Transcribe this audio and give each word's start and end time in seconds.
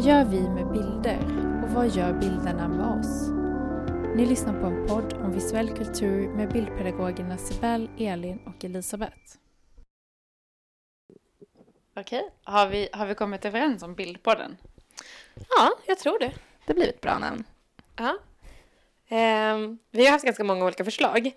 Vad 0.00 0.08
gör 0.08 0.24
vi 0.24 0.40
med 0.40 0.72
bilder 0.72 1.18
och 1.64 1.70
vad 1.70 1.88
gör 1.88 2.12
bilderna 2.12 2.68
med 2.68 2.86
oss? 2.86 3.28
Ni 4.16 4.26
lyssnar 4.26 4.60
på 4.60 4.66
en 4.66 4.86
podd 4.86 5.12
om 5.12 5.32
visuell 5.32 5.68
kultur 5.68 6.28
med 6.28 6.48
bildpedagogerna 6.52 7.38
Sibel, 7.38 7.88
Elin 7.98 8.38
och 8.46 8.64
Elisabeth. 8.64 9.36
Okej, 11.96 12.30
har 12.42 12.66
vi, 12.66 12.88
har 12.92 13.06
vi 13.06 13.14
kommit 13.14 13.44
överens 13.44 13.82
om 13.82 13.94
bildpodden? 13.94 14.56
Ja, 15.34 15.70
jag 15.86 15.98
tror 15.98 16.18
det. 16.18 16.32
Det 16.66 16.74
blir 16.74 16.88
ett 16.88 17.00
bra 17.00 17.18
namn. 17.18 17.44
Ja. 17.96 18.18
Ehm, 19.08 19.78
vi 19.90 20.04
har 20.04 20.12
haft 20.12 20.24
ganska 20.24 20.44
många 20.44 20.64
olika 20.64 20.84
förslag. 20.84 21.32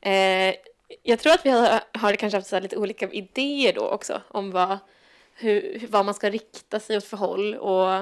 Ehm, 0.00 0.54
jag 1.02 1.18
tror 1.18 1.32
att 1.32 1.46
vi 1.46 1.50
har, 1.50 1.80
har 1.92 2.14
kanske 2.14 2.36
haft 2.38 2.48
så 2.48 2.56
här 2.56 2.60
lite 2.60 2.76
olika 2.76 3.10
idéer 3.10 3.72
då 3.72 3.88
också 3.88 4.22
om 4.28 4.50
vad, 4.50 4.78
hur, 5.38 5.86
vad 5.88 6.04
man 6.04 6.14
ska 6.14 6.30
rikta 6.30 6.80
sig 6.80 6.96
åt 6.96 7.04
för 7.04 7.16
håll 7.16 7.54
och 7.54 7.92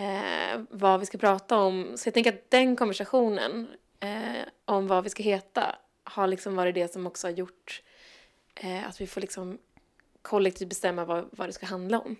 eh, 0.00 0.60
vad 0.70 1.00
vi 1.00 1.06
ska 1.06 1.18
prata 1.18 1.56
om. 1.56 1.92
Så 1.96 2.06
jag 2.06 2.14
tänker 2.14 2.32
att 2.32 2.50
den 2.50 2.76
konversationen 2.76 3.68
eh, 4.00 4.48
om 4.64 4.86
vad 4.86 5.04
vi 5.04 5.10
ska 5.10 5.22
heta 5.22 5.76
har 6.04 6.26
liksom 6.26 6.56
varit 6.56 6.74
det 6.74 6.92
som 6.92 7.06
också 7.06 7.26
har 7.26 7.32
gjort 7.32 7.82
eh, 8.54 8.88
att 8.88 9.00
vi 9.00 9.06
får 9.06 9.20
liksom 9.20 9.58
kollektivt 10.22 10.68
bestämma 10.68 11.04
vad, 11.04 11.28
vad 11.30 11.48
det 11.48 11.52
ska 11.52 11.66
handla 11.66 12.00
om. 12.00 12.16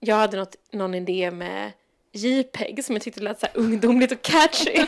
Jag 0.00 0.16
hade 0.16 0.36
något, 0.36 0.56
någon 0.70 0.94
idé 0.94 1.30
med 1.30 1.72
JPEG 2.12 2.84
som 2.84 2.94
jag 2.94 3.02
tyckte 3.02 3.20
lät 3.20 3.40
så 3.40 3.46
här 3.46 3.56
ungdomligt 3.56 4.12
och 4.12 4.22
catchy. 4.22 4.72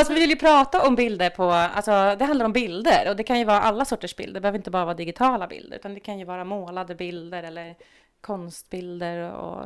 Fast 0.00 0.10
vi 0.10 0.20
vill 0.20 0.30
ju 0.30 0.36
prata 0.36 0.86
om 0.86 0.94
bilder 0.94 1.30
på, 1.30 1.50
alltså 1.50 1.90
det 2.18 2.24
handlar 2.24 2.44
om 2.46 2.52
bilder 2.52 3.08
och 3.08 3.16
det 3.16 3.22
kan 3.22 3.38
ju 3.38 3.44
vara 3.44 3.60
alla 3.60 3.84
sorters 3.84 4.16
bilder, 4.16 4.34
det 4.34 4.40
behöver 4.40 4.58
inte 4.58 4.70
bara 4.70 4.84
vara 4.84 4.94
digitala 4.94 5.46
bilder 5.46 5.76
utan 5.76 5.94
det 5.94 6.00
kan 6.00 6.18
ju 6.18 6.24
vara 6.24 6.44
målade 6.44 6.94
bilder 6.94 7.42
eller 7.42 7.74
konstbilder 8.20 9.32
och 9.32 9.64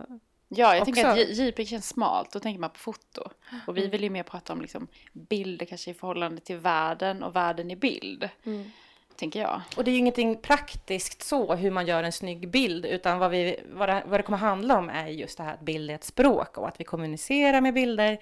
Ja, 0.49 0.75
jag 0.75 0.83
också. 0.83 0.95
tänker 0.95 1.11
att 1.11 1.37
JPEG 1.37 1.69
känns 1.69 1.89
smalt, 1.89 2.33
då 2.33 2.41
tänker 2.41 2.61
man 2.61 2.71
på 2.71 2.79
foto. 2.79 3.23
Och 3.67 3.77
vi 3.77 3.87
vill 3.87 4.03
ju 4.03 4.11
mer 4.11 4.23
prata 4.23 4.53
om 4.53 4.61
liksom 4.61 4.87
bilder 5.13 5.67
kanske 5.67 5.91
i 5.91 5.95
förhållande 5.95 6.41
till 6.41 6.57
världen 6.57 7.23
och 7.23 7.37
världen 7.37 7.71
i 7.71 7.77
bild, 7.77 8.29
Mm. 8.45 8.71
tänker 9.17 9.41
jag. 9.41 9.61
Och 9.77 9.85
det 9.85 9.91
är 9.91 9.93
ju 9.93 9.99
ingenting 9.99 10.37
praktiskt 10.37 11.23
så 11.23 11.55
hur 11.55 11.71
man 11.71 11.87
gör 11.87 12.03
en 12.03 12.13
snygg 12.13 12.49
bild, 12.51 12.87
utan 12.87 13.19
vad, 13.19 13.31
vi, 13.31 13.61
vad, 13.73 13.89
det, 13.89 14.03
vad 14.07 14.19
det 14.19 14.23
kommer 14.23 14.39
handla 14.39 14.79
om 14.79 14.91
är 14.91 15.07
just 15.07 15.37
det 15.39 15.45
här 15.45 15.55
att 15.55 15.61
bild 15.61 15.91
är 15.91 15.95
ett 15.95 16.05
språk 16.05 16.59
och 16.59 16.69
att 16.69 16.81
vi 16.81 16.85
kommunicerar 16.85 17.61
med 17.61 17.75
bilder 17.75 18.19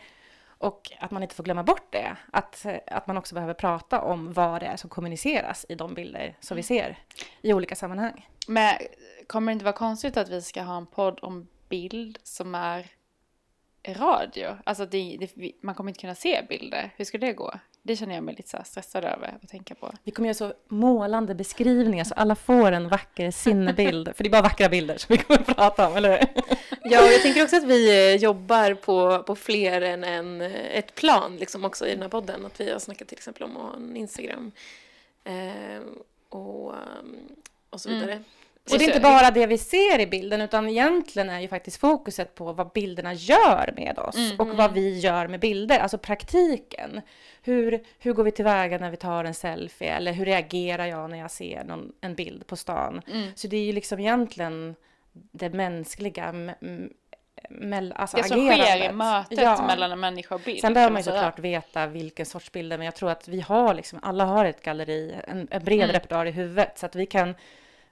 och 0.63 0.93
att 0.99 1.11
man 1.11 1.23
inte 1.23 1.35
får 1.35 1.45
glömma 1.45 1.63
bort 1.63 1.93
det. 1.93 2.17
Att, 2.33 2.67
att 2.87 3.07
man 3.07 3.17
också 3.17 3.35
behöver 3.35 3.55
prata 3.55 4.01
om 4.01 4.33
vad 4.33 4.63
det 4.63 4.67
är 4.67 4.77
som 4.77 4.91
kommuniceras 4.91 5.67
i 5.69 5.75
de 5.75 5.95
bilder 5.95 6.37
som 6.41 6.57
vi 6.57 6.63
ser 6.63 6.99
i 7.43 7.53
olika 7.53 7.75
sammanhang. 7.75 8.29
Men 8.47 8.75
kommer 9.27 9.53
det 9.53 9.53
inte 9.53 9.65
vara 9.65 9.77
konstigt 9.77 10.17
att 10.17 10.29
vi 10.29 10.43
ska 10.43 10.63
ha 10.63 10.77
en 10.77 10.87
podd 10.87 11.19
om 11.23 11.49
bild 11.69 12.19
som 12.23 12.55
är 12.55 12.87
radio? 13.89 14.57
Alltså 14.65 14.87
det, 14.87 15.17
det, 15.21 15.53
man 15.63 15.75
kommer 15.75 15.91
inte 15.91 16.01
kunna 16.01 16.15
se 16.15 16.43
bilder. 16.49 16.91
Hur 16.97 17.05
ska 17.05 17.19
det 17.19 17.33
gå? 17.33 17.55
Det 17.83 17.97
känner 17.97 18.15
jag 18.15 18.25
mig 18.25 18.35
lite 18.35 18.49
så 18.49 18.59
stressad 18.65 19.05
över 19.05 19.39
att 19.43 19.49
tänka 19.49 19.75
på. 19.75 19.93
Vi 20.05 20.11
kommer 20.11 20.27
göra 20.29 20.35
så 20.35 20.53
målande 20.69 21.35
beskrivningar 21.35 22.05
så 22.05 22.15
alla 22.15 22.35
får 22.35 22.73
en 22.73 22.89
vacker 22.89 23.31
sinnebild. 23.31 24.11
För 24.17 24.25
det 24.25 24.29
är 24.29 24.33
bara 24.33 24.43
vackra 24.43 24.69
bilder 24.69 24.97
som 24.97 25.17
vi 25.17 25.19
kommer 25.19 25.41
att 25.41 25.57
prata 25.57 25.89
om, 25.89 25.97
eller 25.97 26.11
hur? 26.11 26.27
Ja, 26.85 27.05
och 27.07 27.13
jag 27.13 27.23
tänker 27.23 27.43
också 27.43 27.57
att 27.57 27.65
vi 27.65 28.11
eh, 28.13 28.23
jobbar 28.23 28.75
på, 28.75 29.23
på 29.23 29.37
fler 29.37 29.81
än 29.81 30.05
en, 30.05 30.41
eh, 30.41 30.79
ett 30.79 30.95
plan 30.95 31.37
liksom 31.37 31.65
också 31.65 31.87
i 31.87 31.91
den 31.91 32.03
här 32.03 32.09
podden. 32.09 32.47
Att 32.47 32.61
vi 32.61 32.71
har 32.73 32.79
snackat 32.79 33.09
till 33.09 33.19
exempel 33.19 33.43
om 33.43 33.57
att 33.57 33.63
ha 33.63 33.77
en 33.77 33.97
Instagram 33.97 34.53
eh, 35.25 35.83
och, 36.29 36.75
ehm, 36.75 37.17
och 37.71 37.81
så 37.81 37.89
vidare. 37.89 38.23
Och 38.71 38.79
det 38.79 38.85
är 38.85 38.89
inte 38.89 39.01
bara 39.01 39.31
det 39.31 39.47
vi 39.47 39.59
ser 39.59 39.99
i 40.01 40.07
bilden, 40.07 40.41
utan 40.41 40.69
egentligen 40.69 41.31
är 41.31 41.41
ju 41.41 41.49
faktiskt 41.49 41.77
fokuset 41.77 42.35
på 42.35 42.53
vad 42.53 42.73
bilderna 42.73 43.15
gör 43.15 43.75
med 43.77 43.99
oss 43.99 44.17
och 44.39 44.49
vad 44.49 44.73
vi 44.73 44.99
gör 44.99 45.27
med 45.29 45.41
bilder, 45.41 45.79
alltså 45.79 45.99
praktiken. 45.99 47.01
Hur, 47.43 47.85
hur 47.99 48.13
går 48.13 48.25
vi 48.25 48.31
tillväga 48.31 48.79
när 48.79 48.91
vi 48.91 48.97
tar 48.97 49.25
en 49.25 49.35
selfie 49.35 49.95
eller 49.95 50.13
hur 50.13 50.25
reagerar 50.25 50.87
jag 50.87 51.11
när 51.11 51.19
jag 51.19 51.31
ser 51.31 51.65
någon, 51.65 51.93
en 52.01 52.15
bild 52.15 52.47
på 52.47 52.57
stan? 52.57 53.03
Så 53.35 53.47
det 53.47 53.57
är 53.57 53.65
ju 53.65 53.73
liksom 53.73 53.99
egentligen 53.99 54.75
det 55.13 55.51
mänskliga 55.51 56.33
mell- 57.51 57.93
alltså 57.97 58.17
Det 58.17 58.25
som 58.25 58.37
sker 58.49 58.59
i 58.59 58.61
agerandet. 58.63 58.95
mötet 58.95 59.39
Ja. 59.39 59.67
mellan 59.67 59.93
en 59.93 60.01
människa 60.01 60.35
och 60.35 60.41
bild. 60.41 60.61
Sen 60.61 60.75
behöver 60.75 60.93
man 60.93 61.01
ju 61.01 61.05
såklart 61.05 61.39
veta 61.39 61.87
vilken 61.87 62.27
sorts 62.27 62.53
bilder, 62.53 62.79
men 62.79 62.85
jag 62.85 62.95
tror 62.95 63.11
att 63.11 63.29
vi 63.29 63.41
har 63.41 63.75
liksom, 63.75 63.99
alla 64.03 64.25
har 64.25 64.45
ett 64.45 64.63
galleri, 64.63 65.15
en, 65.27 65.49
en 65.51 65.65
bred 65.65 65.81
Mm. 65.83 65.93
repertoar 65.93 66.27
i 66.27 66.31
huvudet, 66.31 66.79
så 66.79 66.87
att 66.87 66.97
vi 66.97 67.07
kan, 67.07 67.35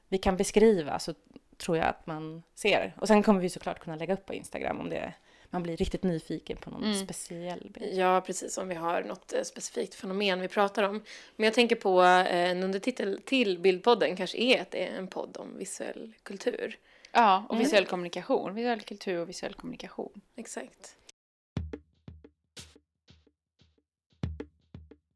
vi 0.08 0.18
kan 0.18 0.36
beskriva, 0.36 0.98
så 0.98 1.14
tror 1.58 1.76
jag 1.76 1.86
att 1.86 2.06
man 2.06 2.42
ser. 2.54 2.94
Och 3.00 3.08
sen 3.08 3.22
kommer 3.22 3.40
vi 3.40 3.48
såklart 3.48 3.78
kunna 3.80 3.96
lägga 3.96 4.14
upp 4.14 4.26
på 4.26 4.34
Instagram 4.34 4.80
om 4.80 4.90
det, 4.90 5.12
man 5.50 5.62
blir 5.62 5.76
riktigt 5.76 6.02
nyfiken 6.02 6.56
på 6.56 6.70
någon 6.70 6.84
Mm. 6.84 6.94
speciell 6.96 7.70
bild. 7.74 7.98
Ja, 7.98 8.20
precis. 8.20 8.58
Om 8.58 8.68
vi 8.68 8.74
har 8.74 9.02
något 9.02 9.32
eh, 9.32 9.42
specifikt 9.42 9.94
fenomen 9.94 10.40
vi 10.40 10.48
pratar 10.48 10.82
om. 10.82 11.02
Men 11.36 11.44
jag 11.44 11.54
tänker 11.54 11.76
på 11.76 12.02
eh, 12.02 12.50
en 12.50 12.62
undertitel 12.62 13.20
till 13.24 13.58
Bildpodden 13.58 14.16
kanske 14.16 14.38
är 14.38 14.60
att 14.62 14.70
det 14.70 14.86
är 14.88 14.98
en 14.98 15.06
podd 15.06 15.36
om 15.36 15.58
visuell 15.58 16.12
kultur. 16.22 16.76
Ja, 17.12 17.46
och 17.48 17.60
visuell 17.60 17.86
kommunikation. 17.86 18.54
Visuell 18.54 18.80
kultur 18.80 19.18
och 19.18 19.28
visuell 19.28 19.54
kommunikation. 19.54 20.20
Exakt. 20.36 20.96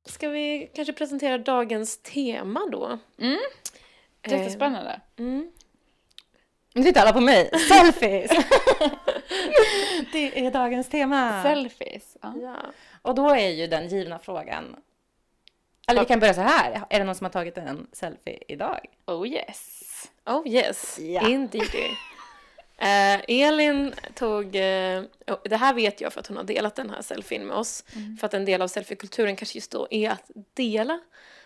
Ska 0.07 0.29
vi 0.29 0.71
kanske 0.75 0.93
presentera 0.93 1.39
dagens 1.39 1.99
tema 2.03 2.61
då? 2.73 2.99
Mm. 3.19 3.39
Eh, 4.23 4.33
Jättespännande. 4.33 5.01
Mm. 5.17 5.53
Nu 6.75 6.83
tittar 6.83 7.01
alla 7.01 7.13
på 7.13 7.21
mig! 7.21 7.51
Selfies! 7.69 8.31
det 10.13 10.47
är 10.47 10.51
dagens 10.51 10.89
tema! 10.89 11.43
Selfies. 11.43 12.17
Ja. 12.23 12.35
Ja. 12.43 12.57
Och 13.03 13.15
då 13.15 13.31
är 13.31 13.49
ju 13.49 13.67
den 13.67 13.89
givna 13.89 14.19
frågan, 14.19 14.77
eller 15.89 16.01
vi 16.01 16.07
kan 16.07 16.21
börja 16.21 16.35
så 16.35 16.41
här, 16.41 16.83
är 16.91 16.99
det 16.99 17.05
någon 17.05 17.15
som 17.15 17.25
har 17.25 17.33
tagit 17.33 17.59
en 17.59 17.87
selfie 17.93 18.39
idag? 18.49 18.87
Oh 19.07 19.29
yes. 19.29 19.84
Oh 20.27 20.49
yes, 20.49 20.99
Ja. 20.99 21.29
indeed. 21.29 21.75
Eh, 22.77 23.21
Elin 23.29 23.95
tog, 24.15 24.45
eh, 24.57 25.03
det 25.45 25.57
här 25.57 25.75
vet 25.75 26.01
jag 26.01 26.13
för 26.13 26.21
att 26.21 26.27
hon 26.27 26.37
har 26.37 26.45
delat 26.45 26.75
den 26.77 26.91
här 26.91 27.03
selfien 27.03 27.47
med 27.47 27.57
oss. 27.57 27.85
För 28.21 28.27
att 28.27 28.35
en 28.35 28.45
del 28.45 28.63
av 28.63 28.69
selfiekulturen 28.69 29.37
kanske 29.37 29.57
just 29.59 29.71
då 29.71 29.89
är 29.91 30.11
att 30.11 30.31
dela 30.55 31.01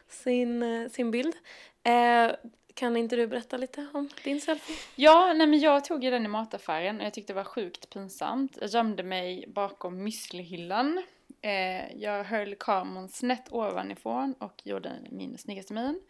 sin, 0.08 0.62
eh, 0.62 0.88
sin 0.90 1.10
bild. 1.10 1.34
Eh, 1.82 2.30
kan 2.74 2.96
inte 2.96 3.16
du 3.16 3.26
berätta 3.26 3.56
lite 3.56 3.86
om 3.94 4.08
din 4.24 4.40
selfie? 4.40 4.76
Ja, 4.96 5.32
nej 5.32 5.46
men 5.46 5.58
jag 5.60 5.84
tog 5.84 6.04
ju 6.04 6.10
den 6.10 6.24
i 6.24 6.28
mataffären 6.28 7.00
och 7.00 7.06
jag 7.06 7.14
tyckte 7.14 7.32
det 7.32 7.36
var 7.36 7.44
sjukt 7.44 7.90
pinsamt. 7.90 8.58
Jag 8.60 8.70
gömde 8.70 9.02
mig 9.02 9.44
bakom 9.48 10.02
müslihyllan. 10.08 11.02
Eh, 11.42 11.96
jag 11.96 12.24
höll 12.24 12.54
kameran 12.54 13.08
snett 13.08 13.52
ovanifrån 13.52 14.34
och 14.38 14.60
gjorde 14.64 14.92
min 15.10 15.38
snyggaste 15.38 15.72
min. 15.74 16.00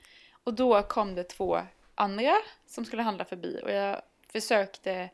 Och 0.44 0.54
då 0.54 0.82
kom 0.82 1.14
det 1.14 1.24
två 1.24 1.58
andra 1.98 2.36
som 2.66 2.84
skulle 2.84 3.02
handla 3.02 3.24
förbi 3.24 3.60
och 3.64 3.70
jag 3.70 4.02
försökte 4.32 5.10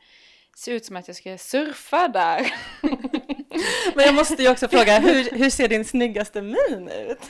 se 0.57 0.71
ut 0.71 0.85
som 0.85 0.97
att 0.97 1.09
jag 1.09 1.17
skulle 1.17 1.39
surfa 1.39 2.09
där. 2.09 2.55
Men 3.95 4.05
jag 4.05 4.15
måste 4.15 4.43
ju 4.43 4.51
också 4.51 4.69
fråga, 4.69 4.99
hur, 4.99 5.31
hur 5.39 5.51
ser 5.51 5.69
din 5.69 5.85
snyggaste 5.85 6.43
min 6.43 6.89
ut? 7.09 7.19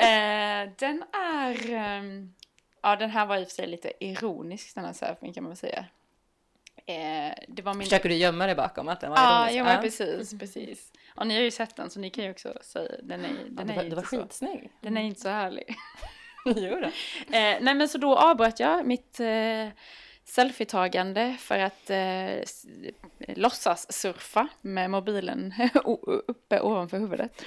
Eh, 0.00 0.68
den 0.78 1.04
är... 1.12 1.70
ehm, 1.72 2.34
ja, 2.82 2.96
den 2.96 3.10
här 3.10 3.26
var 3.26 3.36
i 3.36 3.44
och 3.44 3.48
för 3.48 3.54
sig 3.54 3.66
lite 3.66 3.92
ironisk 4.04 4.74
den 4.74 4.84
här 4.84 4.92
selfien 4.92 5.32
kan 5.32 5.42
man 5.44 5.50
väl 5.50 5.56
säga. 5.56 5.84
Eh, 6.86 7.34
det 7.48 7.62
var 7.62 7.74
min... 7.74 7.84
Försöker 7.84 8.08
du 8.08 8.14
gömma 8.14 8.46
dig 8.46 8.54
bakom 8.54 8.88
att 8.88 9.00
den 9.00 9.10
var 9.10 9.18
Ja, 9.18 9.38
ironisk? 9.50 9.58
ja, 9.58 9.64
men 9.64 9.82
precis, 9.82 10.38
precis. 10.38 10.92
Och 11.14 11.26
ni 11.26 11.34
har 11.34 11.42
ju 11.42 11.50
sett 11.50 11.76
den 11.76 11.90
så 11.90 12.00
ni 12.00 12.10
kan 12.10 12.24
ju 12.24 12.30
också 12.30 12.54
säga 12.62 12.92
den 13.02 13.24
är, 13.24 13.28
Ja, 13.28 13.34
den 13.50 13.66
du 13.66 13.72
är 13.72 13.76
var, 13.76 13.82
ju 13.82 13.88
du 13.90 13.96
var 13.96 14.02
inte 14.02 14.16
så. 14.16 14.22
skitsnygg. 14.22 14.70
Den 14.80 14.96
är 14.96 15.02
inte 15.02 15.20
så 15.20 15.28
härlig. 15.28 15.64
jo 16.56 16.80
då. 16.80 16.86
Eh, 17.36 17.58
nej 17.60 17.74
men 17.74 17.88
så 17.88 17.98
då 17.98 18.16
avbröt 18.16 18.60
jag 18.60 18.86
mitt 18.86 19.20
eh, 19.20 19.68
selfietagande 20.24 21.36
för 21.38 21.58
att 21.58 21.90
eh, 21.90 23.34
låtsas 23.36 23.92
surfa 23.92 24.48
med 24.60 24.90
mobilen 24.90 25.54
uppe 26.26 26.60
ovanför 26.60 26.98
huvudet. 26.98 27.44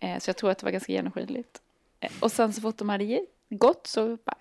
Eh, 0.00 0.18
så 0.18 0.28
jag 0.28 0.36
tror 0.36 0.50
att 0.50 0.58
det 0.58 0.64
var 0.64 0.72
ganska 0.72 0.92
genomskinligt. 0.92 1.60
Eh, 2.00 2.12
och 2.20 2.32
sen 2.32 2.52
så 2.52 2.60
fort 2.60 2.78
de 2.78 2.88
hade 2.88 3.20
gått 3.48 3.86
så 3.86 4.16
bara, 4.16 4.36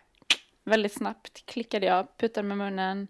väldigt 0.63 0.93
snabbt 0.93 1.45
klickade 1.45 1.85
jag, 1.85 2.17
puttade 2.17 2.47
med 2.47 2.57
munnen, 2.57 3.07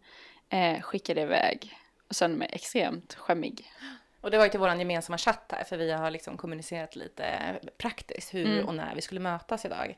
eh, 0.50 0.82
skickade 0.82 1.22
iväg 1.22 1.74
och 2.08 2.16
sen 2.16 2.34
med 2.34 2.50
extremt 2.52 3.14
skämmig. 3.14 3.72
Och 4.22 4.32
det 4.32 4.38
var 4.38 4.46
ju 4.46 4.52
till 4.52 4.60
vår 4.60 4.74
gemensamma 4.74 5.18
chatt 5.18 5.54
här, 5.56 5.64
för 5.64 5.78
vi 5.78 5.92
har 5.92 6.12
liksom 6.12 6.38
kommunicerat 6.38 6.96
lite 6.96 7.56
praktiskt 7.78 8.34
hur 8.34 8.46
Mm. 8.46 8.68
och 8.68 8.76
när 8.76 8.96
vi 8.96 9.02
skulle 9.02 9.20
mötas 9.20 9.66
idag. 9.66 9.98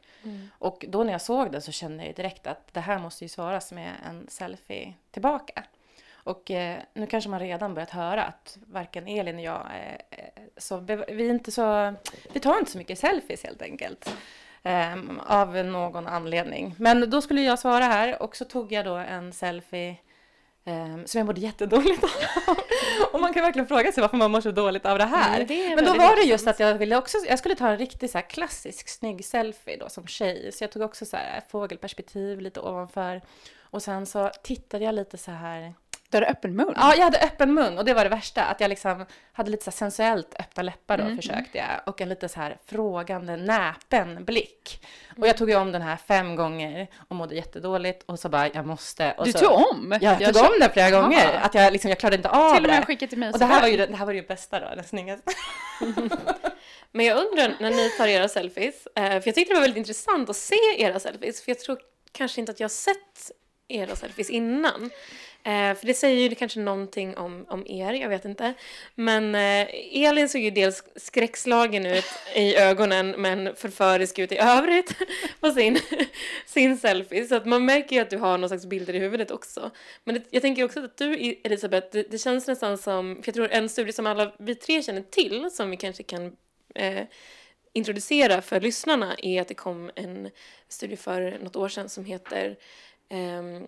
Och 0.59 0.85
då 0.88 1.03
när 1.03 1.12
jag 1.12 1.21
såg 1.21 1.51
det 1.51 1.62
så 1.62 1.71
kände 1.71 2.06
jag 2.06 2.15
direkt 2.15 2.47
att 2.47 2.73
det 2.73 2.79
här 2.79 3.00
måste 3.00 3.25
ju 3.25 3.29
svaras 3.29 3.71
med 3.71 3.91
en 4.09 4.27
selfie 4.29 4.94
tillbaka. 5.12 5.63
Och 6.23 6.51
eh, 6.51 6.79
nu 6.94 7.07
kanske 7.07 7.29
man 7.29 7.39
redan 7.39 7.73
börjat 7.73 7.89
höra 7.89 8.23
att 8.23 8.57
varken 8.68 9.07
Elin 9.07 9.35
och 9.35 9.41
jag 9.41 9.68
eh, 10.09 10.27
så, 10.57 10.77
vi 11.07 11.29
inte 11.29 11.51
så, 11.51 11.94
vi 12.33 12.39
tar 12.39 12.59
inte 12.59 12.71
så 12.71 12.77
mycket 12.77 13.00
selfies 13.00 13.44
helt 13.44 13.62
enkelt. 13.62 14.15
Ehm, 14.63 15.19
av 15.27 15.56
någon 15.56 16.07
anledning. 16.07 16.75
Men 16.77 17.09
då 17.09 17.21
skulle 17.21 17.41
jag 17.41 17.59
svara 17.59 17.83
här 17.83 18.21
och 18.21 18.35
så 18.35 18.45
tog 18.45 18.71
jag 18.71 18.85
då 18.85 18.95
en 18.95 19.33
selfie 19.33 19.95
Um, 20.65 21.07
som 21.07 21.17
jag 21.17 21.25
mådde 21.25 21.41
jättedåligt 21.41 22.03
av. 22.03 22.09
och 23.13 23.19
man 23.19 23.33
kan 23.33 23.43
verkligen 23.43 23.67
fråga 23.67 23.91
sig 23.91 24.01
varför 24.01 24.17
man 24.17 24.31
mår 24.31 24.41
så 24.41 24.51
dåligt 24.51 24.85
av 24.85 24.97
det 24.97 25.05
här. 25.05 25.35
Mm, 25.35 25.47
det 25.47 25.75
Men 25.75 25.85
då 25.85 25.93
var 25.93 26.15
det 26.15 26.21
just 26.21 26.47
att 26.47 26.59
jag 26.59 26.73
ville 26.73 26.97
också, 26.97 27.17
jag 27.27 27.39
skulle 27.39 27.55
ta 27.55 27.67
en 27.67 27.77
riktigt 27.77 28.11
så 28.11 28.17
här 28.17 28.29
klassisk 28.29 28.89
snygg 28.89 29.25
selfie 29.25 29.77
då 29.77 29.89
som 29.89 30.07
tjej. 30.07 30.51
Så 30.51 30.63
jag 30.63 30.71
tog 30.71 30.81
också 30.81 31.05
så 31.05 31.17
här 31.17 31.43
fågelperspektiv 31.49 32.41
lite 32.41 32.59
ovanför. 32.59 33.21
Och 33.59 33.83
sen 33.83 34.05
så 34.05 34.31
tittade 34.43 34.85
jag 34.85 34.95
lite 34.95 35.17
så 35.17 35.31
här. 35.31 35.73
Du 36.11 36.17
hade 36.17 36.27
öppen 36.27 36.55
mun. 36.55 36.73
Ja, 36.75 36.95
jag 36.95 37.03
hade 37.03 37.19
öppen 37.19 37.53
mun 37.53 37.77
och 37.77 37.85
det 37.85 37.93
var 37.93 38.03
det 38.03 38.09
värsta. 38.09 38.43
Att 38.43 38.59
jag 38.61 38.69
liksom 38.69 39.05
hade 39.33 39.51
lite 39.51 39.63
så 39.63 39.71
sensuellt 39.71 40.35
öppna 40.39 40.63
läppar 40.63 40.97
då 40.97 41.03
Mm, 41.03 41.15
försökte 41.17 41.57
jag. 41.57 41.67
Och 41.85 42.01
en 42.01 42.09
lite 42.09 42.29
så 42.29 42.39
här 42.39 42.57
frågande, 42.65 43.35
näpen 43.37 44.25
blick. 44.25 44.85
Och 45.17 45.27
jag 45.27 45.37
tog 45.37 45.49
ju 45.49 45.55
om 45.55 45.71
den 45.71 45.81
här 45.81 45.97
fem 45.97 46.35
gånger 46.35 46.87
och 47.07 47.15
mådde 47.15 47.35
jättedåligt. 47.35 48.03
Och 48.05 48.19
så 48.19 48.29
bara, 48.29 48.47
jag 48.47 48.65
måste. 48.67 49.11
Och 49.17 49.25
Du 49.25 49.31
så, 49.31 49.37
tog 49.39 49.51
om? 49.53 49.97
Ja, 50.01 50.11
jag 50.11 50.21
Jag 50.21 50.33
tog 50.33 50.43
om 50.43 50.59
den 50.59 50.69
flera 50.69 50.91
gånger. 50.91 51.25
Aha. 51.27 51.39
Att 51.45 51.53
jag 51.53 51.73
liksom, 51.73 51.89
jag 51.89 51.99
klarade 51.99 52.15
inte 52.17 52.29
av 52.29 52.53
Till 52.55 52.63
och 52.63 52.67
det. 52.71 52.75
med 52.77 52.85
skickat 52.87 53.09
till 53.09 53.19
mig. 53.19 53.31
Och 53.31 53.39
det 53.39 53.45
här 53.45 53.61
var 53.61 53.67
ju 53.67 53.77
det, 53.77 53.85
det 53.85 53.95
här 53.95 54.05
var 54.05 54.13
ju 54.13 54.21
bästa 54.21 54.59
då, 54.59 54.75
den 54.75 54.83
snyggaste. 54.83 55.31
Men 56.91 57.05
jag 57.05 57.17
undrar 57.17 57.55
när 57.59 57.69
ni 57.71 57.89
tar 57.89 58.07
era 58.07 58.27
selfies, 58.27 58.87
eh, 58.95 59.03
för 59.03 59.11
jag 59.25 59.35
tyckte 59.35 59.43
det 59.43 59.53
var 59.53 59.61
väldigt 59.61 59.77
intressant 59.77 60.29
att 60.29 60.35
se 60.35 60.55
era 60.77 60.99
selfies, 60.99 61.41
för 61.43 61.51
jag 61.51 61.59
tror 61.59 61.79
kanske 62.11 62.39
inte 62.41 62.51
att 62.51 62.59
jag 62.59 62.65
har 62.65 62.69
sett 62.69 63.31
era 63.67 63.95
selfies 63.95 64.29
innan. 64.29 64.89
Eh, 65.43 65.75
för 65.75 65.85
det 65.85 65.93
säger 65.93 66.29
ju 66.29 66.35
kanske 66.35 66.59
någonting 66.59 67.17
om, 67.17 67.45
om 67.49 67.67
er, 67.67 67.93
jag 67.93 68.09
vet 68.09 68.25
inte. 68.25 68.53
Men 68.95 69.35
eh, 69.35 69.67
Elin 69.91 70.29
såg 70.29 70.41
ju 70.41 70.51
dels 70.51 70.83
skräckslagen 70.95 71.85
ut 71.85 72.05
i 72.35 72.55
ögonen 72.55 73.15
men 73.17 73.55
förförisk 73.55 74.19
ut 74.19 74.31
i 74.31 74.38
övrigt 74.38 74.95
på 75.39 75.51
sin, 75.51 75.79
sin 76.45 76.77
selfie. 76.77 77.27
Så 77.27 77.35
att 77.35 77.45
man 77.45 77.65
märker 77.65 77.95
ju 77.95 78.01
att 78.01 78.09
du 78.09 78.17
har 78.17 78.38
någon 78.38 78.49
slags 78.49 78.65
bilder 78.65 78.93
i 78.93 78.99
huvudet 78.99 79.31
också. 79.31 79.71
Men 80.03 80.15
det, 80.15 80.23
jag 80.29 80.41
tänker 80.41 80.63
också 80.63 80.83
att 80.85 80.97
du 80.97 81.35
Elisabeth, 81.44 81.87
det, 81.91 82.11
det 82.11 82.17
känns 82.17 82.47
nästan 82.47 82.77
som, 82.77 83.15
för 83.15 83.23
jag 83.25 83.35
tror 83.35 83.51
en 83.51 83.69
studie 83.69 83.94
som 83.94 84.07
alla 84.07 84.33
vi 84.39 84.55
tre 84.55 84.81
känner 84.81 85.01
till, 85.01 85.51
som 85.51 85.69
vi 85.69 85.77
kanske 85.77 86.03
kan 86.03 86.35
eh, 86.75 87.03
introducera 87.73 88.41
för 88.41 88.61
lyssnarna 88.61 89.15
är 89.17 89.41
att 89.41 89.47
det 89.47 89.53
kom 89.53 89.91
en 89.95 90.29
studie 90.67 90.95
för 90.95 91.39
något 91.44 91.55
år 91.55 91.69
sedan 91.69 91.89
som 91.89 92.05
heter 92.05 92.57
ehm, 93.09 93.67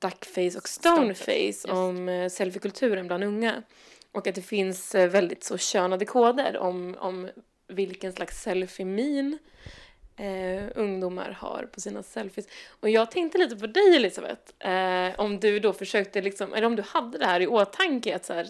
Duckface 0.00 0.58
och 0.58 0.68
Stoneface 0.68 1.68
om 1.68 2.08
eh, 2.08 2.28
selfiekulturen 2.28 3.06
bland 3.06 3.24
unga. 3.24 3.62
Och 4.12 4.26
att 4.26 4.34
det 4.34 4.42
finns 4.42 4.94
eh, 4.94 5.10
väldigt 5.10 5.44
så 5.44 5.58
könade 5.58 6.04
koder 6.04 6.56
om, 6.56 6.96
om 6.98 7.30
vilken 7.68 8.12
slags 8.12 8.42
selfie-min 8.42 9.38
eh, 10.16 10.64
ungdomar 10.74 11.30
har 11.40 11.68
på 11.72 11.80
sina 11.80 12.02
selfies. 12.02 12.46
Och 12.80 12.90
jag 12.90 13.10
tänkte 13.10 13.38
lite 13.38 13.56
på 13.56 13.66
dig 13.66 13.96
Elisabeth, 13.96 14.68
eh, 14.68 15.20
om 15.20 15.40
du 15.40 15.58
då 15.58 15.72
försökte 15.72 16.20
liksom, 16.20 16.54
eller 16.54 16.66
om 16.66 16.76
du 16.76 16.82
hade 16.82 17.18
det 17.18 17.26
här 17.26 17.40
i 17.40 17.46
åtanke 17.46 18.16
att 18.16 18.24
så 18.24 18.32
här, 18.34 18.48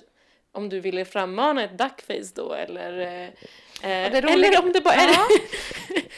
om 0.53 0.69
du 0.69 0.81
ville 0.81 1.05
frammana 1.05 1.65
ett 1.65 1.79
duckface 1.79 2.33
då 2.35 2.53
eller 2.53 3.33
eh, 3.83 4.07
eller 4.07 4.63
om 4.63 4.73
det 4.73 4.81
bara 4.81 4.95
är 4.95 5.09
Ja. 5.09 5.27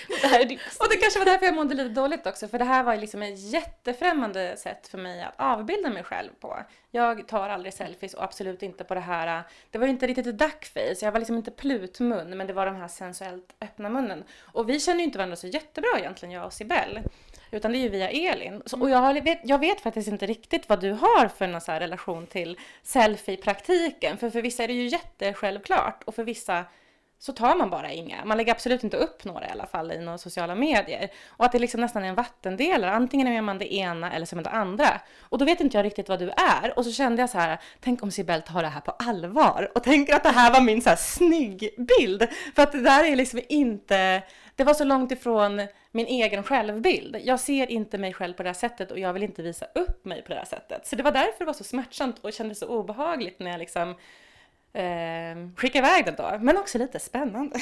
det 0.23 0.27
här 0.29 0.41
är 0.41 0.45
ditt 0.45 0.61
Och 0.81 0.89
det 0.91 0.97
kanske 0.97 1.19
var 1.19 1.27
därför 1.27 1.47
jag 1.47 1.55
mådde 1.55 1.75
lite 1.75 1.89
dåligt 1.89 2.27
också, 2.27 2.49
för 2.49 2.59
det 2.59 2.65
här 2.65 2.83
var 2.83 2.97
liksom 2.97 3.23
ett 3.23 3.39
jättefrämmande 3.53 4.57
sätt 4.57 4.89
för 4.89 4.99
mig 4.99 5.23
att 5.23 5.35
avbilda 5.37 5.91
mig 5.91 6.03
själv 6.03 6.31
på. 6.41 6.59
Jag 6.91 7.29
tar 7.29 7.49
aldrig 7.49 7.75
selfies 7.75 8.15
och 8.15 8.25
absolut 8.25 8.63
inte 8.63 8.85
på 8.85 8.95
det 8.95 9.01
här, 9.01 9.43
det 9.71 9.79
var 9.79 9.87
ju 9.87 9.91
inte 9.93 10.07
riktigt 10.07 10.39
duckface, 10.39 10.97
jag 11.01 11.13
var 11.13 11.19
liksom 11.19 11.37
inte 11.37 11.51
plutmun, 11.51 12.37
men 12.39 12.47
det 12.47 12.53
var 12.53 12.67
den 12.67 12.77
här 12.77 12.89
sensuellt 12.89 13.55
öppna 13.61 13.89
munnen. 13.89 14.25
Och 14.41 14.69
vi 14.69 14.81
känner 14.81 14.99
ju 14.99 15.05
inte 15.05 15.19
varandra 15.19 15.37
så 15.37 15.47
jättebra 15.47 15.91
egentligen, 15.99 16.33
jag 16.35 16.47
och 16.47 16.53
Sibel. 16.53 17.01
Utan 17.51 17.73
det 17.73 17.79
är 17.79 17.81
ju 17.81 17.89
via 17.89 18.11
Elin. 18.11 18.63
Så, 18.67 18.81
och 18.81 18.91
jag, 18.91 18.99
har- 18.99 19.21
vet, 19.21 19.41
jag 19.45 19.59
vet 19.59 19.81
faktiskt 19.81 20.09
inte 20.09 20.27
riktigt 20.27 20.69
vad 20.69 20.81
du 20.81 20.93
har 20.93 21.29
för 21.29 21.47
någon 21.47 21.61
så 21.61 21.73
relation 21.73 22.27
till 22.27 22.59
selfie-praktiken. 22.83 24.17
För 24.19 24.31
för 24.31 24.43
vissa 24.43 24.63
är 24.65 24.69
det 24.69 24.75
ju 24.75 24.87
jättesjälvklart 24.87 26.03
och 26.05 26.15
för 26.15 26.25
vissa 26.25 26.65
så 27.25 27.33
tar 27.33 27.57
man 27.57 27.71
bara 27.71 27.93
inga. 27.93 28.25
Man 28.25 28.37
lägger 28.37 28.53
absolut 28.53 28.85
inte 28.85 28.97
upp 28.97 29.25
några 29.25 29.47
i 29.47 29.51
alla 29.51 29.67
fall 29.67 29.93
i 29.93 29.99
några 29.99 30.19
sociala 30.19 30.55
medier. 30.55 31.09
Och 31.29 31.45
att 31.45 31.53
det 31.53 31.59
liksom 31.59 31.81
nästan 31.81 32.05
är 32.05 32.09
en 32.09 32.15
vattendelare. 32.15 32.91
Antingen 32.91 33.27
är 33.27 33.43
man 33.43 33.59
det 33.59 33.75
ena 33.75 34.13
eller 34.13 34.27
så 34.27 34.35
är 34.35 34.37
man 34.37 34.45
det 34.45 34.51
andra. 34.51 35.01
Och 35.21 35.39
då 35.39 35.45
vet 35.45 35.61
inte 35.61 35.77
jag 35.77 35.85
riktigt 35.85 36.09
vad 36.09 36.19
du 36.19 36.31
är. 36.31 36.79
Och 36.79 36.85
så 36.85 36.93
kände 36.93 37.23
jag 37.23 37.31
så 37.31 37.39
här, 37.39 37.59
tänk 37.81 38.03
om 38.03 38.11
Sibel 38.11 38.43
tar 38.43 38.63
det 38.63 38.69
här 38.69 38.81
på 38.81 38.91
allvar 38.91 39.71
och 39.75 39.83
tänker 39.83 40.15
att 40.15 40.23
det 40.23 40.29
här 40.29 40.53
var 40.53 40.61
min 40.61 40.83
så 40.83 40.89
här 40.89 40.97
snygg 40.97 41.71
bild. 41.99 42.29
För 42.55 42.63
att 42.63 42.73
det 42.73 42.81
där 42.81 43.05
är 43.05 43.17
liksom 43.17 43.41
inte, 43.49 44.23
det 44.57 44.65
var 44.65 44.75
så 44.75 44.85
långt 44.85 45.13
ifrån 45.13 45.67
min 45.91 46.07
egen 46.07 46.43
självbild. 46.43 47.17
Jag 47.25 47.41
ser 47.41 47.71
inte 47.71 47.99
mig 47.99 48.13
själv 48.13 48.35
på 48.35 48.43
det 48.43 48.49
här 48.49 48.55
sättet 48.55 48.91
och 48.91 48.99
jag 48.99 49.13
vill 49.13 49.23
inte 49.23 49.43
visa 49.43 49.67
upp 49.75 50.05
mig 50.05 50.23
på 50.23 50.29
det 50.29 50.39
här 50.39 50.45
sättet. 50.45 50.87
Så 50.87 50.97
det 50.97 51.03
var 51.03 51.13
därför 51.13 51.39
det 51.39 51.45
var 51.45 51.53
så 51.53 51.65
smärtsamt 51.65 52.19
och 52.19 52.33
kändes 52.33 52.59
så 52.59 52.67
obehagligt 52.67 53.39
när 53.39 53.51
jag 53.51 53.59
liksom 53.59 53.95
eh, 54.75 55.49
skickade 55.57 55.89
iväg 55.89 56.05
den 56.05 56.15
då. 56.15 56.39
Men 56.41 56.57
också 56.57 56.79
lite 56.79 56.99
spännande. 56.99 57.61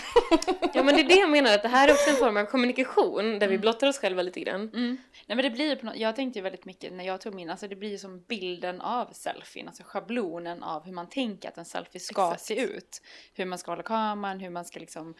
Ja 0.74 0.82
men 0.82 0.94
det 0.94 1.00
är 1.00 1.08
det 1.08 1.14
jag 1.14 1.30
menar, 1.30 1.54
att 1.54 1.62
det 1.62 1.68
här 1.68 1.88
är 1.88 1.92
också 1.92 2.10
en 2.10 2.16
form 2.16 2.36
av 2.36 2.44
kommunikation 2.44 3.38
där 3.38 3.48
vi 3.48 3.58
blottar 3.58 3.86
oss 3.86 3.98
själva 3.98 4.22
lite 4.22 4.40
grann. 4.40 4.60
Mm. 4.60 4.96
Nej 5.26 5.36
men 5.36 5.42
det 5.42 5.50
blir 5.50 5.76
på 5.76 5.86
något, 5.86 5.96
jag 5.96 6.16
tänkte 6.16 6.38
ju 6.38 6.42
väldigt 6.42 6.64
mycket 6.64 6.92
när 6.92 7.04
jag 7.04 7.20
tog 7.20 7.34
min, 7.34 7.50
alltså 7.50 7.68
det 7.68 7.76
blir 7.76 7.90
ju 7.90 7.98
som 7.98 8.24
bilden 8.28 8.80
av 8.80 9.12
selfien, 9.12 9.66
alltså 9.68 9.82
schablonen 9.86 10.62
av 10.62 10.84
hur 10.84 10.92
man 10.92 11.08
tänker 11.08 11.48
att 11.48 11.58
en 11.58 11.64
selfie 11.64 12.00
ska 12.00 12.26
Exakt. 12.26 12.44
se 12.44 12.60
ut. 12.60 13.02
Hur 13.34 13.44
man 13.44 13.58
ska 13.58 13.70
hålla 13.70 13.82
kameran, 13.82 14.40
hur 14.40 14.50
man 14.50 14.64
ska 14.64 14.80
liksom, 14.80 15.14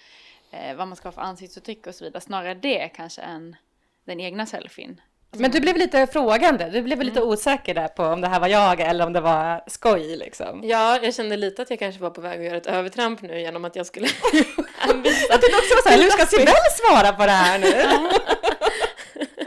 eh, 0.51 0.77
vad 0.77 0.89
man 0.89 0.97
ska 0.97 1.09
ha 1.09 1.13
för 1.13 1.23
ansiktsuttryck 1.23 1.87
och 1.87 1.95
så 1.95 2.05
vidare. 2.05 2.21
Snarare 2.21 2.55
det 2.55 2.89
kanske 2.89 3.23
än 3.23 3.57
den 4.05 4.21
egna 4.21 4.47
selfien. 4.47 5.01
Men 5.37 5.51
du 5.51 5.61
blev 5.61 5.77
lite 5.77 6.07
frågande, 6.07 6.71
du 6.71 6.83
blev 6.83 7.03
lite 7.03 7.23
osäker 7.23 7.75
där 7.75 7.89
på 7.89 8.05
om 8.05 8.21
det 8.21 8.29
här 8.29 8.41
var 8.41 8.49
jag 8.49 8.81
eller 8.81 9.07
om 9.07 9.13
det 9.13 9.21
var 9.21 9.65
skoj 9.67 10.17
liksom. 10.17 10.61
Ja, 10.65 10.99
jag 11.03 11.15
kände 11.15 11.37
lite 11.37 11.63
att 11.63 11.71
jag 11.71 11.79
kanske 11.79 12.01
var 12.01 12.11
på 12.11 12.21
väg 12.21 12.41
att 12.41 12.47
göra 12.47 12.57
ett 12.57 12.67
övertramp 12.67 13.23
nu 13.23 13.41
genom 13.41 13.65
att 13.65 13.77
jag 13.77 13.87
skulle 13.87 14.07
hänvisa. 14.79 15.27
Jag 15.29 15.41
tyckte 15.41 15.57
också 15.57 15.83
såhär, 15.83 16.03
hur 16.03 16.11
ska 16.11 16.27
Sibel 16.27 16.55
svara 16.73 17.13
på 17.13 17.23
det 17.27 17.33
här 17.33 17.59
nu? 17.59 17.99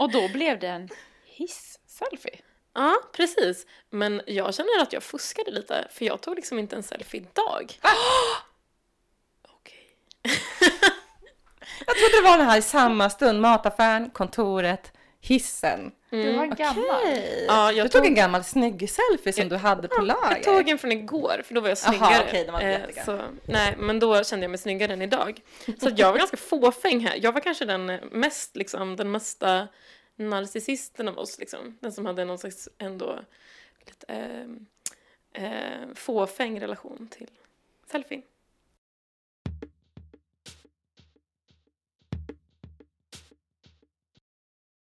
Och 0.00 0.12
då 0.12 0.28
blev 0.28 0.58
det 0.58 0.68
en 0.68 0.88
hiss-selfie. 1.24 2.38
Ja, 2.74 2.96
precis. 3.12 3.66
Men 3.90 4.22
jag 4.26 4.54
känner 4.54 4.82
att 4.82 4.92
jag 4.92 5.02
fuskade 5.02 5.50
lite, 5.50 5.88
för 5.90 6.04
jag 6.04 6.20
tog 6.20 6.36
liksom 6.36 6.58
inte 6.58 6.76
en 6.76 6.82
selfie 6.82 7.20
idag. 7.20 7.72
Okej. 9.48 9.96
Jag 11.86 11.96
trodde 11.96 12.16
det 12.16 12.30
var 12.30 12.38
den 12.38 12.46
här 12.46 12.58
i 12.58 12.62
samma 12.62 13.10
stund, 13.10 13.40
mataffären, 13.40 14.10
kontoret, 14.10 14.92
hissen. 15.28 15.92
Du 16.10 16.32
var 16.36 16.46
gammal. 16.46 16.84
Okej. 17.02 17.44
Ja, 17.48 17.72
jag 17.72 17.86
du 17.86 17.88
tog 17.90 18.00
tog- 18.02 18.06
en 18.06 18.14
gammal 18.14 18.44
snygg 18.44 18.90
selfie 18.90 19.32
som 19.32 19.42
Jag- 19.42 19.50
du 19.50 19.56
hade 19.56 19.88
på 19.88 20.02
lager. 20.02 20.30
Jag 20.36 20.42
tog 20.42 20.68
en 20.68 20.78
från 20.78 20.92
igår, 20.92 21.42
för 21.44 21.54
då 21.54 21.60
var 21.60 21.68
jag 21.68 21.78
snyggare. 21.78 22.24
okej, 22.28 22.44
den 22.44 22.52
var 22.52 22.60
Eh, 22.60 23.04
så, 23.04 23.22
nej, 23.44 23.74
men 23.78 23.98
då 23.98 24.24
kände 24.24 24.44
jag 24.44 24.50
mig 24.50 24.58
snyggare 24.58 24.92
än 24.92 25.02
idag. 25.02 25.40
Så 25.80 25.88
att 25.88 25.98
jag 25.98 26.12
var 26.12 26.18
ganska 26.18 26.36
fåfäng 26.36 27.00
här. 27.00 27.18
Jag 27.22 27.32
var 27.32 27.40
kanske 27.40 27.64
den 27.64 27.86
mest, 28.12 28.56
liksom, 28.56 28.96
den 28.96 29.10
mesta 29.10 29.68
narcissisten 30.16 31.08
av 31.08 31.18
oss, 31.18 31.38
liksom. 31.38 31.78
Den 31.80 31.92
som 31.92 32.06
hade 32.06 32.24
någon 32.24 32.38
slags 32.38 32.68
ändå 32.78 33.18
lite 33.86 34.06
eh, 35.34 35.44
eh, 35.44 35.88
fåfäng 35.94 36.60
relation 36.60 37.08
till 37.10 37.30
selfie. 37.90 38.22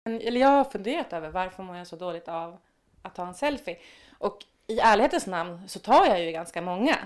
Eller 0.09 0.41
jag 0.41 0.49
har 0.49 0.65
funderat 0.65 1.13
över 1.13 1.31
varför 1.31 1.63
mår 1.63 1.77
jag 1.77 1.87
så 1.87 1.97
dåligt 1.97 2.29
av 2.29 2.59
att 3.03 3.15
ta 3.15 3.27
en 3.27 3.35
selfie. 3.35 3.77
Och 4.19 4.45
i 4.67 4.79
ärlighetens 4.79 5.27
namn 5.27 5.69
så 5.69 5.79
tar 5.79 6.07
jag 6.07 6.25
ju 6.25 6.33
ganska 6.33 6.63
många 6.63 6.97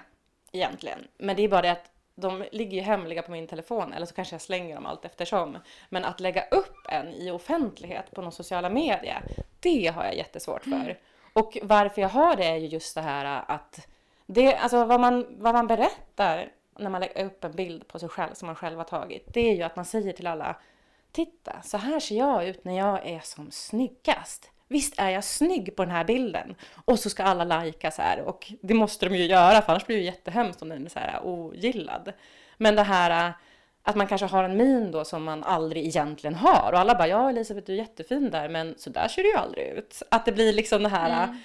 egentligen. 0.53 1.09
Men 1.19 1.37
det 1.37 1.43
är 1.43 1.49
bara 1.49 1.63
det 1.63 1.73
att 1.73 1.91
de 2.15 2.45
ligger 2.53 2.77
ju 2.77 2.83
hemliga 2.83 3.23
på 3.23 3.31
min 3.31 3.47
telefon 3.47 3.93
eller 3.93 4.07
så 4.07 4.15
kanske 4.15 4.35
jag 4.35 4.43
slänger 4.43 4.75
dem 4.75 4.87
allt 4.87 5.05
eftersom. 5.05 5.59
Men 5.89 6.05
att 6.05 6.21
lägga 6.21 6.45
upp 6.51 6.77
en 6.89 7.09
i 7.09 7.31
offentlighet 7.31 8.11
på 8.11 8.23
någon 8.23 8.33
sociala 8.33 8.71
medier, 8.71 9.23
det 9.61 9.87
har 9.87 10.05
jag 10.05 10.17
jättesvårt 10.17 10.65
för. 10.65 10.99
Och 11.33 11.59
varför 11.63 12.03
jag 12.03 12.09
har 12.09 12.37
det 12.37 12.45
är 12.47 12.57
ju 12.57 12.67
just 12.67 12.95
det 12.95 13.01
här 13.01 13.45
att 13.49 13.89
det, 14.27 14.57
alltså 14.57 14.85
vad 14.85 15.01
man, 15.01 15.27
vad 15.39 15.55
man 15.55 15.67
berättar 15.67 16.53
när 16.79 16.91
man 16.91 17.01
lägger 17.01 17.25
upp 17.27 17.45
en 17.45 17.53
bild 17.53 17.89
på 17.89 17.99
sig 17.99 18.09
själv 18.09 18.35
som 18.35 18.47
man 18.47 18.57
själv 18.57 18.79
har 18.79 18.85
tagit, 18.85 19.35
det 19.35 19.41
är 19.41 19.55
ju 19.55 19.63
att 19.63 19.77
man 19.77 19.85
säger 19.85 20.13
till 20.13 20.27
alla 20.27 20.57
Titta, 21.13 21.63
så 21.63 21.77
här 21.77 22.01
ser 22.01 22.19
jag 22.19 22.49
ut 22.49 22.65
när 22.65 22.79
jag 22.79 23.07
är 23.07 23.21
som 23.21 23.51
snyggast. 23.51 24.51
Visst 24.69 24.95
är 24.99 25.11
jag 25.11 25.25
snygg 25.25 25.77
på 25.77 25.85
den 25.85 25.95
här 25.95 26.05
bilden? 26.05 26.55
Och 26.85 26.99
så 26.99 27.11
ska 27.11 27.23
alla 27.23 27.45
lajka 27.45 27.91
så 27.91 28.03
här 28.03 28.21
och 28.21 28.53
det 28.63 28.75
måste 28.75 29.09
de 29.09 29.17
ju 29.17 29.25
göra 29.25 29.63
för 29.63 29.73
annars 29.73 29.87
blir 29.87 29.97
det 29.97 30.03
ju 30.03 30.07
jättehemskt 30.07 30.63
om 30.63 30.69
den 30.69 30.85
är 30.85 30.91
så 30.91 30.99
här 30.99 31.21
ogillad. 31.25 32.13
Men 32.59 32.77
det 32.77 32.83
här 32.83 33.29
äh, 33.29 33.35
att 33.83 33.97
man 33.97 34.07
kanske 34.07 34.27
har 34.27 34.45
en 34.45 34.57
min 34.57 34.91
då 34.91 35.05
som 35.05 35.25
man 35.25 35.45
aldrig 35.45 35.87
egentligen 35.87 36.35
har 36.35 36.73
och 36.73 36.79
alla 36.79 36.95
bara 36.95 37.09
ja 37.09 37.31
Elisabeth 37.31 37.67
du 37.67 37.73
är 37.73 37.77
jättefin 37.77 38.31
där 38.31 38.49
men 38.49 38.75
så 38.79 38.91
där 38.91 39.09
ser 39.09 39.23
du 39.23 39.31
ju 39.31 39.37
aldrig 39.37 39.67
ut. 39.67 40.03
Att 40.11 40.25
det 40.25 40.33
blir 40.33 40.53
liksom 40.53 40.83
det 40.83 40.89
här 40.89 41.11
äh, 41.11 41.23
mm 41.23 41.39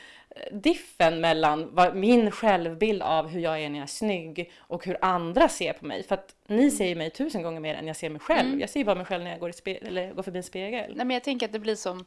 diffen 0.51 1.21
mellan 1.21 1.75
vad, 1.75 1.95
min 1.95 2.31
självbild 2.31 3.01
av 3.01 3.27
hur 3.27 3.39
jag 3.39 3.61
är 3.61 3.69
när 3.69 3.79
jag 3.79 3.83
är 3.83 3.87
snygg 3.87 4.51
och 4.57 4.85
hur 4.85 4.97
andra 5.01 5.49
ser 5.49 5.73
på 5.73 5.85
mig. 5.85 6.03
För 6.03 6.15
att 6.15 6.35
ni 6.47 6.71
ser 6.71 6.87
ju 6.87 6.95
mig 6.95 7.09
tusen 7.09 7.43
gånger 7.43 7.59
mer 7.59 7.75
än 7.75 7.87
jag 7.87 7.95
ser 7.95 8.09
mig 8.09 8.19
själv. 8.19 8.59
Jag 8.59 8.69
ser 8.69 8.79
ju 8.79 8.85
bara 8.85 8.95
mig 8.95 9.05
själv 9.05 9.23
när 9.23 9.31
jag 9.31 9.39
går, 9.39 9.49
i 9.49 9.53
spe- 9.53 9.87
eller 9.87 10.13
går 10.13 10.23
förbi 10.23 10.37
en 10.37 10.43
spegel. 10.43 10.93
Nej 10.95 11.05
men 11.05 11.13
jag 11.13 11.23
tänker 11.23 11.45
att 11.45 11.53
det 11.53 11.59
blir 11.59 11.75
som 11.75 12.05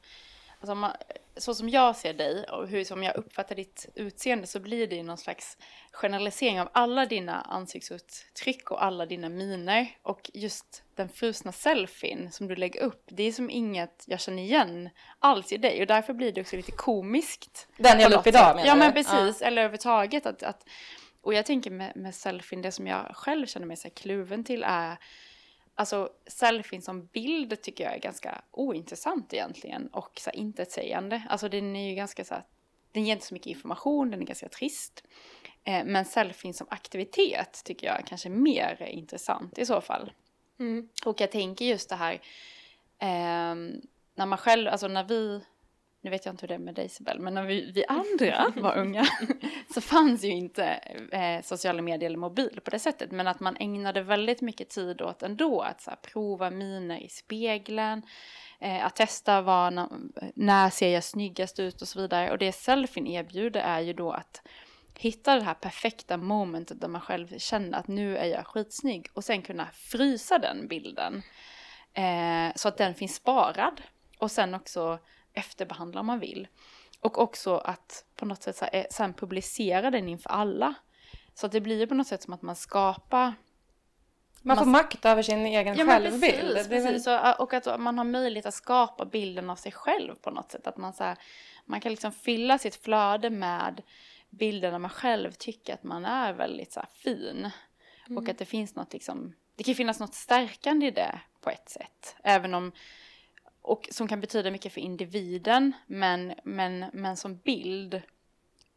alltså 0.60 0.74
man, 0.74 0.92
så 1.36 1.54
som 1.54 1.68
jag 1.68 1.96
ser 1.96 2.14
dig 2.14 2.44
och 2.44 2.68
hur 2.68 2.84
som 2.84 3.02
jag 3.02 3.16
uppfattar 3.16 3.54
ditt 3.54 3.88
utseende 3.94 4.46
så 4.46 4.60
blir 4.60 4.86
det 4.86 4.96
ju 4.96 5.02
någon 5.02 5.18
slags 5.18 5.56
generalisering 5.92 6.60
av 6.60 6.68
alla 6.72 7.06
dina 7.06 7.40
ansiktsuttryck 7.40 8.70
och 8.70 8.84
alla 8.84 9.06
dina 9.06 9.28
miner. 9.28 9.86
Och 10.02 10.30
just 10.34 10.82
den 10.94 11.08
frusna 11.08 11.52
selfien 11.52 12.32
som 12.32 12.48
du 12.48 12.56
lägger 12.56 12.80
upp, 12.80 13.04
det 13.08 13.22
är 13.22 13.32
som 13.32 13.50
inget 13.50 14.04
jag 14.06 14.20
känner 14.20 14.42
igen 14.42 14.88
alls 15.18 15.52
i 15.52 15.56
dig. 15.56 15.80
Och 15.80 15.86
därför 15.86 16.12
blir 16.12 16.32
det 16.32 16.40
också 16.40 16.56
lite 16.56 16.72
komiskt. 16.72 17.68
Den 17.76 18.00
jag 18.00 18.10
la 18.10 18.18
upp 18.18 18.26
idag 18.26 18.56
menar 18.56 18.68
Ja 18.68 18.74
men 18.74 18.92
precis, 18.92 19.40
ja. 19.40 19.46
eller 19.46 19.62
överhuvudtaget 19.62 20.26
att, 20.26 20.42
att 20.42 20.64
och 21.22 21.34
jag 21.34 21.46
tänker 21.46 21.70
med, 21.70 21.96
med 21.96 22.14
selfien, 22.14 22.62
det 22.62 22.72
som 22.72 22.86
jag 22.86 23.16
själv 23.16 23.46
känner 23.46 23.66
mig 23.66 23.76
så 23.76 23.90
kluven 23.90 24.44
till 24.44 24.64
är 24.66 24.96
Alltså 25.80 26.10
selfien 26.26 26.82
som 26.82 27.06
bild 27.06 27.62
tycker 27.62 27.84
jag 27.84 27.94
är 27.94 27.98
ganska 27.98 28.42
ointressant 28.50 29.34
egentligen 29.34 29.86
och 29.86 30.20
så 30.20 30.30
intetsägande. 30.30 31.22
Alltså 31.28 31.48
den 31.48 31.76
är 31.76 31.88
ju 31.88 31.94
ganska 31.94 32.24
så 32.24 32.34
här, 32.34 32.44
den 32.92 33.04
ger 33.04 33.12
inte 33.12 33.26
så 33.26 33.34
mycket 33.34 33.46
information, 33.46 34.10
den 34.10 34.22
är 34.22 34.26
ganska 34.26 34.48
trist. 34.48 35.04
Eh, 35.64 35.84
men 35.84 36.04
selfien 36.04 36.54
som 36.54 36.66
aktivitet 36.70 37.62
tycker 37.64 37.86
jag 37.86 37.98
är 37.98 38.02
kanske 38.02 38.28
mer 38.28 38.82
intressant 38.82 39.58
i 39.58 39.66
så 39.66 39.80
fall. 39.80 40.12
Mm. 40.58 40.88
Och 41.04 41.20
jag 41.20 41.30
tänker 41.30 41.64
just 41.64 41.88
det 41.88 41.96
här 41.96 42.12
eh, 42.98 43.54
när 44.14 44.26
man 44.26 44.38
själv, 44.38 44.68
alltså 44.68 44.88
när 44.88 45.04
vi 45.04 45.40
nu 46.02 46.10
vet 46.10 46.26
jag 46.26 46.32
inte 46.32 46.42
hur 46.42 46.48
det 46.48 46.54
är 46.54 46.58
med 46.58 46.74
dig 46.74 46.88
Sibel, 46.88 47.20
men 47.20 47.34
när 47.34 47.44
vi, 47.44 47.72
vi 47.74 47.84
andra 47.88 48.52
var 48.56 48.78
unga 48.78 49.06
så 49.74 49.80
fanns 49.80 50.24
ju 50.24 50.28
inte 50.28 50.64
eh, 51.12 51.42
sociala 51.42 51.82
medier 51.82 52.06
eller 52.06 52.18
mobil 52.18 52.60
på 52.64 52.70
det 52.70 52.78
sättet. 52.78 53.10
Men 53.10 53.26
att 53.26 53.40
man 53.40 53.56
ägnade 53.56 54.02
väldigt 54.02 54.40
mycket 54.40 54.68
tid 54.68 55.02
åt 55.02 55.22
ändå 55.22 55.60
att 55.60 55.80
så 55.80 55.90
här, 55.90 55.98
prova 56.02 56.50
miner 56.50 56.98
i 56.98 57.08
spegeln, 57.08 58.02
eh, 58.60 58.86
att 58.86 58.96
testa 58.96 59.40
vad, 59.40 59.88
när 60.34 60.70
ser 60.70 60.88
jag 60.88 61.04
snyggast 61.04 61.60
ut 61.60 61.82
och 61.82 61.88
så 61.88 62.00
vidare. 62.00 62.30
Och 62.30 62.38
det 62.38 62.52
selfien 62.52 63.06
erbjuder 63.06 63.60
är 63.60 63.80
ju 63.80 63.92
då 63.92 64.12
att 64.12 64.42
hitta 64.98 65.34
det 65.34 65.42
här 65.42 65.54
perfekta 65.54 66.16
momentet 66.16 66.80
där 66.80 66.88
man 66.88 67.00
själv 67.00 67.38
känner 67.38 67.78
att 67.78 67.88
nu 67.88 68.16
är 68.16 68.26
jag 68.26 68.46
skitsnygg 68.46 69.06
och 69.14 69.24
sen 69.24 69.42
kunna 69.42 69.66
frysa 69.72 70.38
den 70.38 70.68
bilden 70.68 71.22
eh, 71.94 72.54
så 72.56 72.68
att 72.68 72.76
den 72.76 72.94
finns 72.94 73.14
sparad. 73.14 73.82
Och 74.18 74.30
sen 74.30 74.54
också 74.54 74.98
efterbehandla 75.40 76.00
om 76.00 76.06
man 76.06 76.20
vill. 76.20 76.48
Och 77.00 77.18
också 77.18 77.56
att 77.56 78.04
på 78.16 78.26
något 78.26 78.42
sätt 78.42 78.56
så 78.56 78.64
här, 78.64 78.74
eh, 78.74 78.84
sen 78.90 79.14
publicera 79.14 79.90
den 79.90 80.08
inför 80.08 80.30
alla. 80.30 80.74
Så 81.34 81.46
att 81.46 81.52
det 81.52 81.60
blir 81.60 81.86
på 81.86 81.94
något 81.94 82.06
sätt 82.06 82.22
som 82.22 82.34
att 82.34 82.42
man 82.42 82.56
skapar 82.56 83.34
man 84.42 84.56
får 84.56 84.64
man, 84.64 84.72
makt 84.72 85.04
över 85.04 85.22
sin 85.22 85.46
egen 85.46 85.74
ja, 85.74 85.86
självbild. 85.86 86.54
Precis, 86.54 86.68
precis. 86.68 87.06
Och, 87.38 87.54
att 87.54 87.80
man 87.80 87.98
har 87.98 88.04
möjlighet 88.04 88.46
att 88.46 88.54
skapa 88.54 89.04
bilden 89.04 89.50
av 89.50 89.56
sig 89.56 89.72
själv 89.72 90.14
på 90.14 90.30
något 90.30 90.50
sätt. 90.50 90.66
Att 90.66 90.76
man, 90.76 90.92
så 90.92 91.04
här, 91.04 91.16
man 91.64 91.80
kan 91.80 91.90
liksom 91.90 92.12
fylla 92.12 92.58
sitt 92.58 92.76
flöde 92.76 93.30
med 93.30 93.82
bilder 94.30 94.70
när 94.70 94.78
man 94.78 94.90
själv 94.90 95.32
tycker 95.32 95.74
att 95.74 95.82
man 95.82 96.04
är 96.04 96.32
väldigt 96.32 96.72
så 96.72 96.80
här, 96.80 96.88
fin. 96.92 97.50
Mm. 98.06 98.18
Och 98.18 98.28
att 98.28 98.38
det 98.38 98.44
finns 98.44 98.74
något 98.74 98.92
liksom, 98.92 99.34
det 99.56 99.64
kan 99.64 99.74
finnas 99.74 100.00
något 100.00 100.14
stärkande 100.14 100.86
i 100.86 100.90
det 100.90 101.20
på 101.40 101.50
ett 101.50 101.68
sätt. 101.68 102.16
Även 102.24 102.54
om 102.54 102.72
och 103.62 103.88
som 103.90 104.08
kan 104.08 104.20
betyda 104.20 104.50
mycket 104.50 104.72
för 104.72 104.80
individen, 104.80 105.72
men, 105.86 106.34
men, 106.44 106.84
men 106.92 107.16
som 107.16 107.36
bild, 107.36 108.02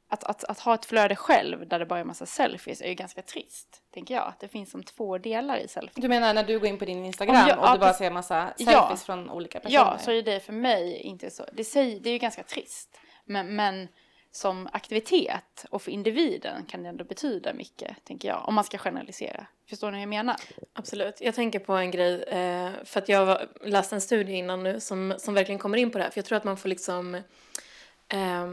att, 0.09 0.23
att, 0.23 0.43
att 0.43 0.59
ha 0.59 0.75
ett 0.75 0.85
flöde 0.85 1.15
själv 1.15 1.67
där 1.67 1.79
det 1.79 1.85
bara 1.85 1.99
är 1.99 2.01
en 2.01 2.07
massa 2.07 2.25
selfies 2.25 2.81
är 2.81 2.87
ju 2.87 2.93
ganska 2.93 3.21
trist, 3.21 3.81
tänker 3.93 4.13
jag. 4.13 4.27
Att 4.27 4.39
det 4.39 4.47
finns 4.47 4.71
som 4.71 4.83
två 4.83 5.17
delar 5.17 5.57
i 5.57 5.67
selfies. 5.67 5.95
Du 5.95 6.07
menar 6.07 6.33
när 6.33 6.43
du 6.43 6.59
går 6.59 6.69
in 6.69 6.77
på 6.77 6.85
din 6.85 7.05
Instagram 7.05 7.47
jag, 7.47 7.59
och 7.59 7.73
du 7.73 7.79
bara 7.79 7.93
ser 7.93 8.07
en 8.07 8.13
massa 8.13 8.53
selfies 8.57 8.73
ja, 8.73 8.97
från 8.97 9.29
olika 9.29 9.59
personer? 9.59 9.75
Ja, 9.75 9.97
så 9.99 10.11
är 10.11 10.23
det 10.23 10.39
för 10.39 10.53
mig 10.53 11.01
inte 11.01 11.29
så. 11.31 11.45
Det, 11.53 11.63
säger, 11.63 11.99
det 11.99 12.09
är 12.09 12.13
ju 12.13 12.19
ganska 12.19 12.43
trist. 12.43 12.97
Men, 13.25 13.55
men 13.55 13.87
som 14.35 14.69
aktivitet 14.71 15.65
och 15.69 15.81
för 15.81 15.91
individen 15.91 16.65
kan 16.65 16.83
det 16.83 16.89
ändå 16.89 17.03
betyda 17.03 17.53
mycket, 17.53 17.97
tänker 18.03 18.27
jag, 18.27 18.47
om 18.47 18.55
man 18.55 18.63
ska 18.63 18.77
generalisera. 18.77 19.45
Förstår 19.69 19.91
ni 19.91 19.97
hur 19.97 20.01
jag 20.01 20.09
menar? 20.09 20.35
Absolut. 20.73 21.21
Jag 21.21 21.35
tänker 21.35 21.59
på 21.59 21.73
en 21.73 21.91
grej, 21.91 22.23
eh, 22.23 22.71
för 22.83 22.99
att 22.99 23.09
jag 23.09 23.41
läste 23.61 23.95
en 23.95 24.01
studie 24.01 24.33
innan 24.33 24.63
nu 24.63 24.79
som, 24.79 25.13
som 25.17 25.33
verkligen 25.33 25.59
kommer 25.59 25.77
in 25.77 25.91
på 25.91 25.97
det 25.97 26.03
här, 26.03 26.11
för 26.11 26.17
jag 26.17 26.25
tror 26.25 26.37
att 26.37 26.43
man 26.43 26.57
får 26.57 26.69
liksom 26.69 27.15
eh, 28.07 28.51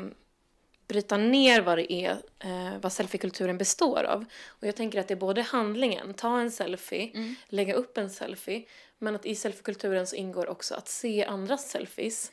bryta 0.89 1.17
ner 1.17 1.61
vad 1.61 1.79
det 1.79 1.93
är, 1.93 2.17
eh, 2.39 2.79
vad 2.81 2.93
selfiekulturen 2.93 3.59
består 3.59 4.05
av. 4.05 4.25
Och 4.47 4.67
jag 4.67 4.77
tänker 4.77 5.01
att 5.01 5.09
det 5.09 5.15
är 5.15 5.17
både 5.17 5.43
handlingen, 5.43 6.15
ta 6.15 6.41
en 6.41 6.51
selfie, 6.51 7.11
mm. 7.15 7.35
lägga 7.49 7.75
upp 7.75 7.99
en 7.99 8.11
selfie, 8.11 8.65
men 8.99 9.15
att 9.15 9.27
i 9.27 9.35
selfiekulturen 9.35 10.07
så 10.07 10.17
ingår 10.17 10.49
också 10.49 10.75
att 10.75 10.89
se 10.89 11.25
andras 11.25 11.71
selfies. 11.71 12.33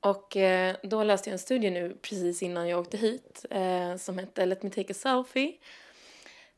Och 0.00 0.36
eh, 0.36 0.76
då 0.82 1.02
läste 1.02 1.30
jag 1.30 1.32
en 1.32 1.38
studie 1.38 1.70
nu 1.70 1.96
precis 2.02 2.42
innan 2.42 2.68
jag 2.68 2.80
åkte 2.80 2.96
hit 2.96 3.44
eh, 3.50 3.96
som 3.96 4.18
heter 4.18 4.46
Let 4.46 4.62
me 4.62 4.70
take 4.70 4.92
a 4.92 4.94
selfie. 4.94 5.52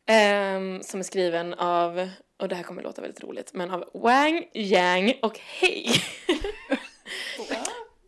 Eh, 0.06 0.80
som 0.82 1.00
är 1.00 1.02
skriven 1.02 1.54
av, 1.54 2.08
och 2.36 2.48
det 2.48 2.54
här 2.54 2.62
kommer 2.62 2.82
låta 2.82 3.02
väldigt 3.02 3.24
roligt, 3.24 3.54
men 3.54 3.70
av 3.70 3.90
Wang, 3.94 4.44
Yang 4.52 5.14
och 5.22 5.38
Hei. 5.38 5.90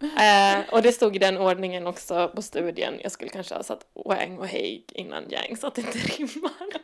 Eh, 0.02 0.74
och 0.74 0.82
det 0.82 0.92
stod 0.92 1.16
i 1.16 1.18
den 1.18 1.38
ordningen 1.38 1.86
också 1.86 2.32
på 2.34 2.42
studien. 2.42 3.00
Jag 3.02 3.12
skulle 3.12 3.30
kanske 3.30 3.54
ha 3.54 3.62
satt 3.62 3.86
Wang 4.06 4.38
och 4.38 4.46
Hei 4.46 4.84
innan 4.92 5.30
Yang 5.30 5.56
så 5.56 5.66
att 5.66 5.74
det 5.74 5.80
inte 5.80 5.98
rimmar. 6.16 6.80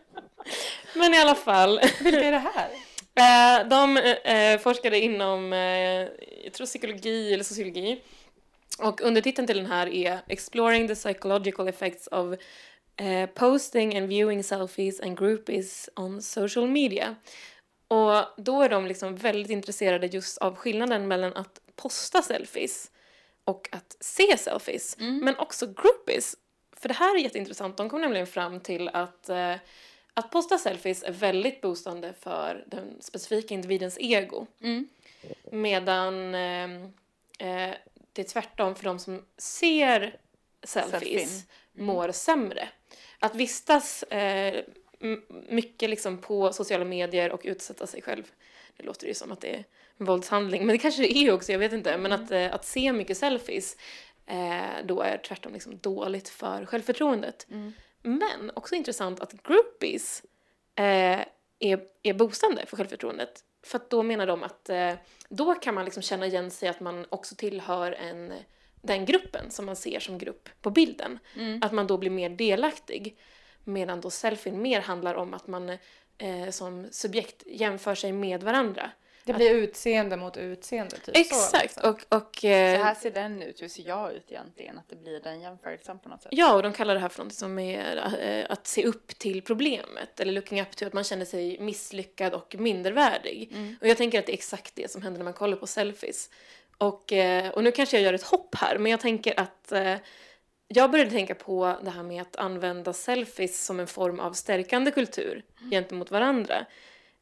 Men 0.94 1.14
i 1.14 1.18
alla 1.18 1.34
fall. 1.34 1.80
Vilka 2.00 2.24
är 2.24 2.32
det 2.32 2.44
här? 2.54 2.70
Eh, 3.14 3.68
de 3.68 3.96
eh, 3.96 4.58
forskade 4.58 5.00
inom, 5.00 5.52
jag 6.44 6.52
tror 6.52 6.66
psykologi 6.66 7.34
eller 7.34 7.44
sociologi. 7.44 8.02
Och 8.78 9.00
undertiteln 9.00 9.46
till 9.46 9.56
den 9.56 9.66
här 9.66 9.86
är 9.86 10.18
Exploring 10.28 10.88
the 10.88 10.94
psychological 10.94 11.68
effects 11.68 12.06
of 12.06 12.38
uh, 13.00 13.26
posting 13.34 13.96
and 13.96 14.08
viewing 14.08 14.44
selfies 14.44 15.00
and 15.00 15.18
groupies 15.18 15.90
on 15.96 16.22
social 16.22 16.68
media. 16.68 17.14
Och 17.88 18.24
då 18.36 18.62
är 18.62 18.68
de 18.68 18.86
liksom 18.86 19.16
väldigt 19.16 19.50
intresserade 19.50 20.06
just 20.06 20.38
av 20.38 20.56
skillnaden 20.56 21.08
mellan 21.08 21.36
att 21.36 21.60
posta 21.76 22.22
selfies 22.22 22.90
och 23.44 23.68
att 23.72 23.96
se 24.00 24.38
selfies, 24.38 24.96
mm. 25.00 25.18
men 25.24 25.36
också 25.36 25.66
groupies. 25.66 26.36
För 26.76 26.88
det 26.88 26.94
här 26.94 27.14
är 27.14 27.18
jätteintressant, 27.18 27.76
de 27.76 27.88
kom 27.90 28.00
nämligen 28.00 28.26
fram 28.26 28.60
till 28.60 28.88
att 28.88 29.30
uh, 29.30 29.54
att 30.18 30.30
posta 30.30 30.58
selfies 30.58 31.02
är 31.02 31.12
väldigt 31.12 31.60
boostande 31.60 32.12
för 32.20 32.64
den 32.66 32.96
specifika 33.00 33.54
individens 33.54 33.98
ego. 34.00 34.46
Mm. 34.60 34.88
Medan 35.52 36.34
eh, 36.34 36.70
eh, 37.38 37.74
det 38.16 38.22
är 38.22 38.28
tvärtom 38.28 38.74
för 38.74 38.84
de 38.84 38.98
som 38.98 39.24
ser 39.38 40.20
selfies 40.62 41.44
mm. 41.74 41.86
mår 41.86 42.12
sämre. 42.12 42.68
Att 43.18 43.34
vistas 43.34 44.02
eh, 44.02 44.64
mycket 45.48 45.90
liksom 45.90 46.18
på 46.18 46.52
sociala 46.52 46.84
medier 46.84 47.32
och 47.32 47.40
utsätta 47.44 47.86
sig 47.86 48.02
själv. 48.02 48.32
Det 48.76 48.82
låter 48.82 49.06
ju 49.06 49.14
som 49.14 49.32
att 49.32 49.40
det 49.40 49.54
är 49.54 49.64
en 49.96 50.06
våldshandling, 50.06 50.66
men 50.66 50.74
det 50.74 50.78
kanske 50.78 51.02
det 51.02 51.16
är 51.16 51.32
också, 51.32 51.52
jag 51.52 51.58
vet 51.58 51.72
inte. 51.72 51.98
Men 51.98 52.12
mm. 52.12 52.24
att, 52.24 52.30
eh, 52.30 52.54
att 52.54 52.64
se 52.64 52.92
mycket 52.92 53.18
selfies 53.18 53.76
eh, 54.26 54.84
då 54.84 55.00
är 55.00 55.18
tvärtom 55.18 55.52
liksom 55.52 55.78
dåligt 55.78 56.28
för 56.28 56.66
självförtroendet. 56.66 57.46
Mm. 57.50 57.72
Men 58.02 58.50
också 58.54 58.74
intressant 58.74 59.20
att 59.20 59.42
groupies 59.42 60.22
eh, 60.74 61.20
är, 61.58 61.80
är 62.02 62.14
boostande 62.14 62.66
för 62.66 62.76
självförtroendet. 62.76 63.44
För 63.66 63.80
då 63.88 64.02
menar 64.02 64.26
de 64.26 64.42
att 64.42 64.68
eh, 64.68 64.92
då 65.28 65.54
kan 65.54 65.74
man 65.74 65.84
liksom 65.84 66.02
känna 66.02 66.26
igen 66.26 66.50
sig 66.50 66.68
att 66.68 66.80
man 66.80 67.06
också 67.08 67.34
tillhör 67.34 67.92
en, 67.92 68.32
den 68.82 69.04
gruppen 69.04 69.50
som 69.50 69.66
man 69.66 69.76
ser 69.76 70.00
som 70.00 70.18
grupp 70.18 70.48
på 70.62 70.70
bilden. 70.70 71.18
Mm. 71.36 71.60
Att 71.62 71.72
man 71.72 71.86
då 71.86 71.98
blir 71.98 72.10
mer 72.10 72.30
delaktig. 72.30 73.18
Medan 73.64 74.00
då 74.00 74.10
selfien 74.10 74.62
mer 74.62 74.80
handlar 74.80 75.14
om 75.14 75.34
att 75.34 75.46
man 75.46 75.68
eh, 76.18 76.50
som 76.50 76.86
subjekt 76.90 77.42
jämför 77.46 77.94
sig 77.94 78.12
med 78.12 78.42
varandra. 78.42 78.90
Det 79.26 79.32
blir 79.32 79.54
utseende 79.54 80.16
mot 80.16 80.36
utseende. 80.36 80.96
Typ. 80.96 81.16
Exakt. 81.16 81.74
Så, 81.74 81.90
och, 81.90 82.00
och, 82.08 82.44
eh, 82.44 82.78
så 82.78 82.84
här 82.84 82.94
ser 82.94 83.10
den 83.10 83.42
ut, 83.42 83.62
hur 83.62 83.68
ser 83.68 83.88
jag 83.88 84.12
ut 84.12 84.24
egentligen? 84.28 84.78
Att 84.78 84.88
det 84.88 84.96
blir 84.96 85.20
den 85.20 85.40
jämförelsen 85.40 85.98
på 85.98 86.08
något 86.08 86.22
sätt. 86.22 86.32
Ja, 86.34 86.54
och 86.54 86.62
de 86.62 86.72
kallar 86.72 86.94
det 86.94 87.00
här 87.00 87.08
för 87.08 87.24
något 87.24 87.34
som 87.34 87.58
är 87.58 87.96
äh, 88.20 88.46
att 88.48 88.66
se 88.66 88.84
upp 88.84 89.18
till 89.18 89.42
problemet. 89.42 90.20
Eller 90.20 90.32
looking 90.32 90.60
up 90.60 90.76
till 90.76 90.86
att 90.86 90.92
man 90.92 91.04
känner 91.04 91.24
sig 91.24 91.60
misslyckad 91.60 92.34
och 92.34 92.54
mindervärdig. 92.58 93.50
Mm. 93.52 93.76
Och 93.80 93.88
jag 93.88 93.96
tänker 93.96 94.18
att 94.18 94.26
det 94.26 94.32
är 94.32 94.34
exakt 94.34 94.74
det 94.74 94.90
som 94.90 95.02
händer 95.02 95.18
när 95.18 95.24
man 95.24 95.32
kollar 95.32 95.56
på 95.56 95.66
selfies. 95.66 96.30
Och, 96.78 97.12
äh, 97.12 97.50
och 97.50 97.64
nu 97.64 97.72
kanske 97.72 97.96
jag 97.96 98.04
gör 98.04 98.14
ett 98.14 98.22
hopp 98.22 98.54
här, 98.54 98.78
men 98.78 98.90
jag 98.90 99.00
tänker 99.00 99.40
att 99.40 99.72
jag 100.68 100.90
började 100.90 101.10
tänka 101.10 101.34
på 101.34 101.76
det 101.82 101.90
här 101.90 102.02
med 102.02 102.22
att 102.22 102.36
använda 102.36 102.92
selfies 102.92 103.64
som 103.64 103.80
en 103.80 103.86
form 103.86 104.20
av 104.20 104.32
stärkande 104.32 104.90
kultur 104.90 105.44
mm. 105.58 105.70
gentemot 105.70 106.10
varandra 106.10 106.66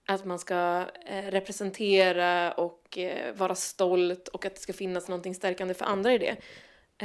att 0.07 0.25
man 0.25 0.39
ska 0.39 0.87
eh, 1.07 1.25
representera 1.25 2.53
och 2.53 2.99
eh, 2.99 3.35
vara 3.35 3.55
stolt 3.55 4.29
och 4.29 4.45
att 4.45 4.55
det 4.55 4.61
ska 4.61 4.73
finnas 4.73 5.09
någonting 5.09 5.35
stärkande 5.35 5.75
för 5.75 5.85
andra 5.85 6.13
i 6.13 6.19
det. 6.19 6.37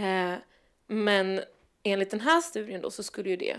Eh, 0.02 0.34
men 0.88 1.42
enligt 1.84 2.12
den 2.12 2.22
här 2.22 2.42
studien 2.42 2.82
då 2.82 2.92
så 2.92 3.04
skulle 3.04 3.30
ju 3.30 3.36
det 3.36 3.58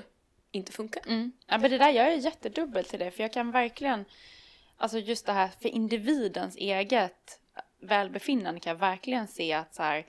inte 0.51 0.73
funka. 0.73 1.01
Mm. 1.07 1.33
Ja, 1.47 1.59
men 1.59 1.71
det 1.71 1.79
där, 1.79 1.91
jag 1.91 2.13
är 2.13 2.17
jättedubbel 2.17 2.85
till 2.85 2.99
det 2.99 3.11
för 3.11 3.23
jag 3.23 3.33
kan 3.33 3.51
verkligen, 3.51 4.05
alltså 4.77 4.99
just 4.99 5.27
det 5.27 5.33
här 5.33 5.51
för 5.61 5.69
individens 5.69 6.57
eget 6.57 7.41
välbefinnande 7.81 8.61
kan 8.61 8.71
jag 8.71 8.79
verkligen 8.79 9.29
se 9.29 9.53
att 9.53 9.75
så 9.75 9.83
här, 9.83 10.07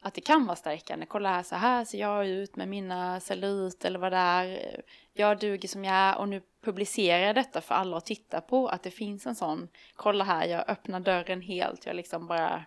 att 0.00 0.14
det 0.14 0.20
kan 0.20 0.46
vara 0.46 0.56
stärkande. 0.56 1.06
Kolla 1.06 1.28
här, 1.28 1.42
så 1.42 1.54
här 1.54 1.84
ser 1.84 1.98
jag 1.98 2.26
ut 2.26 2.56
med 2.56 2.68
mina 2.68 3.20
cellulit 3.20 3.84
eller 3.84 3.98
vad 3.98 4.12
det 4.12 4.18
är. 4.18 4.82
Jag 5.16 5.38
duger 5.38 5.68
som 5.68 5.84
jag 5.84 5.94
är 5.94 6.18
och 6.18 6.28
nu 6.28 6.42
publicerar 6.64 7.18
jag 7.26 7.34
detta 7.34 7.60
för 7.60 7.74
alla 7.74 7.96
att 7.96 8.06
titta 8.06 8.40
på. 8.40 8.68
Att 8.68 8.82
det 8.82 8.90
finns 8.90 9.26
en 9.26 9.34
sån, 9.34 9.68
kolla 9.96 10.24
här, 10.24 10.46
jag 10.46 10.70
öppnar 10.70 11.00
dörren 11.00 11.40
helt, 11.40 11.86
jag 11.86 11.96
liksom 11.96 12.26
bara 12.26 12.64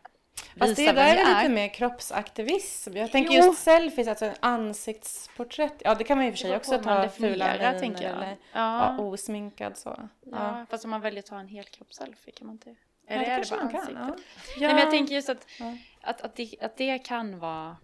Fast 0.59 0.75
det 0.75 0.91
där 0.91 1.15
är 1.15 1.37
lite 1.37 1.49
mer 1.53 1.67
kroppsaktivism. 1.73 2.97
Jag 2.97 3.11
tänker 3.11 3.33
Jo. 3.35 3.43
just 3.45 3.63
selfies, 3.63 4.07
alltså 4.07 4.25
en 4.25 4.35
ansiktsporträtt. 4.39 5.73
Ja, 5.79 5.95
det 5.95 6.03
kan 6.03 6.17
man 6.17 6.25
i 6.27 6.29
och 6.29 6.33
för 6.33 6.37
sig 6.39 6.55
också 6.55 6.77
ta 6.77 7.09
fula 7.09 7.29
miner 7.53 7.79
tänker 7.79 8.03
jag. 8.03 8.11
eller 8.17 8.37
Ja. 8.53 8.95
ja, 8.97 8.99
osminkad 9.03 9.77
så. 9.77 9.89
Ja, 9.99 10.07
Ja, 10.31 10.65
fast 10.69 10.83
om 10.83 10.89
man 10.91 11.01
väljer 11.01 11.19
att 11.19 11.25
ta 11.25 11.39
en 11.39 11.47
helkroppsselfie 11.47 12.33
kan 12.33 12.47
man 12.47 12.55
inte... 12.55 12.69
Ja, 12.69 12.75
Eller 13.15 13.25
det 13.25 13.31
är 13.31 13.35
kanske 13.35 13.55
bara 13.55 13.63
man 13.63 13.71
kan. 13.71 13.81
ansiktet? 13.97 14.25
Ja. 14.55 14.59
Nej, 14.59 14.67
men 14.73 14.77
jag 14.77 14.91
tänker 14.91 15.15
just 15.15 15.29
att, 15.29 15.47
Ja. 15.59 15.77
att, 16.01 16.21
att, 16.21 16.35
det, 16.35 16.55
att 16.61 16.77
det 16.77 16.99
kan 16.99 17.39
vara 17.39 17.77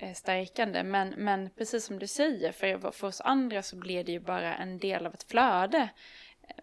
Eh, 0.00 0.14
stärkande. 0.14 0.82
Men, 0.82 1.14
men 1.16 1.50
precis 1.50 1.84
som 1.84 1.98
du 1.98 2.06
säger, 2.06 2.52
för, 2.52 2.90
för 2.90 3.06
oss 3.06 3.20
andra 3.20 3.62
så 3.62 3.76
blir 3.76 4.04
det 4.04 4.12
ju 4.12 4.20
bara 4.20 4.56
en 4.56 4.78
del 4.78 5.06
av 5.06 5.14
ett 5.14 5.30
flöde. 5.30 5.88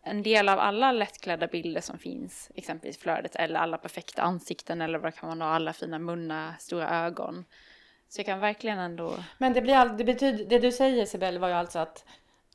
En 0.03 0.23
del 0.23 0.49
av 0.49 0.59
alla 0.59 0.91
lättklädda 0.91 1.47
bilder 1.47 1.81
som 1.81 1.97
finns, 1.97 2.51
exempelvis 2.55 2.97
flödet, 2.97 3.35
eller 3.35 3.59
alla 3.59 3.77
perfekta 3.77 4.21
ansikten, 4.21 4.81
eller 4.81 4.99
vad 4.99 5.15
kan 5.15 5.29
man 5.29 5.41
ha, 5.41 5.47
alla 5.47 5.73
fina 5.73 5.99
munnar, 5.99 6.53
stora 6.59 7.05
ögon. 7.05 7.45
Så 8.07 8.19
jag 8.19 8.25
kan 8.25 8.39
verkligen 8.39 8.79
ändå... 8.79 9.23
Men 9.37 9.53
det, 9.53 9.61
blir 9.61 9.75
all, 9.75 9.97
det, 9.97 10.03
betyder, 10.03 10.45
det 10.45 10.59
du 10.59 10.71
säger 10.71 11.05
Sibel 11.05 11.37
var 11.37 11.47
ju 11.47 11.53
alltså 11.53 11.79
att, 11.79 12.05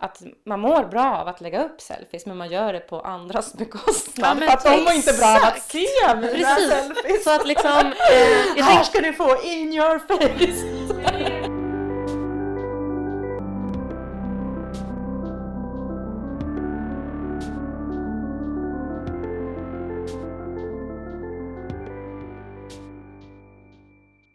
att 0.02 0.23
man 0.47 0.61
mår 0.61 0.85
bra 0.85 1.16
av 1.16 1.28
att 1.28 1.40
lägga 1.40 1.64
upp 1.64 1.80
selfies 1.80 2.26
men 2.26 2.37
man 2.37 2.50
gör 2.50 2.73
det 2.73 2.80
på 2.80 3.00
andras 3.00 3.54
bekostnad. 3.59 4.38
Ja, 4.42 4.47
för 4.47 4.52
att 4.52 4.64
de 4.64 4.85
mår 4.85 4.92
inte 4.92 5.12
bra 5.12 5.37
av 5.37 5.45
att 5.45 5.62
se 5.62 5.87
mina 6.14 6.28
Precis. 6.28 6.71
selfies. 6.71 7.25
Så 7.25 7.30
att 7.30 7.47
liksom, 7.47 7.92
eh, 8.11 8.57
jag 8.57 8.64
Här 8.71 8.83
ska 8.83 9.00
ni 9.00 9.12
få 9.12 9.42
in 9.42 9.73
your 9.73 9.99
face! 9.99 11.61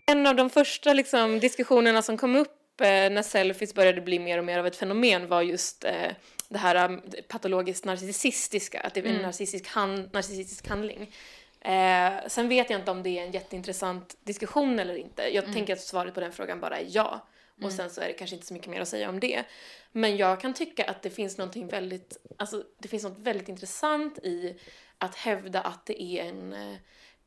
en 0.07 0.27
av 0.27 0.35
de 0.35 0.49
första 0.49 0.93
liksom, 0.93 1.39
diskussionerna 1.39 2.01
som 2.01 2.17
kom 2.17 2.35
upp 2.35 2.64
när 2.77 3.21
selfies 3.21 3.73
började 3.73 4.01
bli 4.01 4.19
mer 4.19 4.37
och 4.37 4.45
mer 4.45 4.59
av 4.59 4.67
ett 4.67 4.75
fenomen 4.75 5.27
var 5.27 5.41
just 5.41 5.83
eh, 5.83 6.11
det 6.49 6.57
här 6.57 6.89
um, 6.89 7.01
patologiskt 7.27 7.85
narcissistiska, 7.85 8.79
att 8.79 8.93
det 8.93 8.99
är 8.99 9.05
en 9.05 9.21
narcissistisk, 9.21 9.75
hand, 9.75 10.13
narcissistisk 10.13 10.67
handling. 10.67 11.13
Eh, 11.61 12.13
sen 12.27 12.49
vet 12.49 12.69
jag 12.69 12.79
inte 12.79 12.91
om 12.91 13.03
det 13.03 13.19
är 13.19 13.23
en 13.23 13.31
jätteintressant 13.31 14.17
diskussion 14.23 14.79
eller 14.79 14.95
inte. 14.95 15.35
Jag 15.35 15.53
tänker 15.53 15.73
att 15.73 15.81
svaret 15.81 16.13
på 16.13 16.19
den 16.19 16.31
frågan 16.31 16.59
bara 16.59 16.79
är 16.79 16.85
ja. 16.89 17.27
Och 17.63 17.71
sen 17.71 17.89
så 17.89 18.01
är 18.01 18.07
det 18.07 18.13
kanske 18.13 18.35
inte 18.35 18.47
så 18.47 18.53
mycket 18.53 18.69
mer 18.69 18.81
att 18.81 18.87
säga 18.87 19.09
om 19.09 19.19
det. 19.19 19.43
Men 19.91 20.17
jag 20.17 20.41
kan 20.41 20.53
tycka 20.53 20.85
att 20.85 21.01
det 21.01 21.09
finns 21.09 21.37
någonting 21.37 21.67
väldigt, 21.67 22.17
alltså 22.37 22.63
det 22.79 22.87
finns 22.87 23.03
något 23.03 23.19
väldigt 23.19 23.49
intressant 23.49 24.17
i 24.17 24.59
att 24.97 25.15
hävda 25.15 25.61
att 25.61 25.85
det 25.85 26.01
är 26.01 26.23
en 26.23 26.53
eh, 26.53 26.75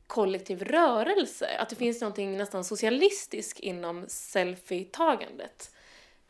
kollektiv 0.08 0.62
rörelse. 0.64 1.56
Att 1.58 1.68
det 1.68 1.76
finns 1.76 2.00
någonting 2.00 2.36
nästan 2.36 2.64
socialistiskt 2.64 3.60
inom 3.60 4.04
selfie-tagandet. 4.08 5.70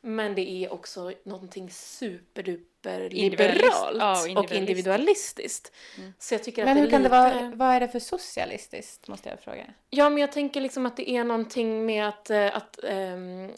Men 0.01 0.35
det 0.35 0.51
är 0.51 0.73
också 0.73 1.13
någonting 1.25 1.71
superduper 1.71 3.01
Individualist- 3.15 3.55
liberalt 3.55 3.97
ja, 3.99 4.13
och 4.13 4.19
och 4.19 4.27
individualistiskt. 4.29 4.59
individualistiskt. 4.61 5.73
Så 6.19 6.35
jag 6.35 6.45
tycker 6.45 6.65
Men 6.65 6.73
att 6.77 6.79
hur 6.81 6.85
det 6.85 6.91
kan 6.91 7.03
det 7.03 7.09
lite... 7.09 7.41
vara, 7.41 7.53
vad 7.55 7.69
är 7.75 7.81
det 7.81 7.89
för 7.89 7.99
socialistiskt 7.99 9.09
måste 9.09 9.29
jag 9.29 9.41
fråga? 9.41 9.67
Ja, 9.91 10.11
men 10.11 10.19
jag 10.19 10.33
tänker 10.33 10.61
liksom 10.61 10.87
att 10.87 10.97
det 10.97 11.11
är 11.11 11.25
någonting 11.25 11.87
med 11.87 12.09
att, 12.09 12.31
eh, 12.31 12.57
att 12.57 12.85
ehm, 12.85 13.51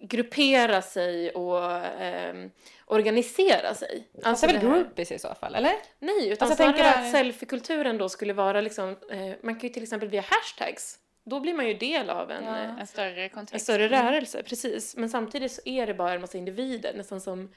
gruppera 0.00 0.82
sig 0.82 1.30
och 1.30 1.70
ehm, 2.00 2.50
organisera 2.86 3.74
sig. 3.74 4.08
Alltså 4.22 4.46
är 4.46 4.52
väl 4.52 4.60
groupies 4.62 5.12
i 5.12 5.18
så 5.18 5.34
fall, 5.34 5.54
eller? 5.54 5.72
Nej, 5.98 6.28
utan 6.28 6.48
Alltså, 6.48 6.62
snarare 6.64 6.82
tänker- 6.82 7.00
att 7.02 7.10
selfie-kulturen 7.10 7.98
då 7.98 8.08
skulle 8.08 8.32
vara 8.32 8.60
liksom, 8.60 8.88
eh, 9.10 9.32
man 9.42 9.54
kan 9.54 9.60
ju 9.60 9.68
till 9.68 9.82
exempel 9.82 10.08
via 10.08 10.20
hashtags, 10.30 10.98
då 11.24 11.40
blir 11.40 11.54
man 11.54 11.66
ju 11.68 11.74
del 11.74 12.10
av 12.10 12.30
en, 12.30 12.44
Ja. 12.44 12.56
eh, 12.62 12.80
En 12.80 12.86
större 12.86 13.30
en 13.52 13.60
större 13.60 13.88
rörelse, 13.88 14.42
precis. 14.42 14.96
Men 14.96 15.08
samtidigt 15.10 15.52
så 15.52 15.60
är 15.64 15.86
det 15.86 15.94
bara 15.94 16.12
en 16.12 16.20
massa 16.20 16.38
individer, 16.38 16.94
nästan 16.96 17.20
som 17.20 17.52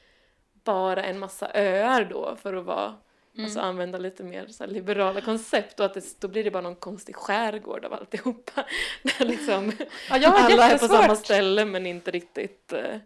bara 0.63 1.03
en 1.03 1.19
massa 1.19 1.51
öar 1.53 2.03
då 2.05 2.35
för 2.41 2.53
att 2.53 2.65
vara 2.65 2.95
Alltså 3.37 3.59
använda 3.59 3.97
lite 3.97 4.23
mer 4.23 4.47
så 4.47 4.65
liberala 4.65 5.21
koncept 5.21 5.79
och 5.79 5.85
att 5.85 5.93
det, 5.93 6.21
då 6.21 6.27
blir 6.27 6.43
det 6.43 6.51
bara 6.51 6.63
någon 6.63 6.75
konstig 6.75 7.15
skärgård 7.15 7.85
av 7.85 7.93
alltihopa. 7.93 8.65
Där 9.03 9.25
liksom 9.25 9.71
Ja, 10.09 10.39
alla 10.39 10.69
är 10.71 10.77
på 10.77 10.87
samma 10.87 11.15
ställe 11.15 11.65
men 11.65 11.85
inte 11.85 12.11
riktigt... 12.11 12.73
eh, 12.73 12.97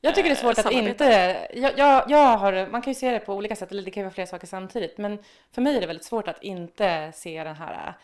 Jag 0.00 0.14
tycker 0.14 0.28
det 0.28 0.34
är 0.34 0.40
svårt 0.40 0.58
eh, 0.58 0.66
att 0.66 0.72
inte... 0.72 1.04
Jag, 1.54 1.78
jag, 1.78 2.10
jag 2.10 2.36
har, 2.38 2.68
man 2.70 2.82
kan 2.82 2.90
ju 2.90 2.94
se 2.98 3.10
det 3.10 3.18
på 3.18 3.34
olika 3.34 3.56
sätt, 3.56 3.70
eller 3.70 3.82
det 3.82 3.90
kan 3.90 4.00
ju 4.00 4.04
vara 4.04 4.14
flera 4.14 4.26
saker 4.26 4.46
samtidigt. 4.46 4.98
Men 4.98 5.18
för 5.52 5.62
mig 5.62 5.76
är 5.76 5.80
det 5.80 5.86
väldigt 5.86 6.04
svårt 6.04 6.28
att 6.28 6.42
inte 6.42 7.12
se 7.14 7.44
den 7.44 7.56
här 7.56 7.94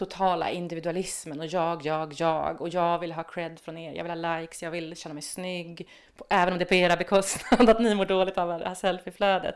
totala 0.00 0.50
individualismen 0.50 1.40
och 1.40 1.46
jag, 1.46 1.86
jag, 1.86 2.12
jag. 2.16 2.60
Och 2.60 2.68
jag 2.68 2.98
vill 2.98 3.12
ha 3.12 3.22
cred 3.22 3.60
från 3.60 3.78
er, 3.78 3.92
jag 3.92 4.04
vill 4.04 4.24
ha 4.24 4.38
likes, 4.38 4.62
jag 4.62 4.70
vill 4.70 4.96
känna 4.96 5.14
mig 5.14 5.22
snygg, 5.22 5.88
även 6.30 6.52
om 6.52 6.58
det 6.58 6.64
är 6.64 6.66
på 6.66 6.74
era 6.74 6.96
bekostnad, 6.96 7.68
att 7.68 7.80
ni 7.80 7.94
mår 7.94 8.04
dåligt 8.04 8.38
av 8.38 8.58
det 8.58 8.68
här 8.68 8.74
selfieflödet. 8.74 9.54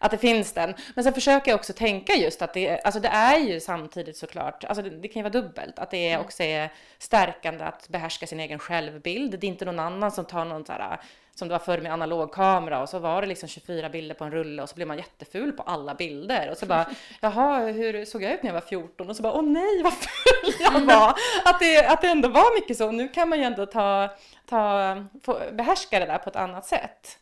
Att 0.00 0.10
det 0.10 0.18
finns 0.18 0.52
den. 0.52 0.74
Men 0.94 1.04
sen 1.04 1.12
försöker 1.12 1.50
jag 1.50 1.58
också 1.58 1.72
tänka 1.72 2.12
just 2.12 2.42
att 2.42 2.54
det, 2.54 2.80
alltså 2.80 3.00
det 3.00 3.08
är 3.08 3.38
ju 3.38 3.60
samtidigt 3.60 4.16
såklart, 4.16 4.64
alltså 4.64 4.82
det, 4.82 4.90
det 4.90 5.08
kan 5.08 5.20
ju 5.20 5.30
vara 5.30 5.42
dubbelt, 5.42 5.78
att 5.78 5.90
det 5.90 6.08
är 6.08 6.20
också 6.20 6.42
är 6.42 6.72
stärkande 6.98 7.64
att 7.64 7.88
behärska 7.88 8.26
sin 8.26 8.40
egen 8.40 8.58
självbild. 8.58 9.40
Det 9.40 9.46
är 9.46 9.48
inte 9.48 9.64
någon 9.64 9.80
annan 9.80 10.12
som 10.12 10.24
tar 10.24 10.44
någon 10.44 10.64
så 10.64 10.72
här 10.72 11.00
som 11.34 11.48
det 11.48 11.52
var 11.52 11.58
förr 11.58 11.78
med 11.78 11.92
analog 11.92 12.32
kamera 12.32 12.82
och 12.82 12.88
så 12.88 12.98
var 12.98 13.20
det 13.20 13.28
liksom 13.28 13.48
24 13.48 13.88
bilder 13.88 14.14
på 14.14 14.24
en 14.24 14.30
rulle 14.30 14.62
och 14.62 14.68
så 14.68 14.74
blev 14.74 14.88
man 14.88 14.96
jätteful 14.96 15.52
på 15.52 15.62
alla 15.62 15.94
bilder. 15.94 16.50
Och 16.50 16.58
så 16.58 16.66
bara 16.66 16.86
jaha 17.20 17.58
hur 17.58 18.04
såg 18.04 18.22
jag 18.22 18.32
ut 18.32 18.42
när 18.42 18.50
jag 18.50 18.54
var 18.54 18.68
14 18.68 19.10
och 19.10 19.16
så 19.16 19.22
bara 19.22 19.32
åh 19.32 19.42
nej 19.42 19.82
vad 19.82 19.92
ful 19.92 20.54
jag 20.60 20.80
var. 20.80 21.14
Att 21.44 21.60
det, 21.60 21.86
att 21.86 22.00
det 22.00 22.08
ändå 22.08 22.28
var 22.28 22.60
mycket 22.60 22.76
så. 22.76 22.92
Nu 22.92 23.08
kan 23.08 23.28
man 23.28 23.38
ju 23.38 23.44
ändå 23.44 23.66
ta, 23.66 24.08
ta 24.48 24.96
få 25.22 25.40
behärska 25.52 25.98
det 25.98 26.06
där 26.06 26.18
på 26.18 26.30
ett 26.30 26.36
annat 26.36 26.66
sätt. 26.66 27.18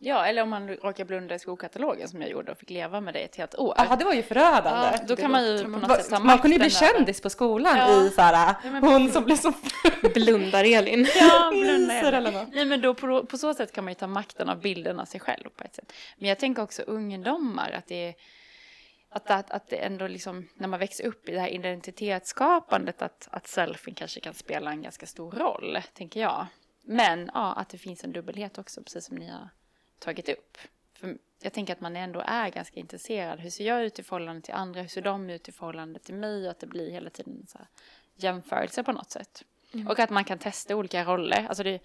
Ja, 0.00 0.26
eller 0.26 0.42
om 0.42 0.50
man 0.50 0.68
råkar 0.68 1.04
blunda 1.04 1.34
i 1.34 1.38
skokatalogen 1.38 2.08
som 2.08 2.22
jag 2.22 2.30
gjorde 2.30 2.52
och 2.52 2.58
fick 2.58 2.70
leva 2.70 3.00
med 3.00 3.14
det 3.14 3.20
ett 3.20 3.36
helt 3.36 3.54
år. 3.54 3.74
Jaha 3.76 3.96
det 3.96 4.04
var 4.04 4.14
ju 4.14 4.22
förödande. 4.22 4.98
Ja, 4.98 5.04
då 5.08 5.16
kan 5.16 5.30
man 5.30 5.44
ju 5.46 5.62
på 5.62 5.68
något 5.68 5.90
sätt 5.96 6.10
ta 6.10 6.18
man 6.20 6.38
kunde 6.38 6.56
ju 6.56 6.60
bli 6.60 6.70
kändis 6.70 7.20
på 7.20 7.30
skolan 7.30 7.76
Ja. 7.76 8.02
i 8.04 8.10
såhär, 8.10 8.54
men 8.70 8.82
hon 8.82 9.10
som 9.10 9.24
blev 9.24 9.36
så 9.36 9.52
ful. 9.52 10.10
Blundar 10.14 10.64
Elin. 10.64 11.06
Ja, 11.20 11.50
blunda 11.50 11.94
Myser 11.94 12.12
i 12.12 12.16
eller 12.16 12.32
det. 12.32 12.38
något. 12.38 12.54
Nej, 12.54 12.64
men 12.64 12.80
då 12.80 12.94
på, 12.94 13.26
på 13.26 13.38
så 13.38 13.54
sätt 13.54 13.72
kan 13.72 13.84
man 13.84 13.90
ju 13.90 13.94
ta 13.94 14.06
makten 14.06 14.48
av 14.48 14.60
bilden 14.60 15.00
av 15.00 15.04
sig 15.04 15.20
själv 15.20 15.48
på 15.56 15.64
ett 15.64 15.74
sätt. 15.74 15.92
Men 16.16 16.28
jag 16.28 16.38
tänker 16.38 16.62
också 16.62 16.82
ungdomar, 16.82 17.70
att 17.70 17.86
det 17.86 18.08
är 18.08 18.14
att, 19.10 19.30
att, 19.30 19.50
att 19.50 19.68
det 19.68 19.76
ändå 19.76 20.06
liksom, 20.06 20.48
när 20.54 20.68
man 20.68 20.80
växer 20.80 21.06
upp 21.06 21.28
i 21.28 21.32
det 21.32 21.40
här 21.40 21.48
identitetsskapandet, 21.48 23.02
att, 23.02 23.28
att 23.30 23.46
selfien 23.46 23.94
kanske 23.94 24.20
kan 24.20 24.34
spela 24.34 24.70
en 24.70 24.82
ganska 24.82 25.06
stor 25.06 25.30
roll, 25.32 25.78
tänker 25.94 26.20
jag. 26.20 26.46
Men 26.84 27.30
ja, 27.34 27.52
att 27.52 27.68
det 27.68 27.78
finns 27.78 28.04
en 28.04 28.12
dubbelhet 28.12 28.58
också, 28.58 28.82
precis 28.82 29.04
som 29.06 29.16
ni 29.16 29.28
har 29.28 29.48
tagit 29.98 30.28
upp. 30.28 30.58
För 30.94 31.18
jag 31.40 31.52
tänker 31.52 31.72
att 31.72 31.80
man 31.80 31.96
ändå 31.96 32.22
är 32.26 32.50
ganska 32.50 32.80
intresserad. 32.80 33.40
Hur 33.40 33.50
ser 33.50 33.66
jag 33.66 33.84
ut 33.84 33.98
i 33.98 34.02
förhållande 34.02 34.42
till 34.42 34.54
andra? 34.54 34.80
Hur 34.80 34.88
ser 34.88 35.02
de 35.02 35.30
ut 35.30 35.48
i 35.48 35.52
förhållande 35.52 35.98
till 35.98 36.14
mig? 36.14 36.44
Och 36.44 36.50
att 36.50 36.58
det 36.58 36.66
blir 36.66 36.90
hela 36.90 37.10
tiden 37.10 37.46
så 37.48 37.58
jämförelse 38.16 38.82
på 38.82 38.92
något 38.92 39.10
sätt. 39.10 39.44
Och 39.88 39.98
att 39.98 40.10
man 40.10 40.24
kan 40.24 40.38
testa 40.38 40.76
olika 40.76 41.04
roller. 41.04 41.46
Alltså 41.48 41.62
det, 41.62 41.80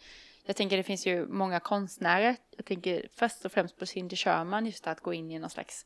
jag 0.46 0.56
tänker 0.56 0.78
det 0.78 0.84
finns 0.84 1.08
ju 1.08 1.28
många 1.28 1.60
konstnärer. 1.60 2.36
Jag 2.58 2.66
tänker 2.66 3.08
först 3.16 3.46
och 3.46 3.52
främst 3.52 3.78
på 3.78 3.86
Cindy 3.86 4.16
Sherman, 4.16 4.66
just 4.66 4.88
att 4.88 5.00
gå 5.00 5.14
in 5.14 5.32
i 5.32 5.40
någon 5.40 5.50
slags 5.50 5.86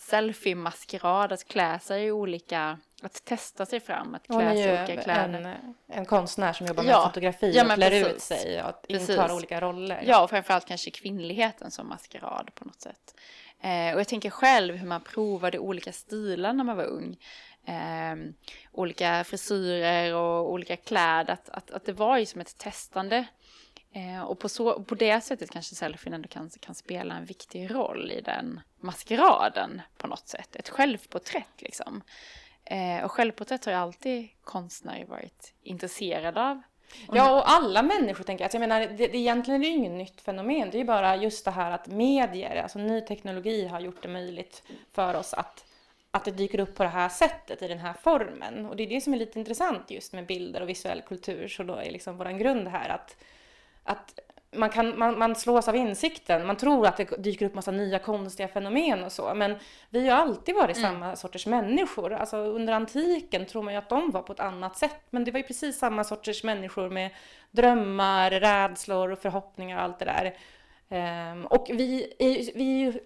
selfie-maskerad, 0.00 1.32
att 1.32 1.44
klä 1.48 1.78
sig 1.78 2.04
i 2.06 2.10
olika, 2.10 2.78
att 3.02 3.24
testa 3.24 3.66
sig 3.66 3.80
fram, 3.80 4.14
att 4.14 4.26
klä 4.26 4.50
sig 4.54 4.60
i 4.64 4.78
olika 4.78 5.02
kläder. 5.02 5.38
en, 5.40 5.74
en 5.88 6.06
konstnär 6.06 6.52
som 6.52 6.66
jobbar 6.66 6.82
med 6.82 6.92
Ja. 6.92 7.06
fotografi 7.08 7.52
Ja, 7.54 7.64
och 7.64 7.72
klär 7.74 8.08
ut 8.10 8.20
sig 8.22 8.62
och 8.62 8.82
Precis. 8.88 9.10
intar 9.10 9.32
olika 9.34 9.60
roller. 9.60 10.02
Ja, 10.06 10.22
och 10.22 10.30
framförallt 10.30 10.66
kanske 10.66 10.90
kvinnligheten 10.90 11.70
som 11.70 11.88
maskerad 11.88 12.50
på 12.54 12.64
något 12.64 12.80
sätt. 12.80 13.14
Eh, 13.62 13.94
och 13.94 14.00
jag 14.00 14.08
tänker 14.08 14.30
själv 14.30 14.74
hur 14.76 14.86
man 14.86 15.00
provade 15.00 15.58
olika 15.58 15.92
stilar 15.92 16.52
när 16.52 16.64
man 16.64 16.76
var 16.76 16.84
ung. 16.84 17.16
Eh, 17.66 18.16
olika 18.72 19.24
frisyrer 19.24 20.14
och 20.14 20.52
olika 20.52 20.76
kläder. 20.76 21.32
Att, 21.32 21.48
att, 21.48 21.70
att 21.70 21.84
det 21.84 21.92
var 21.92 22.18
ju 22.18 22.26
som 22.26 22.40
ett 22.40 22.58
testande. 22.58 23.24
Eh, 23.92 24.22
och 24.22 24.38
på, 24.38 24.48
så, 24.48 24.82
på 24.82 24.94
det 24.94 25.20
sättet 25.20 25.50
kanske 25.50 25.74
selfien 25.74 26.14
ändå 26.14 26.28
kan, 26.28 26.50
kan 26.60 26.74
spela 26.74 27.14
en 27.14 27.24
viktig 27.24 27.74
roll 27.74 28.12
i 28.12 28.20
den 28.20 28.60
maskeraden 28.80 29.82
på 29.98 30.06
något 30.06 30.28
sätt. 30.28 30.56
Ett 30.56 30.68
självporträtt 30.68 31.62
liksom. 31.62 32.02
Eh, 32.64 33.04
och 33.04 33.12
självporträtt 33.12 33.64
har 33.64 33.72
ju 33.72 33.78
alltid 33.78 34.28
konstnärer 34.44 35.06
varit 35.06 35.54
intresserade 35.62 36.42
av. 36.42 36.62
Ja, 37.12 37.38
och 37.38 37.50
alla 37.50 37.82
människor 37.82 38.24
tänker 38.24 38.42
jag. 38.42 38.46
Alltså 38.46 38.56
jag 38.58 38.68
menar, 38.68 38.80
det, 38.80 39.06
det, 39.06 39.18
egentligen 39.18 39.60
är 39.60 39.64
det 39.64 39.70
ju 39.70 39.76
inget 39.76 39.92
nytt 39.92 40.20
fenomen. 40.20 40.70
Det 40.70 40.76
är 40.76 40.80
ju 40.80 40.84
bara 40.84 41.16
just 41.16 41.44
det 41.44 41.50
här 41.50 41.70
att 41.70 41.86
medier, 41.86 42.62
alltså 42.62 42.78
ny 42.78 43.00
teknologi 43.00 43.66
har 43.66 43.80
gjort 43.80 44.02
det 44.02 44.08
möjligt 44.08 44.62
för 44.92 45.14
oss 45.14 45.34
att 45.34 45.64
att 46.10 46.24
det 46.24 46.30
dyker 46.30 46.60
upp 46.60 46.74
på 46.74 46.82
det 46.82 46.88
här 46.88 47.08
sättet, 47.08 47.62
i 47.62 47.68
den 47.68 47.78
här 47.78 47.92
formen. 47.92 48.66
Och 48.66 48.76
det 48.76 48.82
är 48.82 48.86
det 48.86 49.00
som 49.00 49.14
är 49.14 49.18
lite 49.18 49.38
intressant 49.38 49.90
just 49.90 50.12
med 50.12 50.26
bilder 50.26 50.60
och 50.60 50.68
visuell 50.68 51.02
kultur. 51.02 51.48
Så 51.48 51.62
då 51.62 51.74
är 51.74 51.90
liksom 51.90 52.16
vår 52.16 52.38
grund 52.38 52.68
här 52.68 52.88
att, 52.88 53.16
att 53.90 54.20
man, 54.52 54.70
kan, 54.70 54.98
man, 54.98 55.18
man 55.18 55.34
slås 55.34 55.68
av 55.68 55.76
insikten, 55.76 56.46
man 56.46 56.56
tror 56.56 56.86
att 56.86 56.96
det 56.96 57.22
dyker 57.22 57.46
upp 57.46 57.54
massa 57.54 57.70
nya 57.70 57.98
konstiga 57.98 58.48
fenomen 58.48 59.04
och 59.04 59.12
så, 59.12 59.34
men 59.34 59.56
vi 59.90 60.08
har 60.08 60.18
alltid 60.18 60.54
varit 60.54 60.76
Mm. 60.76 60.90
samma 60.92 61.16
sorters 61.16 61.46
människor. 61.46 62.12
Alltså 62.12 62.36
under 62.36 62.72
antiken 62.72 63.46
tror 63.46 63.62
man 63.62 63.74
ju 63.74 63.78
att 63.78 63.88
de 63.88 64.10
var 64.10 64.22
på 64.22 64.32
ett 64.32 64.40
annat 64.40 64.76
sätt, 64.76 65.00
men 65.10 65.24
det 65.24 65.30
var 65.30 65.38
ju 65.38 65.46
precis 65.46 65.78
samma 65.78 66.04
sorters 66.04 66.44
människor 66.44 66.90
med 66.90 67.10
drömmar, 67.50 68.30
rädslor 68.30 69.12
och 69.12 69.18
förhoppningar 69.18 69.76
och 69.76 69.82
allt 69.82 69.98
det 69.98 70.04
där. 70.04 70.36
Ehm, 70.88 71.46
och 71.46 71.66
vi, 71.72 72.14
är, 72.18 72.58
vi 72.58 73.00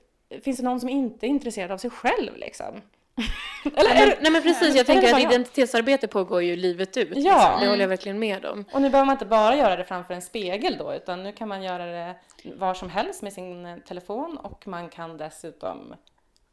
finns 0.44 0.56
det 0.56 0.64
någon 0.64 0.80
som 0.80 0.88
inte 0.88 1.26
är 1.26 1.28
intresserad 1.28 1.70
av 1.70 1.78
sig 1.78 1.90
själv 1.90 2.36
liksom? 2.36 2.80
Eller, 3.76 4.06
men, 4.06 4.14
nej 4.20 4.32
men 4.32 4.42
precis, 4.42 4.74
jag 4.76 4.86
tänker 4.86 5.06
att 5.14 5.22
jag? 5.22 5.32
identitetsarbete 5.32 6.08
pågår 6.08 6.42
ju 6.42 6.56
livet 6.56 6.96
ut. 6.96 7.08
Ja. 7.10 7.14
Liksom. 7.14 7.60
Det 7.60 7.66
håller 7.68 7.80
jag 7.80 7.88
verkligen 7.88 8.18
med 8.18 8.44
om. 8.44 8.64
Och 8.72 8.82
nu 8.82 8.90
behöver 8.90 9.06
man 9.06 9.14
inte 9.14 9.26
bara 9.26 9.56
göra 9.56 9.76
det 9.76 9.84
framför 9.84 10.14
en 10.14 10.22
spegel 10.22 10.76
då, 10.78 10.94
utan 10.94 11.22
nu 11.22 11.32
kan 11.32 11.48
man 11.48 11.62
göra 11.62 11.86
det 11.86 12.16
var 12.54 12.74
som 12.74 12.90
helst 12.90 13.22
med 13.22 13.32
sin 13.32 13.66
eh, 13.66 13.76
telefon 13.78 14.36
och 14.38 14.66
man 14.68 14.88
kan 14.88 15.16
dessutom 15.16 15.94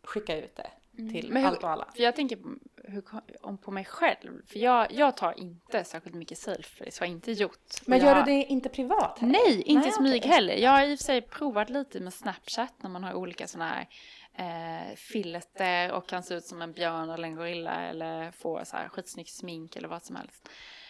skicka 0.03 0.37
ut 0.37 0.55
det 0.55 0.67
till 1.11 1.29
Men 1.31 1.41
hur- 1.41 1.49
allt 1.49 1.63
och 1.63 1.69
alla. 1.69 1.87
För 1.95 2.03
jag 2.03 2.15
tänker 2.15 2.35
på- 2.35 2.49
hur, 2.83 3.03
om 3.41 3.57
på 3.57 3.71
mig 3.71 3.85
själv. 3.85 4.31
För 4.47 4.59
jag, 4.59 4.87
jag 4.91 5.17
tar 5.17 5.39
inte 5.39 5.83
särskilt 5.83 6.15
mycket 6.15 6.37
selfies, 6.37 6.99
har 6.99 7.07
inte 7.07 7.31
gjort. 7.31 7.59
Men 7.85 7.99
Och 7.99 8.05
gör 8.07 8.15
jag, 8.15 8.25
du 8.25 8.31
det 8.31 8.43
inte 8.43 8.69
privat? 8.69 9.19
heller? 9.19 9.33
Nej, 9.33 9.61
inte 9.61 9.81
Nej, 9.87 9.91
smyg 9.91 10.21
okej. 10.21 10.31
heller. 10.31 10.55
Jag 10.55 10.71
har 10.71 10.83
i 10.83 10.95
och 10.95 10.99
för 10.99 11.03
sig 11.05 11.21
provat 11.21 11.69
lite 11.69 11.99
med 11.99 12.13
Snapchat 12.13 12.73
när 12.77 12.89
man 12.89 13.03
har 13.03 13.13
olika 13.13 13.47
sådana 13.47 13.69
här 13.69 13.87
eh, 14.37 14.95
filter 14.95 15.91
och 15.91 16.07
kan 16.07 16.23
se 16.23 16.33
ut 16.35 16.45
som 16.45 16.61
en 16.61 16.73
björn 16.73 17.09
eller 17.09 17.27
en 17.27 17.35
gorilla 17.35 17.81
eller 17.81 18.31
få 18.31 18.65
så 18.65 18.77
här 18.77 18.89
skitsnyggt 18.89 19.29
smink 19.33 19.75
eller 19.75 19.87
vad 19.87 20.03
som 20.03 20.15
helst. 20.15 20.49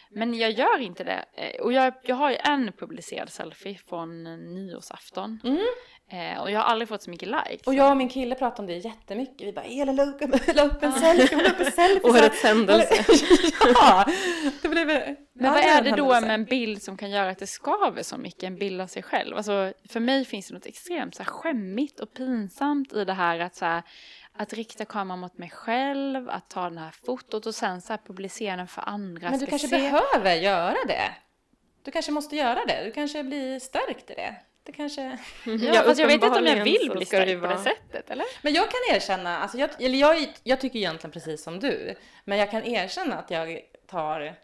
Men 0.10 0.34
jag 0.34 0.52
gör 0.52 0.80
inte 0.80 1.04
det. 1.04 1.26
Eh, 1.34 1.62
Och 1.62 1.74
jag, 1.74 1.94
jag 2.04 2.16
har 2.16 2.30
ju 2.32 2.38
en 2.38 2.72
publicerad 2.74 3.30
selfie 3.30 3.78
från 3.78 4.24
nyårsafton. 4.56 5.40
Eh, 6.14 6.42
och 6.42 6.52
jag 6.52 6.60
har 6.60 6.66
aldrig 6.66 6.90
fått 6.90 7.04
så 7.04 7.10
mycket 7.10 7.28
likes. 7.28 7.68
Och 7.68 7.74
jag 7.74 7.92
och 7.92 7.98
min 7.98 8.10
kille 8.10 8.36
pratade 8.36 8.62
om 8.62 8.68
det 8.68 8.74
jättemycket. 8.74 9.48
Vi 9.48 9.54
bara, 9.54 9.66
Elin 9.66 9.96
la 9.96 10.04
upp, 10.64 10.84
en 10.84 10.94
selfie, 10.94 11.44
la 11.44 11.50
upp 11.50 11.60
en 11.60 11.72
selfie. 11.72 12.10
Årets 12.10 12.44
händelse. 12.44 13.06
ja, 13.74 14.06
det 14.62 14.70
blev 14.70 14.88
Men 15.34 15.52
vad 15.52 15.54
det 15.54 15.64
är 15.64 15.82
det 15.82 15.92
då 15.92 16.22
med 16.22 16.32
en 16.32 16.46
bild 16.46 16.84
som 16.84 16.98
kan 16.98 17.12
göra 17.12 17.30
att 17.30 17.40
det 17.40 17.48
skaver 17.48 18.04
så 18.04 18.18
mycket, 18.18 18.44
en 18.44 18.56
bild 18.56 18.82
av 18.82 18.88
sig 18.88 19.04
själv? 19.04 19.38
Alltså, 19.38 19.74
för 19.90 20.00
mig 20.00 20.26
finns 20.26 20.48
det 20.48 20.54
något 20.54 20.66
extremt 20.66 21.16
så 21.16 21.24
här, 21.24 21.30
skämmigt 21.30 22.00
och 22.00 22.14
pinsamt 22.14 22.94
i 22.94 23.06
det 23.06 23.14
här 23.14 23.40
att, 23.40 23.56
så 23.56 23.66
här, 23.66 23.84
att 24.34 24.54
rikta 24.54 24.86
kameran 24.86 25.20
mot 25.20 25.38
mig 25.38 25.50
själv, 25.50 26.30
att 26.30 26.50
ta 26.50 26.64
den 26.64 26.78
här 26.78 26.96
fotot 27.06 27.46
och 27.46 27.56
sen 27.56 27.82
så 27.82 27.94
här, 27.94 28.00
publicera 28.08 28.56
den 28.56 28.68
för 28.68 28.84
andra. 28.90 29.30
Men 29.30 29.40
du 29.40 29.46
kanske 29.46 29.68
se. 29.68 29.78
behöver 29.78 30.36
göra 30.36 30.78
det. 30.88 31.12
Du 31.84 31.92
kanske 31.92 32.12
måste 32.12 32.36
göra 32.36 32.66
det. 32.66 32.84
Du 32.84 32.92
kanske 32.92 33.24
blir 33.24 33.60
stärkt 33.60 34.10
i 34.10 34.14
det. 34.14 34.36
Det 34.64 34.72
kanske... 34.72 35.18
Ja, 35.46 35.82
fast 35.86 36.00
jag 36.00 36.08
vet 36.08 36.24
inte 36.24 36.40
om 36.40 36.46
jag 36.46 36.64
vill 36.64 36.92
bli 36.92 37.06
stärkt 37.06 37.42
på 37.42 37.48
det 37.48 37.58
sättet, 37.58 38.10
eller? 38.12 38.26
Men 38.42 38.54
jag 38.54 38.72
kan 38.72 38.96
erkänna, 38.96 39.38
alltså 39.40 39.58
jag, 39.58 39.70
eller 39.82 39.98
jag, 40.00 40.34
jag 40.44 40.62
tycker 40.62 40.80
egentligen 40.80 41.12
precis 41.12 41.44
som 41.44 41.60
du, 41.60 41.96
men 42.26 42.38
jag 42.38 42.52
kan 42.52 42.64
erkänna 42.64 43.18
att 43.18 43.32
jag 43.32 43.62
tar, 43.88 44.36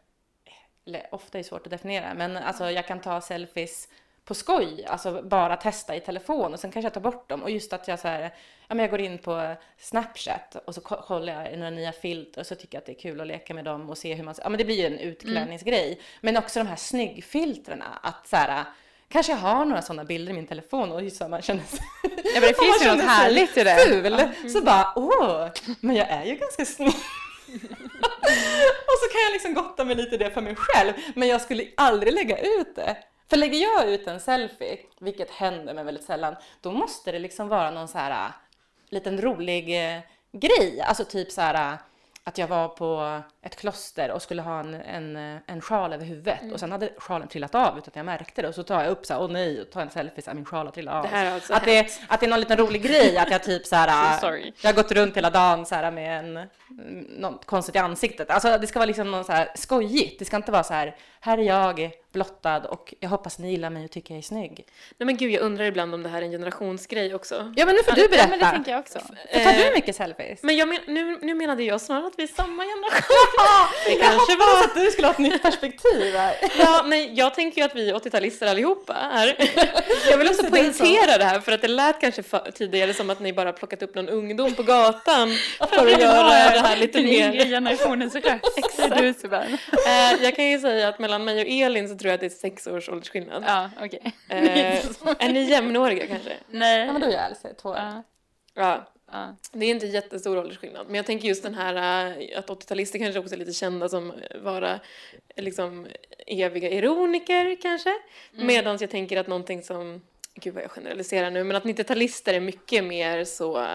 eller 0.85 1.07
ofta 1.11 1.37
är 1.37 1.43
det 1.43 1.47
svårt 1.47 1.65
att 1.67 1.71
definiera, 1.71 2.13
men 2.13 2.37
alltså 2.37 2.71
jag 2.71 2.87
kan 2.87 3.01
ta 3.01 3.21
selfies 3.21 3.87
på 4.25 4.33
skoj, 4.33 4.85
alltså 4.87 5.21
bara 5.21 5.57
testa 5.57 5.95
i 5.95 5.99
telefon 5.99 6.53
och 6.53 6.59
sen 6.59 6.71
kanske 6.71 6.85
jag 6.85 6.93
tar 6.93 7.01
bort 7.01 7.29
dem 7.29 7.43
och 7.43 7.51
just 7.51 7.73
att 7.73 7.87
jag 7.87 7.99
så 7.99 8.07
här, 8.07 8.21
ja 8.67 8.75
men 8.75 8.79
jag 8.79 8.89
går 8.89 9.01
in 9.01 9.17
på 9.17 9.55
Snapchat 9.77 10.55
och 10.65 10.75
så 10.75 10.81
ko- 10.81 11.01
kollar 11.01 11.33
jag 11.43 11.53
i 11.53 11.57
några 11.57 11.69
nya 11.69 11.91
filter 11.91 12.41
och 12.41 12.47
så 12.47 12.55
tycker 12.55 12.75
jag 12.75 12.79
att 12.81 12.85
det 12.85 12.91
är 12.91 12.99
kul 12.99 13.21
att 13.21 13.27
leka 13.27 13.53
med 13.53 13.65
dem 13.65 13.89
och 13.89 13.97
se 13.97 14.13
hur 14.13 14.23
man, 14.23 14.35
ja 14.43 14.49
men 14.49 14.57
det 14.57 14.65
blir 14.65 14.75
ju 14.79 14.85
en 14.85 14.99
utklädningsgrej. 14.99 16.01
Men 16.21 16.37
också 16.37 16.59
de 16.59 16.67
här 16.67 16.75
snyggfiltrerna, 16.75 17.99
att 18.03 18.27
så 18.27 18.35
här, 18.35 18.63
kanske 19.09 19.31
jag 19.31 19.39
har 19.39 19.65
några 19.65 19.81
sådana 19.81 20.03
bilder 20.03 20.31
i 20.31 20.35
min 20.35 20.47
telefon 20.47 20.91
och 20.91 21.03
just 21.03 21.17
så 21.17 21.27
man 21.27 21.41
känner 21.41 21.63
sig 21.63 21.79
Ja, 22.03 22.09
men 22.33 22.41
det 22.41 22.53
finns 22.53 22.81
ju 22.85 22.87
något 22.87 23.05
härligt 23.05 23.57
i 23.57 23.63
det. 23.63 23.75
Ful, 23.85 24.49
så 24.49 24.61
bara 24.61 24.93
åh, 24.95 25.47
men 25.79 25.95
jag 25.95 26.07
är 26.09 26.25
ju 26.25 26.35
ganska 26.35 26.65
snygg. 26.65 26.87
och 28.87 28.97
så 29.01 29.07
kan 29.11 29.21
jag 29.25 29.33
liksom 29.33 29.53
gotta 29.53 29.85
mig 29.85 29.95
lite 29.95 30.15
i 30.15 30.17
det 30.17 30.31
för 30.31 30.41
mig 30.41 30.55
själv, 30.55 30.93
men 31.15 31.27
jag 31.27 31.41
skulle 31.41 31.65
aldrig 31.77 32.13
lägga 32.13 32.37
ut 32.37 32.75
det. 32.75 32.97
För 33.29 33.37
lägger 33.37 33.59
jag 33.59 33.89
ut 33.89 34.07
en 34.07 34.19
selfie, 34.19 34.77
vilket 34.99 35.31
händer 35.31 35.73
men 35.73 35.85
väldigt 35.85 36.05
sällan, 36.05 36.35
då 36.61 36.71
måste 36.71 37.11
det 37.11 37.19
liksom 37.19 37.47
vara 37.47 37.71
någon 37.71 37.87
så 37.87 37.97
här 37.97 38.25
äh, 38.25 38.31
liten 38.89 39.21
rolig 39.21 39.93
eh, 39.93 39.99
grej. 40.31 40.81
Alltså 40.81 41.05
typ 41.05 41.31
så 41.31 41.41
här 41.41 41.73
äh, 41.73 41.79
att 42.27 42.37
jag 42.37 42.47
var 42.47 42.67
på 42.67 43.21
ett 43.41 43.55
kloster 43.55 44.11
och 44.11 44.21
skulle 44.21 44.41
ha 44.41 44.59
en, 44.59 44.73
en, 44.73 45.39
en 45.45 45.61
sjal 45.61 45.93
över 45.93 46.05
huvudet 46.05 46.39
och 46.53 46.59
sen 46.59 46.71
hade 46.71 46.89
sjalen 46.97 47.27
trillat 47.27 47.55
av 47.55 47.77
utan 47.77 47.87
att 47.87 47.95
jag 47.95 48.05
märkte 48.05 48.41
det. 48.41 48.47
Och 48.47 48.55
så 48.55 48.63
tar 48.63 48.83
jag 48.83 48.91
upp 48.91 49.05
så 49.05 49.13
här, 49.13 49.21
åh 49.21 49.31
nej, 49.31 49.61
och 49.61 49.71
tar 49.71 49.81
en 49.81 49.89
selfie 49.89 50.21
så 50.23 50.29
här, 50.29 50.35
min 50.35 50.45
sjal 50.45 50.65
har 50.65 50.73
trillat 50.73 50.95
av. 50.95 51.03
Det 51.03 51.07
här 51.07 51.25
har 51.25 51.33
alltså 51.33 51.53
att, 51.53 51.65
det, 51.65 51.99
att 52.07 52.19
det 52.19 52.25
är 52.25 52.29
någon 52.29 52.39
liten 52.39 52.57
rolig 52.57 52.83
grej, 52.83 53.17
att 53.17 53.31
jag 53.31 53.43
typ 53.43 53.65
så 53.65 53.75
här, 53.75 54.19
So 54.19 54.27
jag 54.61 54.69
har 54.69 54.73
gått 54.73 54.91
runt 54.91 55.17
hela 55.17 55.29
dagen 55.29 55.65
så 55.65 55.75
här 55.75 55.91
med 55.91 56.19
en, 56.19 56.37
mm, 56.37 57.03
något 57.03 57.45
konstigt 57.45 57.75
i 57.75 57.79
ansiktet. 57.79 58.29
Alltså 58.29 58.57
det 58.57 58.67
ska 58.67 58.79
vara 58.79 58.87
liksom 58.87 59.11
någon 59.11 59.23
så 59.23 59.31
här 59.31 59.51
skojigt, 59.55 60.19
det 60.19 60.25
ska 60.25 60.37
inte 60.37 60.51
vara 60.51 60.63
så 60.63 60.73
här, 60.73 60.95
här 61.19 61.37
är 61.37 61.43
jag 61.43 61.91
blottad 62.17 62.59
och 62.69 62.93
jag 62.99 63.09
hoppas 63.09 63.39
ni 63.39 63.51
gillar 63.51 63.69
mig 63.69 63.85
och 63.85 63.91
tycker 63.91 64.13
jag 64.13 64.17
är 64.19 64.23
snygg. 64.23 64.65
Nej 64.97 65.05
men 65.05 65.17
gud, 65.17 65.31
jag 65.31 65.41
undrar 65.41 65.65
ibland 65.65 65.93
om 65.93 66.03
det 66.03 66.09
här 66.09 66.21
är 66.21 66.25
en 66.25 66.31
generationsgrej 66.31 67.15
också. 67.15 67.53
Ja 67.55 67.65
men 67.65 67.75
nu 67.75 67.83
får 67.83 67.91
du 67.95 68.01
Ja, 68.01 68.07
berätta. 68.09 68.27
men 68.29 68.39
det 68.39 68.45
tänker 68.51 68.71
jag 68.71 68.79
också. 68.79 68.99
För 69.33 69.39
tar 69.43 69.53
du 69.53 69.63
Eh, 69.67 69.73
mycket 69.75 69.95
selfies? 69.95 70.43
Men 70.43 70.55
jag 70.57 70.67
men, 70.67 70.77
nu, 70.87 71.17
nu 71.21 71.33
menade 71.35 71.63
jag 71.63 71.81
snarare 71.81 72.07
att 72.07 72.13
vi 72.17 72.23
är 72.23 72.27
samma 72.27 72.63
generation. 72.63 73.17
det 73.85 73.95
kanske 73.95 74.31
Jag 74.31 74.37
var... 74.37 74.63
att 74.63 74.75
du 74.75 74.91
skulle 74.91 75.07
ha 75.07 75.11
ett 75.13 75.19
nytt 75.19 75.41
perspektiv 75.41 76.15
här. 76.15 76.35
Ja, 76.59 76.83
nej, 76.85 77.11
jag 77.13 77.35
tänker 77.35 77.61
ju 77.61 77.65
att 77.65 77.75
vi 77.75 77.89
är 77.89 77.93
80-talister 77.95 78.47
allihopa 78.49 78.93
här. 78.93 79.35
Jag 80.11 80.17
vill 80.17 80.27
också 80.27 80.43
poängtera 80.43 81.17
det 81.17 81.23
här 81.23 81.39
för 81.39 81.51
att 81.51 81.61
det 81.61 81.67
lät 81.67 82.01
kanske 82.01 82.23
för, 82.23 82.51
tidigare 82.51 82.93
som 82.93 83.09
att 83.09 83.19
ni 83.19 83.33
bara 83.33 83.53
plockat 83.53 83.81
upp 83.83 83.95
någon 83.95 84.09
ungdom 84.09 84.53
på 84.55 84.63
gatan 84.63 85.31
för 85.59 85.85
att 85.93 86.01
göra 86.01 86.23
det 86.53 86.59
här 86.59 86.77
lite 86.77 86.97
Den 86.97 87.07
yngre 87.07 87.29
mer. 87.31 87.45
generationens 87.45 88.15
röst. 88.15 88.57
Exakt. 88.57 88.97
Du. 88.97 89.07
Eh, 89.37 90.23
jag 90.23 90.35
kan 90.35 90.45
ju 90.45 90.59
säga 90.59 90.87
att 90.87 90.99
mellan 90.99 91.23
mig 91.23 91.41
och 91.41 91.47
Elin 91.47 91.89
så 91.89 91.95
tror 91.95 92.06
jag 92.07 92.13
att 92.13 92.19
det 92.19 92.25
är 92.25 92.29
sex 92.29 92.67
års 92.67 92.89
åldersskillnad. 92.89 93.43
Ja, 93.47 93.69
okej. 93.81 94.13
Eh, 94.29 94.37
är 95.19 95.33
ni 95.33 95.43
jämnåriga 95.43 96.07
kanske? 96.07 96.33
Nej. 96.47 96.85
Ja 96.85 96.91
men 96.93 97.01
då 97.01 97.07
är 97.07 97.11
jag 97.11 97.25
Elsie, 97.25 97.53
två 97.53 97.69
år. 97.69 97.75
Ja, 97.77 98.03
Ja, 98.57 98.87
ja. 99.11 99.35
det 99.51 99.65
är 99.65 99.69
inte 99.69 99.85
jättestor 99.85 100.37
åldersskillnad. 100.37 100.85
Men 100.85 100.95
jag 100.95 101.05
tänker 101.05 101.27
just 101.27 101.43
den 101.43 101.55
här 101.55 101.75
eh, 101.75 102.39
att 102.39 102.47
80-talister 102.47 102.99
kanske 102.99 103.19
också 103.19 103.35
är 103.35 103.39
lite 103.39 103.53
kända 103.53 103.89
som 103.89 104.13
vara 104.41 104.73
eh, 105.35 105.43
liksom 105.43 105.87
eviga 106.27 106.69
ironiker 106.69 107.57
kanske. 107.61 107.89
Mm. 108.33 108.47
Medan 108.47 108.77
jag 108.81 108.89
tänker 108.89 109.17
att 109.17 109.27
någonting 109.27 109.63
som, 109.63 110.01
gud 110.33 110.53
vad 110.53 110.63
jag 110.63 110.71
generaliserar 110.71 111.31
nu, 111.31 111.43
men 111.43 111.57
att 111.57 111.63
90-talister 111.63 112.33
är 112.33 112.39
mycket 112.39 112.83
mer 112.83 113.23
så 113.23 113.67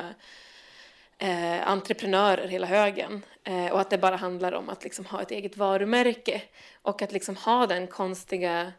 eh, 1.23 1.69
entreprenörer 1.69 2.49
hela 2.49 2.67
högen. 2.67 3.23
Eh, 3.45 3.73
och 3.73 3.81
att 3.81 3.91
det 3.91 3.99
bara 3.99 4.17
handlar 4.17 4.53
om 4.53 4.69
att 4.69 4.85
liksom 4.85 5.05
ha 5.05 5.23
ett 5.23 5.31
eget 5.31 5.57
varumärke. 5.57 6.43
Och 6.83 7.03
att 7.03 7.13
liksom 7.13 7.37
ha 7.37 7.67
den 7.67 7.87
konstiga, 7.87 8.73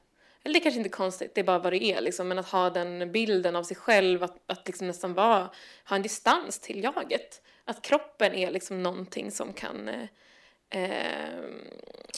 eller 0.43 0.53
det 0.53 0.59
är 0.59 0.63
kanske 0.63 0.77
inte 0.77 0.89
är 0.89 0.91
konstigt, 0.91 1.35
det 1.35 1.41
är 1.41 1.45
bara 1.45 1.59
vad 1.59 1.73
det 1.73 1.83
är 1.83 2.01
liksom, 2.01 2.27
men 2.27 2.39
att 2.39 2.49
ha 2.49 2.69
den 2.69 3.11
bilden 3.11 3.55
av 3.55 3.63
sig 3.63 3.77
själv, 3.77 4.23
att, 4.23 4.37
att 4.47 4.67
liksom 4.67 4.87
nästan 4.87 5.13
vara, 5.13 5.49
ha 5.89 5.95
en 5.95 6.01
distans 6.01 6.59
till 6.59 6.83
jaget. 6.83 7.41
Att 7.65 7.81
kroppen 7.81 8.33
är 8.33 8.51
liksom 8.51 8.83
någonting 8.83 9.31
som 9.31 9.53
kan 9.53 9.89
eh, 9.89 10.81
eh, 10.81 11.43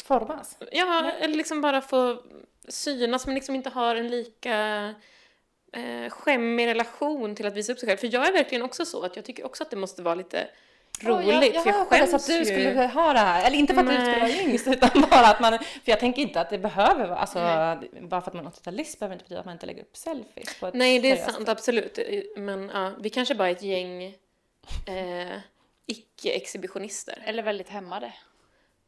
Formas. 0.05 0.57
Ja, 0.71 1.11
eller 1.11 1.35
liksom 1.35 1.61
bara 1.61 1.81
få 1.81 2.21
synas 2.67 3.25
men 3.25 3.35
liksom 3.35 3.55
inte 3.55 3.69
har 3.69 3.95
en 3.95 4.07
lika 4.07 4.93
eh, 5.75 6.09
skämmig 6.09 6.67
relation 6.67 7.35
till 7.35 7.45
att 7.45 7.55
visa 7.55 7.71
upp 7.71 7.79
sig 7.79 7.89
själv. 7.89 7.97
För 7.97 8.13
jag 8.13 8.27
är 8.27 8.33
verkligen 8.33 8.63
också 8.63 8.85
så 8.85 9.03
att 9.03 9.15
jag 9.15 9.25
tycker 9.25 9.45
också 9.45 9.63
att 9.63 9.69
det 9.69 9.75
måste 9.75 10.01
vara 10.01 10.15
lite 10.15 10.47
roligt. 11.01 11.27
jag, 11.27 11.45
jag 11.55 11.63
för 11.63 11.69
jag 11.69 11.87
skäms 11.87 12.13
att 12.13 12.27
du 12.27 12.37
ju. 12.37 12.45
skulle 12.45 12.87
ha 12.87 13.13
det 13.13 13.19
här. 13.19 13.47
Eller 13.47 13.57
inte 13.57 13.73
för 13.73 13.81
att 13.81 13.87
du 13.87 13.93
Nej. 13.93 14.05
skulle 14.05 14.19
vara 14.19 14.49
yngst 14.49 14.67
utan 14.67 15.01
bara 15.11 15.27
att 15.27 15.39
man, 15.39 15.59
för 15.59 15.91
jag 15.91 15.99
tänker 15.99 16.21
inte 16.21 16.41
att 16.41 16.49
det 16.49 16.57
behöver 16.57 17.07
vara, 17.07 17.19
alltså 17.19 17.39
bara 18.01 18.21
för 18.21 18.31
att 18.31 18.33
man 18.33 18.45
är 18.45 18.49
80-talist 18.49 18.99
behöver 18.99 19.13
inte 19.13 19.23
betyda 19.23 19.39
att 19.39 19.45
man 19.45 19.53
inte 19.53 19.65
lägger 19.65 19.81
upp 19.81 19.97
selfies 19.97 20.59
på 20.59 20.67
ett 20.67 20.73
Nej, 20.73 20.99
det 20.99 21.11
är 21.11 21.15
sant, 21.15 21.37
sätt. 21.37 21.49
absolut. 21.49 21.99
Men 22.37 22.71
ja, 22.73 22.91
vi 22.99 23.09
kanske 23.09 23.35
bara 23.35 23.47
är 23.47 23.51
ett 23.51 23.63
gäng 23.63 24.03
eh, 24.03 25.37
icke-exhibitionister. 25.85 27.23
Eller 27.25 27.43
väldigt 27.43 27.69
hämmade. 27.69 28.13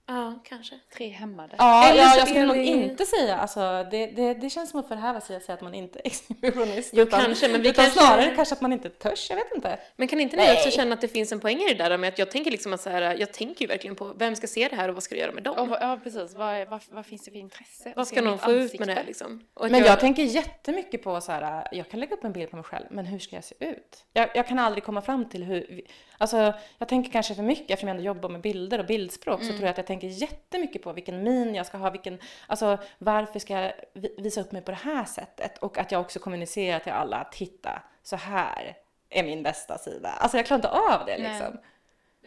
Ja, 0.10 0.34
kanske. 0.43 0.76
Tre 0.98 1.10
hämmade. 1.10 1.56
Ja, 1.58 1.89
Eller 1.89 2.02
jag 2.04 2.28
skulle 2.28 2.46
nog 2.46 2.58
inte 2.58 3.06
säga, 3.06 3.38
alltså 3.38 3.60
det, 3.91 4.08
det, 4.08 4.34
det 4.34 4.50
känns 4.50 4.70
som 4.70 4.80
att 4.80 4.88
förhäva 4.88 5.22
sig 5.22 5.36
att 5.36 5.43
säga 5.43 5.54
att 5.54 5.62
man 5.62 5.74
inte 5.74 6.00
är 6.00 6.08
exhibitionist. 6.08 6.89
Jo, 6.93 7.04
utan, 7.04 7.22
kanske, 7.26 7.48
men 7.48 7.62
vi 7.62 7.70
utan 7.70 7.86
kanske- 7.86 8.00
snarare 8.06 8.36
kanske 8.36 8.56
att 8.56 8.62
man 8.62 8.74
inte 8.74 8.89
törs, 8.89 9.30
jag 9.30 9.38
vet 9.38 9.56
inte. 9.56 9.80
Men 9.96 10.08
kan 10.08 10.20
inte 10.20 10.36
ni 10.38 10.43
Nej. 10.43 10.58
också 10.58 10.72
känna 10.72 10.93
att 10.93 11.02
det 11.02 11.08
finns 11.08 11.32
en 11.32 11.39
poäng 11.39 11.58
i 11.58 11.74
det 11.74 11.84
där 11.89 11.98
med 11.98 12.08
att 12.08 12.20
jag 12.20 12.32
tänker 12.32 12.52
liksom 12.52 12.74
att 12.74 12.82
så 12.82 12.89
här, 12.89 13.02
jag 13.20 13.34
tänker 13.34 13.62
ju 13.62 13.67
verkligen 13.67 13.96
på 13.96 14.13
vem 14.17 14.36
ska 14.36 14.48
se 14.48 14.67
det 14.67 14.76
här 14.76 14.88
och 14.89 14.93
vad 14.93 15.04
ska 15.04 15.15
du 15.15 15.22
göra 15.22 15.32
med 15.32 15.43
dem? 15.43 15.58
Och, 15.58 15.67
vad- 15.67 15.82
ja, 15.82 16.00
precis. 16.04 16.36
Vad, 16.36 16.67
vad, 16.67 16.82
vad 16.91 17.06
finns 17.06 17.24
det 17.26 17.32
för 17.32 17.38
intresse? 17.39 17.93
vad 17.96 18.08
ska 18.08 18.22
någon 18.22 18.39
få 18.39 18.52
ut 18.52 18.62
ansikte? 18.62 18.86
med 18.86 18.98
det 18.98 19.04
liksom? 19.04 19.43
Men 19.62 19.84
jag 19.84 20.00
tänker 20.00 20.24
jättemycket 20.24 21.04
på 21.04 21.22
så 21.22 21.32
här, 21.32 21.67
jag 21.72 21.89
kan 21.89 22.00
lägga 22.00 22.13
upp 22.15 22.24
en 22.24 22.32
bild 22.34 22.50
på 22.50 22.56
mig 22.56 22.65
själv, 22.65 22.86
men 22.89 23.06
hur 23.06 23.20
ska 23.20 23.36
jag 23.36 23.43
se 23.43 23.56
ut? 23.60 24.04
Jag, 24.13 24.30
jag 24.36 24.48
kan 24.48 24.60
aldrig 24.60 24.84
komma 24.84 25.02
fram 25.02 25.30
till 25.30 25.43
hur, 25.43 25.82
alltså 26.17 26.54
jag 26.78 26.88
tänker 26.89 27.12
kanske 27.12 27.36
för 27.36 27.43
mycket 27.43 27.72
eftersom 27.72 27.88
jag 27.88 27.96
ändå 27.98 28.06
jobbar 28.08 28.30
med 28.30 28.41
bilder 28.41 28.80
och 28.80 28.86
bildspråk 28.86 29.41
så 29.43 29.48
tror 29.50 29.62
jag 29.62 29.70
att 29.70 29.78
jag 29.78 29.88
tänker 29.88 29.96
jättemycket 30.05 30.83
på 30.83 30.93
vilken 30.93 31.23
min 31.23 31.55
jag 31.55 31.65
ska 31.65 31.77
ha, 31.77 31.89
vilken, 31.89 32.19
alltså 32.47 32.77
varför 32.97 33.39
ska 33.39 33.53
jag 33.53 33.73
vi- 33.93 34.15
visa 34.17 34.41
upp 34.41 34.51
mig 34.51 34.62
på 34.62 34.71
det 34.71 34.77
här 34.77 35.05
sättet? 35.05 35.57
Och 35.57 35.77
att 35.77 35.91
jag 35.91 36.01
också 36.01 36.19
kommunicerar 36.19 36.79
till 36.79 36.91
alla, 36.91 37.23
titta, 37.31 37.81
så 38.03 38.15
här 38.15 38.77
är 39.10 39.23
min 39.23 39.43
bästa 39.43 39.77
sida. 39.77 40.10
Alltså 40.10 40.38
jag 40.38 40.45
klarar 40.45 40.57
inte 40.60 40.69
av 40.69 41.05
det 41.05 41.17
Nej. 41.17 41.29
liksom. 41.31 41.57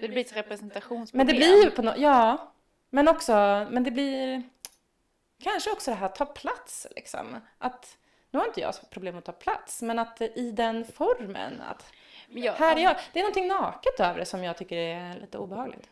Det 0.00 0.09
blir 0.09 0.20
ett 0.20 0.37
representationsproblem. 0.37 1.26
Men 1.26 1.35
det 1.35 1.38
blir 1.40 1.64
ju 1.64 1.70
på 1.70 1.83
något, 1.83 1.98
ja. 1.98 2.52
Men 2.90 3.09
också, 3.09 3.33
men 3.70 3.85
det 3.85 3.90
blir 3.90 4.42
kanske 5.42 5.70
också 5.70 5.90
det 5.90 5.94
här 5.96 6.06
att 6.06 6.14
ta 6.14 6.26
plats 6.26 6.87
liksom. 6.96 7.40
Att, 7.59 7.96
nu 8.30 8.38
har 8.38 8.46
inte 8.46 8.61
jag 8.61 8.74
problem 8.90 9.18
att 9.18 9.24
ta 9.24 9.33
plats, 9.33 9.83
men 9.83 9.98
att 9.98 10.20
i 10.20 10.50
den 10.52 10.85
formen 10.85 11.61
att 11.61 11.85
jag- 12.28 12.52
här 12.52 12.76
är 12.76 12.80
jag. 12.80 12.96
Det 13.12 13.18
är 13.18 13.22
någonting 13.22 13.48
naket 13.48 14.00
över 14.00 14.18
det 14.18 14.24
som 14.26 14.44
jag 14.44 14.56
tycker 14.56 14.76
är 14.76 15.20
lite 15.20 15.38
obehagligt. 15.38 15.88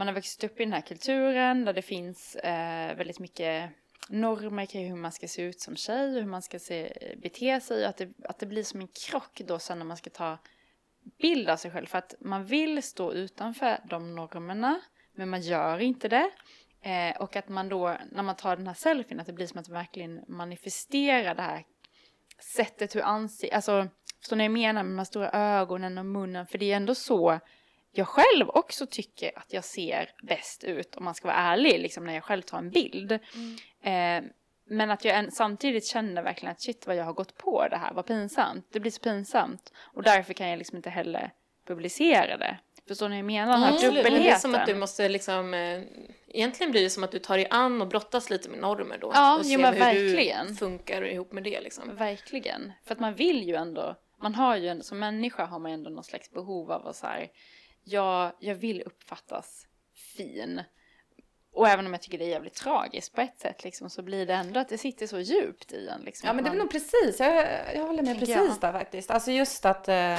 Man 0.00 0.06
har 0.06 0.14
växt 0.14 0.44
upp 0.44 0.60
i 0.60 0.64
den 0.64 0.72
här 0.72 0.80
kulturen 0.80 1.64
där 1.64 1.72
det 1.72 1.82
finns 1.82 2.36
eh, 2.36 2.96
väldigt 2.96 3.18
mycket 3.18 3.70
normer 4.08 4.66
kring 4.66 4.88
hur 4.88 4.96
man 4.96 5.12
ska 5.12 5.28
se 5.28 5.42
ut 5.42 5.60
som 5.60 5.76
tjej 5.76 6.08
och 6.08 6.22
hur 6.22 6.26
man 6.26 6.42
ska 6.42 6.58
se, 6.58 6.92
bete 7.22 7.60
sig. 7.60 7.84
Att 7.84 7.96
det, 7.96 8.08
att 8.24 8.38
det 8.38 8.46
blir 8.46 8.62
som 8.62 8.80
en 8.80 8.88
krock 8.88 9.40
då 9.44 9.58
sen 9.58 9.78
när 9.78 9.86
man 9.86 9.96
ska 9.96 10.10
ta 10.10 10.38
bild 11.20 11.50
av 11.50 11.56
sig 11.56 11.70
själv. 11.70 11.86
För 11.86 11.98
att 11.98 12.14
man 12.20 12.44
vill 12.44 12.82
stå 12.82 13.12
utanför 13.12 13.78
de 13.84 14.14
normerna 14.14 14.80
men 15.12 15.28
man 15.28 15.40
gör 15.40 15.78
inte 15.78 16.08
det. 16.08 16.30
Eh, 16.82 17.16
och 17.16 17.36
att 17.36 17.48
man 17.48 17.68
då, 17.68 17.96
när 18.10 18.22
man 18.22 18.36
tar 18.36 18.56
den 18.56 18.66
här 18.66 18.74
selfien, 18.74 19.20
att 19.20 19.26
det 19.26 19.32
blir 19.32 19.46
som 19.46 19.58
att 19.58 19.68
man 19.68 19.78
verkligen 19.78 20.24
manifesterar 20.28 21.34
det 21.34 21.42
här 21.42 21.64
sättet 22.56 22.96
hur 22.96 23.02
ansiktet, 23.02 23.56
alltså 23.56 23.88
förstår 24.20 24.36
ni 24.36 24.42
vad 24.42 24.44
jag 24.44 24.52
menar 24.52 24.82
med 24.82 24.92
de 24.92 24.98
här 24.98 25.04
stora 25.04 25.30
ögonen 25.30 25.98
och 25.98 26.06
munnen? 26.06 26.46
För 26.46 26.58
det 26.58 26.72
är 26.72 26.76
ändå 26.76 26.94
så 26.94 27.40
jag 27.92 28.08
själv 28.08 28.48
också 28.48 28.86
tycker 28.86 29.38
att 29.38 29.52
jag 29.52 29.64
ser 29.64 30.10
bäst 30.22 30.64
ut 30.64 30.96
om 30.96 31.04
man 31.04 31.14
ska 31.14 31.28
vara 31.28 31.36
ärlig, 31.36 31.80
liksom 31.80 32.04
när 32.04 32.14
jag 32.14 32.24
själv 32.24 32.42
tar 32.42 32.58
en 32.58 32.70
bild. 32.70 33.12
Eh, 33.82 34.22
men 34.66 34.90
att 34.90 35.04
jag 35.04 35.16
en, 35.16 35.30
samtidigt 35.30 35.86
känner 35.86 36.22
verkligen 36.22 36.52
att 36.52 36.60
shit 36.60 36.86
vad 36.86 36.96
jag 36.96 37.04
har 37.04 37.12
gått 37.12 37.36
på 37.36 37.68
det 37.68 37.76
här, 37.76 37.92
vad 37.92 38.06
pinsamt. 38.06 38.66
Det 38.72 38.80
blir 38.80 38.90
så 38.90 39.00
pinsamt. 39.00 39.72
Och 39.78 40.02
därför 40.02 40.32
kan 40.34 40.48
jag 40.48 40.58
liksom 40.58 40.76
inte 40.76 40.90
heller 40.90 41.30
publicera 41.66 42.36
det. 42.36 42.58
Förstår 42.88 43.08
ni 43.08 43.14
vad 43.14 43.18
jag 43.18 43.26
menar? 43.26 43.52
Den 43.52 43.62
här 43.62 43.72
men 43.72 43.80
dubbelheten. 43.80 44.22
det 44.22 44.30
är 44.30 44.38
som 44.38 44.54
att 44.54 44.66
du 44.66 44.74
måste 44.74 45.08
liksom, 45.08 45.54
eh, 45.54 45.82
egentligen 46.28 46.70
blir 46.70 46.82
det 46.82 46.90
som 46.90 47.04
att 47.04 47.12
du 47.12 47.18
tar 47.18 47.36
dig 47.36 47.46
an 47.50 47.82
och 47.82 47.88
brottas 47.88 48.30
lite 48.30 48.48
med 48.48 48.58
normer 48.58 48.98
då. 49.00 49.10
Ja, 49.14 49.34
och 49.34 49.40
jo, 49.44 49.50
ser 49.50 49.58
men 49.58 49.72
hur 49.72 49.80
verkligen. 49.80 50.46
du 50.46 50.54
funkar 50.54 51.02
ihop 51.02 51.32
med 51.32 51.42
det 51.42 51.60
liksom. 51.60 51.96
Verkligen. 51.96 52.72
För 52.84 52.94
att 52.94 53.00
man 53.00 53.14
vill 53.14 53.42
ju 53.42 53.54
ändå, 53.54 53.96
man 54.22 54.34
har 54.34 54.56
ju 54.56 54.68
ändå, 54.68 54.82
som 54.82 54.98
människa 54.98 55.44
har 55.44 55.58
man 55.58 55.72
ändå 55.72 55.90
någon 55.90 56.04
slags 56.04 56.30
behov 56.30 56.72
av 56.72 56.86
att 56.86 56.96
så 56.96 57.06
här, 57.06 57.28
jag, 57.84 58.32
jag 58.38 58.54
vill 58.54 58.82
uppfattas 58.82 59.66
fin. 60.16 60.62
Och 61.52 61.68
även 61.68 61.86
om 61.86 61.92
jag 61.92 62.02
tycker 62.02 62.18
det 62.18 62.24
är 62.24 62.28
jävligt 62.28 62.54
tragiskt 62.54 63.14
på 63.14 63.20
ett 63.20 63.38
sätt 63.38 63.64
liksom, 63.64 63.90
så 63.90 64.02
blir 64.02 64.26
det 64.26 64.34
ändå 64.34 64.60
att 64.60 64.68
det 64.68 64.78
sitter 64.78 65.06
så 65.06 65.18
djupt 65.20 65.72
i 65.72 65.88
en. 65.88 66.00
Liksom, 66.00 66.26
Ja 66.26 66.32
men 66.32 66.44
det 66.44 66.48
är 66.48 66.52
väl 66.52 66.58
nog 66.58 66.70
precis, 66.70 67.20
jag, 67.20 67.46
jag 67.74 67.86
håller 67.86 68.02
med 68.02 68.18
precis 68.18 68.36
jag. 68.36 68.60
där 68.60 68.72
faktiskt. 68.72 69.10
Alltså 69.10 69.30
just 69.30 69.64
att, 69.64 69.88
eh, 69.88 70.18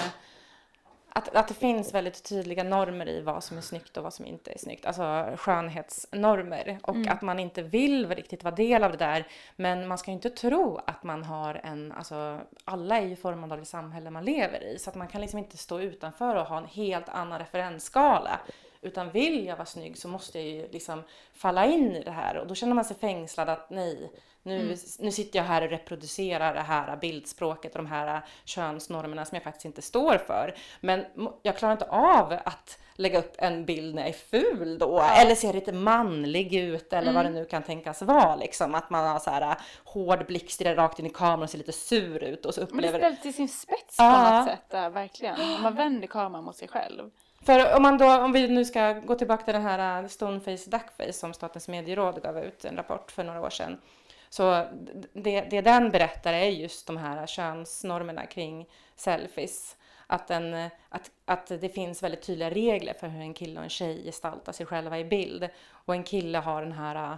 att, 1.13 1.35
att 1.35 1.47
det 1.47 1.53
finns 1.53 1.93
väldigt 1.93 2.23
tydliga 2.23 2.63
normer 2.63 3.09
i 3.09 3.21
vad 3.21 3.43
som 3.43 3.57
är 3.57 3.61
snyggt 3.61 3.97
och 3.97 4.03
vad 4.03 4.13
som 4.13 4.25
inte 4.25 4.51
är 4.51 4.57
snyggt. 4.57 4.85
Alltså 4.85 5.25
skönhetsnormer. 5.37 6.79
Och 6.83 6.95
Mm. 6.95 7.09
att 7.13 7.21
man 7.21 7.39
inte 7.39 7.61
vill 7.61 8.09
riktigt 8.15 8.43
vara 8.43 8.55
del 8.55 8.83
av 8.83 8.91
det 8.91 8.97
där. 8.97 9.27
Men 9.55 9.87
man 9.87 9.97
ska 9.97 10.11
ju 10.11 10.15
inte 10.15 10.29
tro 10.29 10.79
att 10.87 11.03
man 11.03 11.23
har 11.23 11.61
en, 11.63 11.91
alltså 11.91 12.39
alla 12.65 12.97
är 12.97 13.05
ju 13.05 13.15
formade 13.15 13.53
av 13.53 13.59
det 13.59 13.65
samhälle 13.65 14.09
man 14.09 14.25
lever 14.25 14.63
i. 14.63 14.79
Så 14.79 14.89
att 14.89 14.95
man 14.95 15.07
kan 15.07 15.21
liksom 15.21 15.39
inte 15.39 15.57
stå 15.57 15.79
utanför 15.79 16.35
och 16.35 16.45
ha 16.45 16.57
en 16.57 16.65
helt 16.65 17.09
annan 17.09 17.39
referensskala. 17.39 18.39
Utan 18.81 19.11
vill 19.11 19.45
jag 19.45 19.55
vara 19.55 19.65
snygg 19.65 19.97
så 19.97 20.07
måste 20.07 20.39
jag 20.39 20.47
ju 20.47 20.67
liksom 20.71 21.03
falla 21.33 21.65
in 21.65 21.95
i 21.95 22.03
det 22.03 22.11
här. 22.11 22.37
Och 22.37 22.47
då 22.47 22.55
känner 22.55 22.73
man 22.73 22.85
sig 22.85 22.97
fängslad 22.97 23.49
att 23.49 23.69
nej, 23.69 24.11
nu, 24.43 24.77
nu 24.99 25.11
sitter 25.11 25.39
jag 25.39 25.43
här 25.43 25.61
och 25.61 25.69
reproducerar 25.69 26.53
det 26.53 26.61
här 26.61 26.97
bildspråket 26.97 27.71
och 27.75 27.77
de 27.83 27.87
här 27.87 28.21
könsnormerna 28.45 29.25
som 29.25 29.35
jag 29.35 29.43
faktiskt 29.43 29.65
inte 29.65 29.81
står 29.81 30.17
för. 30.17 30.55
Men 30.79 31.05
jag 31.41 31.57
klarar 31.57 31.71
inte 31.71 31.85
av 31.89 32.33
att 32.45 32.77
lägga 32.95 33.19
upp 33.19 33.35
en 33.37 33.65
bild 33.65 33.95
när 33.95 34.01
jag 34.01 34.09
är 34.09 34.13
ful 34.13 34.77
då. 34.77 35.01
Eller 35.01 35.35
ser 35.35 35.53
lite 35.53 35.73
manlig 35.73 36.53
ut 36.55 36.93
eller 36.93 37.13
vad 37.13 37.25
det 37.25 37.29
nu 37.29 37.45
kan 37.45 37.63
tänkas 37.63 38.01
vara. 38.01 38.35
Liksom. 38.35 38.75
Att 38.75 38.89
man 38.89 39.07
har 39.07 39.19
så 39.19 39.29
här 39.29 39.57
hård 39.83 40.25
blick, 40.27 40.51
stirrar 40.51 40.75
rakt 40.75 40.99
in 40.99 41.05
i 41.05 41.09
kameran 41.09 41.43
och 41.43 41.49
ser 41.49 41.57
lite 41.57 41.71
sur 41.71 42.23
ut. 42.23 42.45
Och 42.45 42.53
så 42.53 42.61
Men 42.61 42.67
det 42.67 42.73
upplever 42.75 42.99
ställs 42.99 43.21
till 43.21 43.33
sin 43.33 43.49
spets 43.49 43.97
på 43.97 44.03
Ja. 44.03 44.39
något 44.39 44.49
sätt 44.49 44.69
där, 44.69 44.89
verkligen. 44.89 45.61
Man 45.61 45.75
vänder 45.75 46.07
kameran 46.07 46.43
mot 46.43 46.55
sig 46.55 46.67
själv. 46.67 47.09
För 47.45 47.75
om, 47.75 47.83
man 47.83 47.97
då, 47.97 48.17
om 48.17 48.31
vi 48.31 48.47
nu 48.47 48.65
ska 48.65 48.93
gå 48.93 49.15
tillbaka 49.15 49.43
till 49.43 49.53
den 49.53 49.63
här 49.63 50.03
äh, 50.03 50.07
Stoneface 50.07 50.69
Duckface 50.69 51.13
som 51.13 51.33
Statens 51.33 51.67
medieråd 51.67 52.21
gav 52.23 52.37
ut 52.39 52.65
en 52.65 52.75
rapport 52.77 53.11
för 53.11 53.23
några 53.23 53.41
år 53.41 53.49
sedan. 53.49 53.77
Så 54.31 54.67
det, 55.13 55.41
det 55.41 55.61
den 55.61 55.89
berättar 55.89 56.33
är 56.33 56.49
just 56.49 56.87
de 56.87 56.97
här 56.97 57.27
könsnormerna 57.27 58.25
kring 58.25 58.69
selfies. 58.95 59.77
Att, 60.07 60.31
äh, 60.31 60.65
att, 60.89 61.11
att 61.25 61.47
det 61.47 61.69
finns 61.69 62.03
väldigt 62.03 62.21
tydliga 62.21 62.49
regler 62.49 62.93
för 62.93 63.07
hur 63.07 63.21
en 63.21 63.33
kille 63.33 63.59
och 63.59 63.63
en 63.63 63.69
tjej 63.69 64.03
gestaltar 64.03 64.51
sig 64.51 64.65
själva 64.65 64.99
i 64.99 65.05
bild. 65.05 65.49
Och 65.69 65.93
en 65.93 66.03
kille 66.03 66.37
har 66.37 66.61
den 66.61 66.71
här 66.71 67.17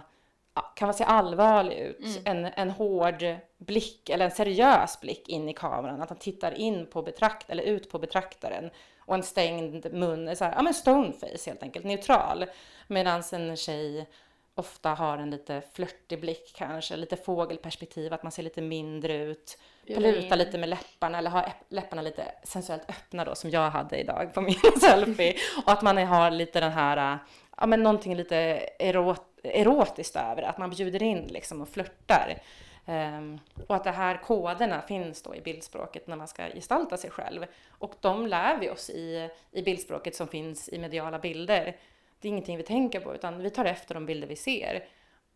kan 0.76 0.86
man 0.86 0.94
se 0.94 1.04
allvarlig 1.04 1.78
ut, 1.78 2.20
en, 2.24 2.44
en 2.44 2.70
hård 2.70 3.24
blick 3.58 4.10
eller 4.10 4.24
en 4.24 4.30
seriös 4.30 5.00
blick 5.00 5.28
in 5.28 5.48
i 5.48 5.54
kameran, 5.54 6.02
att 6.02 6.08
han 6.08 6.18
tittar 6.18 6.52
in 6.52 6.86
på 6.86 7.02
betrakt 7.02 7.50
eller 7.50 7.62
ut 7.62 7.90
på 7.90 7.98
betraktaren 7.98 8.70
och 8.98 9.14
en 9.14 9.22
stängd 9.22 9.92
mun, 9.92 10.36
så 10.36 10.44
här, 10.44 10.54
ja 10.56 10.62
men 10.62 10.74
stoneface 10.74 11.50
helt 11.50 11.62
enkelt, 11.62 11.84
neutral. 11.84 12.44
Medan 12.86 13.22
en 13.32 13.56
tjej 13.56 14.06
ofta 14.54 14.90
har 14.90 15.18
en 15.18 15.30
lite 15.30 15.62
flörtig 15.72 16.20
blick 16.20 16.52
kanske, 16.56 16.96
lite 16.96 17.16
fågelperspektiv, 17.16 18.12
att 18.12 18.22
man 18.22 18.32
ser 18.32 18.42
lite 18.42 18.60
mindre 18.60 19.16
ut, 19.16 19.58
plutar 19.86 20.36
lite 20.36 20.58
med 20.58 20.68
läpparna 20.68 21.18
eller 21.18 21.30
har 21.30 21.42
äpp- 21.42 21.64
läpparna 21.68 22.02
lite 22.02 22.24
sensuellt 22.42 22.90
öppna 22.90 23.24
då 23.24 23.34
som 23.34 23.50
jag 23.50 23.70
hade 23.70 23.96
idag 24.00 24.34
på 24.34 24.40
min 24.40 24.54
selfie. 24.80 25.34
Och 25.66 25.72
att 25.72 25.82
man 25.82 25.98
har 25.98 26.30
lite 26.30 26.60
den 26.60 26.72
här, 26.72 27.18
ja 27.56 27.66
men 27.66 27.82
någonting 27.82 28.16
lite 28.16 28.36
erot, 28.78 29.22
erotiskt 29.42 30.16
över 30.16 30.42
att 30.42 30.58
man 30.58 30.70
bjuder 30.70 31.02
in 31.02 31.26
liksom 31.26 31.60
och 31.60 31.68
flörtar. 31.68 32.38
Ehm, 32.86 33.38
och 33.66 33.76
att 33.76 33.84
de 33.84 33.90
här 33.90 34.16
koderna 34.22 34.82
finns 34.82 35.22
då 35.22 35.34
i 35.34 35.40
bildspråket 35.40 36.06
när 36.06 36.16
man 36.16 36.28
ska 36.28 36.42
gestalta 36.54 36.96
sig 36.96 37.10
själv. 37.10 37.46
Och 37.68 37.94
de 38.00 38.26
lär 38.26 38.58
vi 38.58 38.70
oss 38.70 38.90
i, 38.90 39.30
i 39.52 39.62
bildspråket 39.62 40.16
som 40.16 40.28
finns 40.28 40.68
i 40.68 40.78
mediala 40.78 41.18
bilder. 41.18 41.76
Det 42.24 42.28
är 42.28 42.30
ingenting 42.30 42.56
vi 42.56 42.62
tänker 42.62 43.00
på 43.00 43.14
utan 43.14 43.42
vi 43.42 43.50
tar 43.50 43.64
efter 43.64 43.94
de 43.94 44.06
bilder 44.06 44.28
vi 44.28 44.36
ser. 44.36 44.84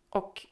Och 0.08 0.46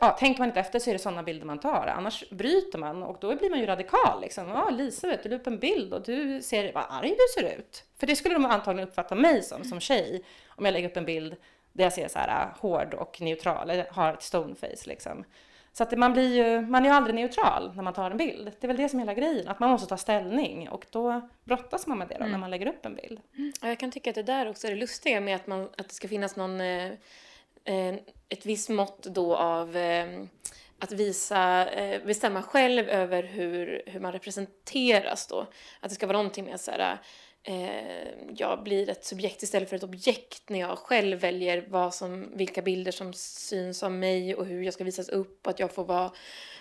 ja, 0.00 0.10
tänker 0.10 0.40
man 0.40 0.48
inte 0.48 0.60
efter 0.60 0.78
så 0.78 0.90
är 0.90 0.94
det 0.94 0.98
sådana 0.98 1.22
bilder 1.22 1.46
man 1.46 1.60
tar. 1.60 1.86
Annars 1.96 2.30
bryter 2.30 2.78
man 2.78 3.02
och 3.02 3.16
då 3.20 3.36
blir 3.36 3.50
man 3.50 3.60
ju 3.60 3.66
radikal. 3.66 4.20
Liksom. 4.20 4.48
Ja, 4.48 4.70
Lisa, 4.70 5.06
vet 5.06 5.22
du, 5.22 5.28
la 5.28 5.36
upp 5.36 5.46
en 5.46 5.58
bild 5.58 5.94
och 5.94 6.02
du 6.02 6.42
ser 6.42 6.72
vad 6.72 6.84
arg 6.88 7.08
du 7.08 7.42
ser 7.42 7.58
ut. 7.58 7.84
För 7.98 8.06
det 8.06 8.16
skulle 8.16 8.34
de 8.34 8.44
antagligen 8.44 8.88
uppfatta 8.88 9.14
mig 9.14 9.42
som, 9.42 9.64
som 9.64 9.80
tjej. 9.80 10.24
Om 10.48 10.64
jag 10.64 10.72
lägger 10.72 10.88
upp 10.88 10.96
en 10.96 11.04
bild 11.04 11.36
där 11.72 11.84
jag 11.84 11.92
ser 11.92 12.08
så 12.08 12.18
här 12.18 12.46
äh, 12.46 12.58
hård 12.60 12.94
och 12.94 13.20
neutral, 13.20 13.70
eller 13.70 13.86
har 13.90 14.14
ett 14.14 14.22
stoneface 14.22 14.88
liksom. 14.88 15.24
Så 15.72 15.82
att 15.82 15.98
man 15.98 16.12
blir 16.12 16.34
ju, 16.34 16.60
man 16.60 16.82
är 16.84 16.88
ju 16.88 16.94
aldrig 16.94 17.14
neutral 17.14 17.72
när 17.76 17.82
man 17.82 17.92
tar 17.92 18.10
en 18.10 18.16
bild. 18.16 18.44
Det 18.60 18.66
är 18.66 18.68
väl 18.68 18.76
det 18.76 18.88
som 18.88 18.98
är 18.98 19.02
hela 19.02 19.14
grejen, 19.14 19.48
att 19.48 19.60
man 19.60 19.70
måste 19.70 19.88
ta 19.88 19.96
ställning 19.96 20.68
och 20.68 20.86
då 20.90 21.28
brottas 21.44 21.86
man 21.86 21.98
med 21.98 22.08
det 22.08 22.16
då, 22.20 22.24
när 22.24 22.38
man 22.38 22.50
lägger 22.50 22.66
upp 22.66 22.86
en 22.86 22.94
bild. 22.94 23.20
Ja, 23.60 23.68
jag 23.68 23.78
kan 23.78 23.90
tycka 23.90 24.10
att 24.10 24.16
det 24.16 24.22
där 24.22 24.48
också 24.48 24.66
är 24.66 24.70
det 24.70 24.76
lustiga 24.76 25.20
med 25.20 25.36
att, 25.36 25.46
man, 25.46 25.62
att 25.62 25.88
det 25.88 25.94
ska 25.94 26.08
finnas 26.08 26.36
någon, 26.36 26.60
eh, 26.60 26.86
eh, 27.64 27.94
ett 28.28 28.46
visst 28.46 28.68
mått 28.68 29.02
då 29.02 29.36
av 29.36 29.76
eh, 29.76 30.22
att 30.78 30.92
visa, 30.92 31.70
eh, 31.70 32.04
bestämma 32.06 32.42
själv 32.42 32.88
över 32.88 33.22
hur, 33.22 33.82
hur 33.86 34.00
man 34.00 34.12
representeras 34.12 35.26
då. 35.26 35.40
Att 35.80 35.88
det 35.88 35.94
ska 35.94 36.06
vara 36.06 36.18
någonting 36.18 36.44
med 36.44 36.60
så 36.60 36.70
här, 36.70 36.98
eh, 37.44 38.08
jag 38.36 38.62
blir 38.62 38.90
ett 38.90 39.04
subjekt 39.04 39.42
istället 39.42 39.68
för 39.68 39.76
ett 39.76 39.82
objekt 39.82 40.48
när 40.48 40.58
jag 40.60 40.78
själv 40.78 41.18
väljer 41.18 41.64
vad 41.68 41.94
som, 41.94 42.36
vilka 42.36 42.62
bilder 42.62 42.92
som 42.92 43.12
syns 43.14 43.82
av 43.82 43.92
mig 43.92 44.34
och 44.34 44.46
hur 44.46 44.62
jag 44.62 44.74
ska 44.74 44.84
visas 44.84 45.08
upp, 45.08 45.46
att 45.46 45.58
jag 45.58 45.72
får 45.72 45.84
vara 45.84 46.12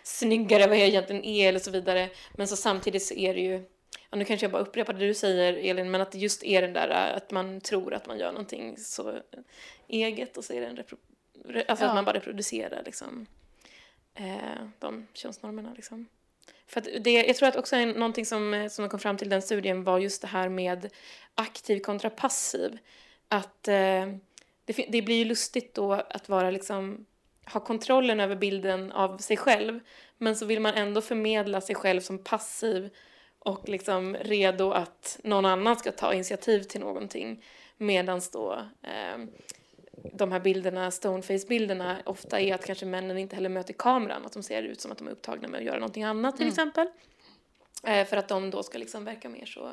snyggare 0.04 0.64
än 0.64 0.70
vad 0.70 0.78
jag 0.80 0.88
egentligen 0.88 1.24
är 1.24 1.50
eller 1.50 1.60
så 1.60 1.72
vidare. 1.72 2.10
Men 2.36 2.48
så 2.48 2.56
samtidigt 2.56 3.04
så 3.04 3.14
är 3.14 3.34
det 3.34 3.42
ju 3.42 3.64
ja, 4.10 4.18
nu 4.18 4.26
kanske 4.26 4.44
jag 4.44 4.52
bara 4.52 4.62
upprepar 4.62 4.94
det 4.94 5.08
du 5.08 5.14
säger 5.14 5.54
Elin, 5.54 5.92
men 5.92 6.02
att 6.02 6.12
det 6.12 6.18
just 6.18 6.44
är 6.44 6.62
den 6.62 6.74
där 6.74 6.90
att 6.90 7.32
man 7.32 7.62
tror 7.62 7.94
att 7.94 8.08
man 8.08 8.20
gör 8.20 8.32
någonting 8.32 8.78
så 8.78 9.14
eget 9.88 10.38
och 10.38 10.44
så 10.46 10.54
är 10.54 10.62
det 10.62 10.68
en 10.68 10.78
repro- 10.78 10.98
alltså 11.68 11.86
Ja. 11.86 11.90
att 11.90 11.96
man 11.96 12.06
bara 12.06 12.16
reproducerar 12.16 12.82
liksom 12.86 13.26
eh, 14.16 14.68
de 14.80 15.08
könsnormerna 15.14 15.74
liksom. 15.76 16.08
För 16.68 16.82
att 16.82 16.88
det, 17.04 17.12
jag 17.12 17.36
tror 17.36 17.50
att 17.50 17.56
också 17.56 17.76
en, 17.76 17.90
någonting 17.90 18.26
som, 18.26 18.54
eh, 18.54 18.70
som 18.70 18.84
de 18.84 18.90
kom 18.90 19.00
fram 19.00 19.18
till 19.18 19.28
i 19.28 19.30
den 19.30 19.42
studien 19.42 19.84
var 19.84 20.00
just 20.00 20.22
det 20.22 20.28
här 20.28 20.50
med 20.50 20.90
aktiv 21.36 21.80
kontra 21.80 22.10
passiv. 22.10 22.78
Att 23.28 23.68
eh, 23.68 24.06
det, 24.66 24.86
det 24.90 25.02
blir 25.02 25.16
ju 25.16 25.26
lustigt 25.26 25.74
då 25.74 25.94
att 25.94 26.30
vara 26.30 26.52
liksom 26.52 27.06
ha 27.46 27.60
kontrollen 27.60 28.20
över 28.20 28.36
bilden 28.36 28.92
av 28.92 29.18
sig 29.18 29.38
själv 29.38 29.80
men 30.18 30.36
så 30.36 30.46
vill 30.46 30.60
man 30.60 30.74
ändå 30.74 31.02
förmedla 31.02 31.62
sig 31.62 31.76
själv 31.76 32.02
som 32.02 32.24
passiv 32.24 32.90
och 33.40 33.70
liksom 33.70 34.16
redo 34.16 34.72
att 34.72 35.20
någon 35.24 35.46
annan 35.46 35.76
ska 35.76 35.92
ta 35.92 36.14
initiativ 36.14 36.64
till 36.64 36.82
någonting 36.82 37.44
medan 37.78 38.22
då 38.34 38.54
eh, 38.84 39.26
de 40.14 40.32
här 40.32 40.40
bilderna, 40.40 40.92
stoneface-bilderna, 40.92 41.98
ofta 42.06 42.40
är 42.40 42.56
att 42.56 42.66
kanske 42.66 42.86
männen 42.86 43.18
inte 43.18 43.36
heller 43.36 43.50
möter 43.50 43.74
kameran, 43.74 44.26
att 44.26 44.34
de 44.34 44.44
ser 44.44 44.64
ut 44.64 44.82
som 44.82 44.92
att 44.92 44.98
de 44.98 45.08
är 45.08 45.12
upptagna 45.12 45.48
med 45.48 45.58
att 45.58 45.66
göra 45.66 45.80
någonting 45.80 46.04
annat 46.04 46.38
till 46.38 46.48
exempel. 46.48 46.88
Eh, 47.84 48.06
för 48.06 48.18
att 48.18 48.28
de 48.28 48.50
då 48.50 48.64
ska 48.64 48.78
liksom 48.78 49.06
verka 49.06 49.30
mer 49.30 49.46
så 49.46 49.72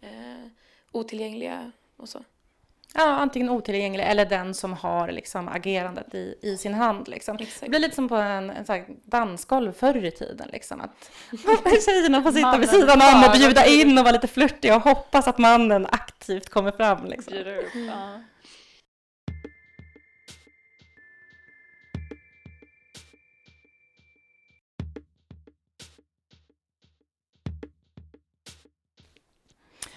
eh, 0.00 0.46
otillgängliga 0.92 1.72
och 1.96 2.08
så. 2.08 2.24
Ja, 2.94 3.02
antingen 3.02 3.50
otillgänglig 3.50 4.04
eller 4.04 4.26
den 4.26 4.54
som 4.54 4.72
har 4.72 5.12
liksom 5.12 5.48
agerandet 5.48 6.14
i, 6.14 6.34
i 6.42 6.56
sin 6.56 6.74
hand. 6.74 7.08
Liksom. 7.08 7.36
Exakt. 7.40 7.60
Det 7.60 7.68
blir 7.68 7.80
lite 7.80 7.94
som 7.94 8.08
på 8.08 8.16
en, 8.16 8.50
en 8.50 8.66
sån 8.66 8.74
här 8.74 8.86
dansgolv 9.04 9.72
förr 9.72 10.04
i 10.04 10.10
tiden. 10.10 10.48
Liksom, 10.52 10.80
att 10.80 11.10
tjejerna 11.84 12.22
får 12.22 12.32
sitta 12.32 12.58
vid 12.58 12.68
sidan 12.68 13.00
om 13.02 13.24
och 13.24 13.32
bjuda 13.32 13.66
in 13.66 13.98
och 13.98 14.04
vara 14.04 14.12
lite 14.12 14.28
flörtiga 14.28 14.76
och 14.76 14.82
hoppas 14.82 15.28
att 15.28 15.38
mannen 15.38 15.86
aktivt 15.86 16.48
kommer 16.48 16.72
fram. 16.72 17.06
Liksom. 17.06 17.32
Bjuder 17.32 17.64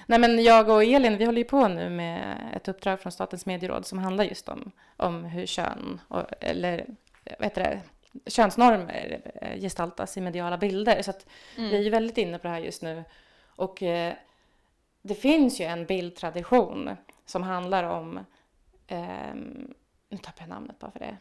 Nej, 0.08 0.20
men 0.20 0.44
jag 0.44 0.70
och 0.70 0.84
Elin, 0.84 1.18
vi 1.18 1.26
håller 1.26 1.38
ju 1.38 1.48
på 1.48 1.68
nu 1.68 1.90
med 1.90 2.50
ett 2.56 2.68
uppdrag 2.68 3.00
från 3.00 3.12
Statens 3.12 3.46
medieråd 3.46 3.86
som 3.86 4.00
handlar 4.00 4.24
just 4.24 4.50
om, 4.50 4.72
om 4.98 5.24
hur 5.24 5.46
kön, 5.46 6.02
och, 6.08 6.24
eller 6.40 6.86
vad 7.24 7.44
heter 7.44 7.62
det, 7.62 7.82
könsnormer 8.32 9.22
eh, 9.42 9.60
gestaltas 9.60 10.18
i 10.18 10.22
mediala 10.22 10.58
bilder. 10.58 11.02
Så 11.02 11.10
att 11.10 11.26
vi 11.56 11.76
är 11.76 11.82
ju 11.82 11.90
väldigt 11.90 12.18
inne 12.18 12.38
på 12.38 12.48
det 12.48 12.54
här 12.54 12.60
just 12.60 12.82
nu. 12.82 13.04
Och 13.46 13.84
eh, 13.84 14.14
det 15.02 15.16
finns 15.16 15.62
ju 15.62 15.66
en 15.66 15.86
bildtradition 15.86 16.90
som 17.26 17.44
handlar 17.44 17.84
om, 17.84 18.20
ehm, 18.88 19.74
nu 20.10 20.18
tappar 20.18 20.42
jag 20.42 20.50
namnet 20.50 20.80
bara 20.80 20.92
för 20.92 21.00
det. 21.00 21.18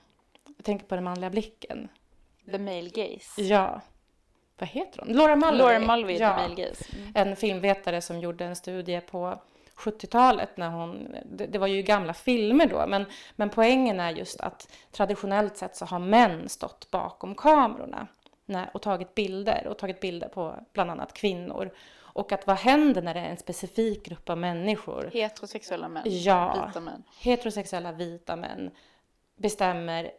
Jag 0.56 0.64
tänker 0.64 0.86
på 0.86 0.94
den 0.94 1.04
manliga 1.04 1.30
blicken. 1.30 1.88
The 2.50 2.58
male 2.58 2.88
gaze. 2.88 3.42
Ja, 3.42 3.80
vad 4.62 4.68
heter 4.68 5.00
hon? 5.00 5.12
Laura 5.12 5.36
Mulvey. 5.36 5.58
Laura 5.58 5.78
Mulvey, 5.78 6.16
ja. 6.16 6.40
Mm. 6.40 7.12
En 7.14 7.36
filmvetare 7.36 8.00
som 8.00 8.20
gjorde 8.20 8.44
en 8.44 8.56
studie 8.56 9.00
på 9.00 9.40
70-talet 9.76 10.56
när 10.56 10.70
hon, 10.70 11.16
det, 11.24 11.46
det 11.46 11.58
var 11.58 11.66
ju 11.66 11.82
gamla 11.82 12.14
filmer 12.14 12.66
då, 12.66 12.86
men, 12.86 13.04
men 13.36 13.50
poängen 13.50 14.00
är 14.00 14.10
just 14.10 14.40
att 14.40 14.72
traditionellt 14.92 15.56
sett 15.56 15.76
så 15.76 15.84
har 15.84 15.98
män 15.98 16.48
stått 16.48 16.90
bakom 16.90 17.34
kamerorna 17.34 18.06
när, 18.44 18.70
och 18.74 18.82
tagit 18.82 19.14
bilder 19.14 19.66
och 19.66 19.78
tagit 19.78 20.00
bilder 20.00 20.28
på 20.28 20.54
bland 20.72 20.90
annat 20.90 21.12
kvinnor. 21.12 21.70
Och 21.94 22.32
att 22.32 22.46
vad 22.46 22.56
händer 22.56 23.02
när 23.02 23.14
det 23.14 23.20
är 23.20 23.30
en 23.30 23.36
specifik 23.36 24.06
grupp 24.06 24.30
av 24.30 24.38
människor 24.38 25.10
Heterosexuella 25.12 25.88
män. 25.88 26.02
Ja. 26.06 26.64
Vita 26.66 26.80
män. 26.80 27.02
heterosexuella 27.20 27.92
vita 27.92 28.36
män 28.36 28.70
bestämmer 29.36 30.10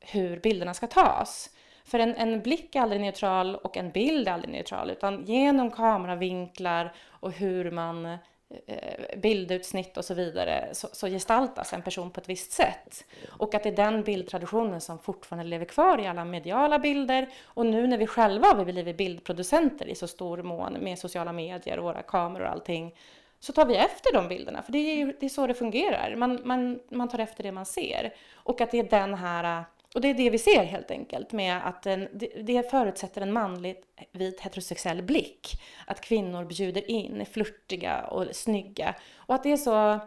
hur 0.00 0.40
bilderna 0.40 0.74
ska 0.74 0.86
tas. 0.86 1.50
För 1.90 1.98
en, 1.98 2.14
en 2.14 2.42
blick 2.42 2.74
är 2.74 2.80
aldrig 2.80 3.00
neutral 3.00 3.56
och 3.56 3.76
en 3.76 3.90
bild 3.90 4.28
är 4.28 4.32
aldrig 4.32 4.52
neutral 4.54 4.90
utan 4.90 5.24
genom 5.24 5.70
kameravinklar 5.70 6.92
och 7.08 7.32
hur 7.32 7.70
man 7.70 8.06
eh, 8.06 9.16
bildutsnitt 9.16 9.96
och 9.96 10.04
så 10.04 10.14
vidare 10.14 10.68
så, 10.72 10.88
så 10.92 11.06
gestaltas 11.06 11.72
en 11.72 11.82
person 11.82 12.10
på 12.10 12.20
ett 12.20 12.28
visst 12.28 12.52
sätt. 12.52 13.04
Och 13.28 13.54
att 13.54 13.62
det 13.62 13.68
är 13.68 13.76
den 13.76 14.02
bildtraditionen 14.02 14.80
som 14.80 14.98
fortfarande 14.98 15.44
lever 15.50 15.64
kvar 15.64 15.98
i 15.98 16.06
alla 16.06 16.24
mediala 16.24 16.78
bilder 16.78 17.28
och 17.44 17.66
nu 17.66 17.86
när 17.86 17.98
vi 17.98 18.06
själva 18.06 18.46
har 18.46 18.64
blivit 18.64 18.96
bildproducenter 18.96 19.88
i 19.88 19.94
så 19.94 20.08
stor 20.08 20.42
mån 20.42 20.72
med 20.72 20.98
sociala 20.98 21.32
medier 21.32 21.78
och 21.78 21.84
våra 21.84 22.02
kameror 22.02 22.44
och 22.44 22.52
allting 22.52 22.94
så 23.40 23.52
tar 23.52 23.66
vi 23.66 23.76
efter 23.76 24.12
de 24.12 24.28
bilderna, 24.28 24.62
för 24.62 24.72
det 24.72 24.78
är, 24.78 24.96
ju- 24.96 25.16
det 25.20 25.26
är 25.26 25.30
så 25.30 25.46
det 25.46 25.54
fungerar. 25.54 26.14
Man, 26.16 26.40
man, 26.44 26.80
man 26.90 27.08
tar 27.08 27.18
efter 27.18 27.42
det 27.42 27.52
man 27.52 27.66
ser. 27.66 28.14
Och 28.34 28.60
att 28.60 28.70
det 28.70 28.78
är 28.78 28.82
den 28.84 29.14
här, 29.14 29.64
och 29.94 30.00
det 30.00 30.08
är 30.08 30.14
det 30.14 30.30
vi 30.30 30.38
ser 30.38 30.64
helt 30.64 30.90
enkelt, 30.90 31.32
med 31.32 31.66
att 31.66 31.86
en, 31.86 32.08
det, 32.44 32.70
förutsätter 32.70 33.20
en 33.20 33.32
manlig 33.32 33.76
vit 34.12 34.40
heterosexuell 34.40 35.02
blick. 35.02 35.62
Att 35.86 36.00
kvinnor 36.00 36.44
bjuder 36.44 36.90
in, 36.90 37.20
är 37.20 37.24
flörtiga 37.24 38.04
och 38.04 38.26
snygga. 38.32 38.94
Och 39.16 39.34
att 39.34 39.42
det 39.42 39.52
är 39.52 39.56
så, 39.56 40.00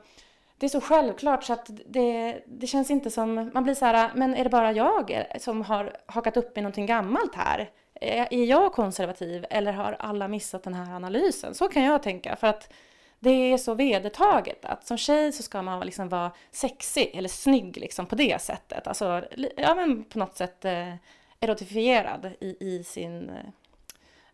det 0.58 0.66
är 0.66 0.70
så 0.70 0.82
självklart 0.82 1.44
så 1.44 1.54
att 1.54 1.70
det, 1.86 2.42
det 2.48 2.68
känns 2.68 2.92
inte 2.92 3.12
som, 3.12 3.52
man 3.54 3.64
blir 3.64 3.74
så 3.74 3.86
här, 3.86 4.12
men 4.16 4.36
är 4.36 4.44
det 4.44 4.50
bara 4.50 4.72
jag 4.72 5.26
som 5.40 5.62
har 5.62 5.98
hakat 6.06 6.38
upp 6.38 6.58
i 6.58 6.62
någonting 6.62 6.86
gammalt 6.86 7.36
här? 7.36 7.70
Är 7.94 8.34
är 8.34 8.46
jag 8.46 8.74
konservativ 8.74 9.46
eller 9.50 9.74
har 9.74 9.94
alla 10.00 10.28
missat 10.28 10.64
den 10.64 10.74
här 10.74 10.96
analysen? 10.96 11.56
Så 11.56 11.68
kan 11.68 11.84
jag 11.84 12.04
tänka, 12.04 12.36
för 12.36 12.48
att 12.48 12.74
det 13.24 13.54
är 13.54 13.58
så 13.58 13.74
vedertaget 13.74 14.66
att 14.66 14.88
som 14.88 14.98
tjej 14.98 15.32
så 15.32 15.44
ska 15.44 15.62
man 15.62 15.86
liksom 15.86 16.10
vara 16.10 16.32
sexig 16.52 17.12
eller 17.14 17.30
snygg 17.30 17.78
liksom 17.78 18.06
på 18.06 18.16
det 18.16 18.42
sättet. 18.42 18.88
Alltså, 18.88 19.24
ja 19.58 19.76
men 19.76 20.04
på 20.04 20.20
något 20.20 20.36
sätt 20.38 20.66
eh, 20.66 20.94
erotifierad 21.40 22.32
i, 22.40 22.58
i 22.60 22.84
sin 22.84 23.30
eh, 23.30 23.36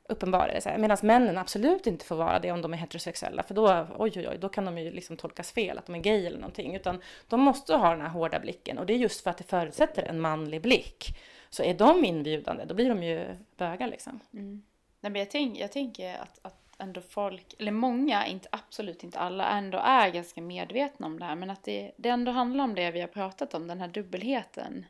uppenbarelse. 0.04 0.78
Medan 0.78 0.98
männen 1.04 1.38
absolut 1.38 1.88
inte 1.88 2.06
får 2.06 2.16
vara 2.16 2.40
det 2.40 2.52
om 2.52 2.62
de 2.62 2.74
är 2.74 2.78
heterosexuella. 2.78 3.44
För 3.44 3.54
då, 3.54 3.88
oj 3.98 4.12
oj 4.16 4.28
oj, 4.30 4.38
då 4.38 4.50
kan 4.50 4.66
de 4.66 4.78
ju 4.78 4.92
liksom 4.92 5.18
tolkas 5.18 5.52
fel, 5.52 5.78
att 5.78 5.86
de 5.86 5.96
är 5.96 6.00
gay 6.00 6.26
eller 6.26 6.40
någonting. 6.40 6.76
Utan 6.76 7.02
de 7.28 7.42
måste 7.42 7.76
ha 7.76 7.90
den 7.90 8.02
här 8.02 8.10
hårda 8.10 8.40
blicken. 8.40 8.78
Och 8.78 8.86
det 8.86 8.94
är 8.94 8.98
just 8.98 9.22
för 9.22 9.30
att 9.30 9.38
det 9.38 9.44
förutsätter 9.44 10.04
en 10.04 10.20
manlig 10.20 10.62
blick. 10.62 11.18
Så 11.50 11.64
är 11.64 11.74
de 11.74 12.06
inbjudande, 12.06 12.66
då 12.66 12.74
blir 12.74 12.90
de 12.90 13.04
ju 13.04 13.26
bögar 13.58 13.88
liksom. 13.88 14.20
Mm. 14.34 14.64
Nej, 15.00 15.12
men 15.12 15.20
jag, 15.20 15.32
tänk, 15.32 15.58
jag 15.58 15.72
tänker 15.72 16.16
att, 16.16 16.40
att 16.42 16.67
ändå 16.80 17.02
folk, 17.02 17.56
eller 17.60 17.72
många, 17.72 18.28
inte, 18.28 18.50
absolut 18.52 19.04
inte 19.04 19.20
alla, 19.20 19.50
ändå 19.50 19.78
är 19.78 20.10
ganska 20.10 20.42
medvetna 20.42 21.06
om 21.06 21.20
det 21.20 21.26
här. 21.26 21.36
Men 21.36 21.50
att 21.50 21.64
det, 21.64 21.92
det 21.98 22.10
ändå 22.10 22.32
handlar 22.32 22.64
om 22.64 22.76
det 22.76 22.92
vi 22.92 23.02
har 23.02 23.08
pratat 23.08 23.54
om, 23.54 23.68
den 23.68 23.80
här 23.80 23.88
dubbelheten. 23.88 24.86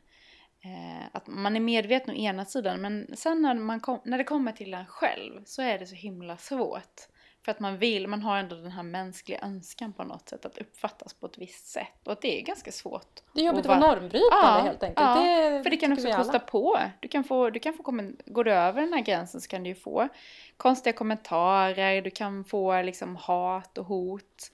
Eh, 0.64 1.06
att 1.12 1.26
man 1.26 1.56
är 1.56 1.60
medveten 1.60 2.14
å 2.14 2.18
ena 2.18 2.44
sidan, 2.44 2.80
men 2.80 3.16
sen 3.16 3.42
när, 3.42 3.54
man 3.54 3.80
kom, 3.80 4.00
när 4.04 4.18
det 4.18 4.24
kommer 4.24 4.52
till 4.52 4.74
en 4.74 4.86
själv 4.86 5.44
så 5.44 5.62
är 5.62 5.78
det 5.78 5.86
så 5.86 5.94
himla 5.94 6.36
svårt. 6.36 7.08
För 7.48 7.52
att 7.52 7.60
man 7.60 7.78
vill, 7.78 8.06
man 8.06 8.22
har 8.22 8.36
ändå 8.36 8.56
den 8.56 8.70
här 8.70 8.82
mänskliga 8.82 9.40
önskan 9.40 9.92
på 9.92 10.04
något 10.04 10.28
sätt 10.28 10.44
att 10.44 10.58
uppfattas 10.58 11.14
på 11.14 11.26
ett 11.26 11.38
visst 11.38 11.66
sätt. 11.66 12.06
Och 12.06 12.12
att 12.12 12.22
det 12.22 12.40
är 12.40 12.42
ganska 12.42 12.72
svårt. 12.72 13.22
Det 13.32 13.40
är 13.40 13.44
jobbigt 13.44 13.66
att 13.66 13.80
vara 13.80 13.94
normbrytande 13.94 14.62
helt 14.62 14.82
enkelt. 14.82 15.06
Ja, 15.06 15.22
det 15.22 15.62
för 15.62 15.70
det 15.70 15.76
kan 15.76 15.92
också 15.92 16.12
kosta 16.12 16.38
på. 16.38 16.80
Du 17.00 17.08
kan 17.08 17.24
få, 17.24 17.50
du 17.50 17.60
kan 17.60 17.74
få 17.74 17.82
går 18.26 18.44
du 18.44 18.52
över 18.52 18.80
den 18.80 18.92
här 18.92 19.00
gränsen 19.00 19.40
så 19.40 19.48
kan 19.48 19.62
du 19.62 19.68
ju 19.68 19.74
få 19.74 20.08
konstiga 20.56 20.92
kommentarer, 20.92 22.02
du 22.02 22.10
kan 22.10 22.44
få 22.44 22.82
liksom 22.82 23.16
hat 23.16 23.78
och 23.78 23.86
hot. 23.86 24.52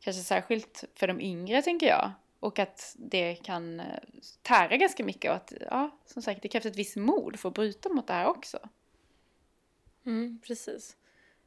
Kanske 0.00 0.22
särskilt 0.22 0.84
för 0.94 1.06
de 1.06 1.20
yngre 1.20 1.62
tänker 1.62 1.86
jag. 1.86 2.12
Och 2.40 2.58
att 2.58 2.94
det 2.98 3.34
kan 3.34 3.80
eh, 3.80 3.86
tära 4.42 4.76
ganska 4.76 5.04
mycket 5.04 5.30
och 5.30 5.36
att, 5.36 5.52
ja, 5.70 5.90
som 6.06 6.22
sagt, 6.22 6.42
det 6.42 6.48
krävs 6.48 6.66
ett 6.66 6.76
visst 6.76 6.96
mod 6.96 7.38
för 7.38 7.48
att 7.48 7.54
bryta 7.54 7.88
mot 7.88 8.06
det 8.06 8.12
här 8.12 8.26
också. 8.26 8.58
Mm, 10.06 10.40
precis. 10.46 10.96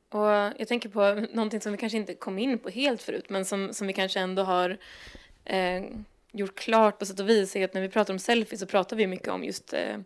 Och 0.10 0.28
jag 0.58 0.68
tänker 0.68 0.89
på 0.89 1.28
någonting 1.34 1.62
som 1.62 1.72
vi 1.72 1.78
kanske 1.78 1.97
inte 1.97 2.14
kom 2.14 2.39
in 2.39 2.60
på 2.60 2.70
helt 2.70 3.01
förut, 3.01 3.30
men 3.30 3.45
som, 3.45 3.74
som 3.74 3.88
vi 3.88 3.93
kanske 3.93 4.20
ändå 4.20 4.43
har 4.43 4.78
eh, 5.45 5.84
gjort 6.32 6.55
klart 6.55 6.99
på 6.99 7.05
sätt 7.05 7.20
och 7.20 7.30
vis, 7.30 7.55
är 7.55 7.66
att 7.66 7.74
när 7.74 7.82
vi 7.82 7.89
pratar 7.89 8.14
om 8.14 8.20
selfie 8.20 8.58
så 8.58 8.66
pratar 8.66 8.95
vi 8.95 9.08
mycket 9.08 9.28
om 9.28 9.43
just 9.43 9.74
eh, 9.74 9.97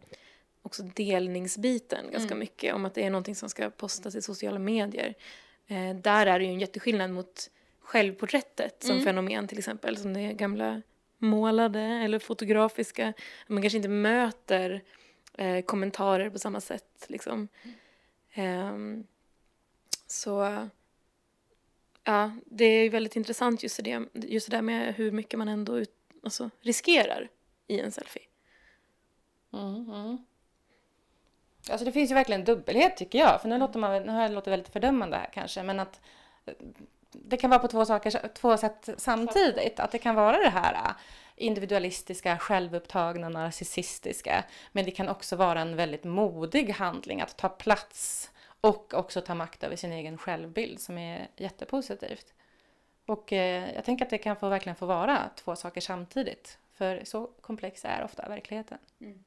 också 0.61 0.83
delningsbiten 0.83 2.05
ganska 2.11 2.35
mycket, 2.35 2.73
om 2.73 2.85
att 2.85 2.93
det 2.93 3.03
är 3.03 3.09
någonting 3.09 3.35
som 3.35 3.49
ska 3.49 3.69
postas 3.69 4.15
i 4.15 4.21
sociala 4.21 4.59
medier. 4.59 5.13
Eh, 5.67 5.95
där 5.95 6.27
är 6.27 6.39
det 6.39 6.45
ju 6.45 6.51
en 6.51 6.59
jätteskillnad 6.59 7.11
mot 7.11 7.49
självporträttet 7.79 8.83
som 8.83 9.01
fenomen 9.01 9.47
till 9.47 9.57
exempel, 9.57 9.97
som 9.97 10.13
det 10.13 10.33
gamla 10.33 10.81
målade 11.17 11.81
eller 11.81 12.19
fotografiska. 12.19 13.13
Man 13.47 13.61
kanske 13.61 13.77
inte 13.77 13.89
möter 13.89 14.81
eh, 15.37 15.61
kommentarer 15.61 16.29
på 16.29 16.39
samma 16.39 16.61
sätt 16.61 17.05
liksom. 17.07 17.47
Ehm, 18.33 19.03
så 20.11 20.67
ja, 22.03 22.31
det 22.45 22.65
är 22.65 22.89
väldigt 22.89 23.15
intressant 23.15 23.63
just 23.63 23.83
det, 23.83 24.05
just 24.13 24.49
det 24.49 24.57
där 24.57 24.61
med 24.61 24.95
hur 24.95 25.11
mycket 25.11 25.39
man 25.39 25.47
ändå 25.47 25.79
ut, 25.79 25.95
alltså, 26.23 26.49
riskerar 26.61 27.29
i 27.67 27.79
en 27.79 27.91
selfie. 27.91 28.23
Mm, 29.53 29.91
mm. 29.91 30.17
Alltså 31.69 31.85
det 31.85 31.91
finns 31.91 32.11
ju 32.11 32.15
verkligen 32.15 32.45
dubbelhet 32.45 32.97
tycker 32.97 33.19
jag. 33.19 33.41
För 33.41 33.49
nu 33.49 33.57
låter, 33.57 33.79
man, 33.79 34.03
nu 34.03 34.11
har 34.11 34.21
jag 34.21 34.31
låtit 34.31 34.53
väldigt 34.53 34.73
fördömande 34.73 35.17
här 35.17 35.29
kanske. 35.33 35.63
Men 35.63 35.79
att 35.79 36.01
eh, 36.45 36.53
det 37.11 37.37
kan 37.37 37.49
vara 37.49 37.59
på 37.59 37.67
två, 37.67 37.85
saker, 37.85 38.29
två 38.33 38.57
sätt 38.57 38.89
samtidigt. 38.97 39.79
Att 39.79 39.91
det 39.91 39.97
kan 39.97 40.15
vara 40.15 40.37
det 40.37 40.49
här 40.49 40.73
eh, 40.73 40.91
individualistiska, 41.35 42.37
självupptagna, 42.37 43.29
narcissistiska. 43.29 44.43
Men 44.71 44.85
det 44.85 44.91
kan 44.91 45.09
också 45.09 45.35
vara 45.35 45.61
en 45.61 45.75
väldigt 45.75 46.03
modig 46.03 46.69
handling 46.69 47.21
att 47.21 47.37
ta 47.37 47.49
plats 47.49 48.31
och 48.61 48.93
också 48.93 49.21
ta 49.21 49.35
makt 49.35 49.63
över 49.63 49.75
sin 49.75 49.91
egen 49.91 50.17
självbild 50.17 50.79
som 50.79 50.97
är 50.97 51.27
jättepositivt. 51.37 52.33
Och 53.07 53.33
eh, 53.33 53.73
jag 53.75 53.85
tänker 53.85 54.05
att 54.05 54.09
det 54.09 54.17
kan 54.17 54.35
få, 54.35 54.49
verkligen 54.49 54.75
få 54.75 54.85
vara 54.85 55.29
två 55.35 55.55
saker 55.55 55.81
samtidigt. 55.81 56.57
För 56.73 57.01
så 57.03 57.27
komplex 57.41 57.85
är 57.85 58.03
ofta 58.03 58.29
verkligheten. 58.29 58.77
Mm. 58.99 59.23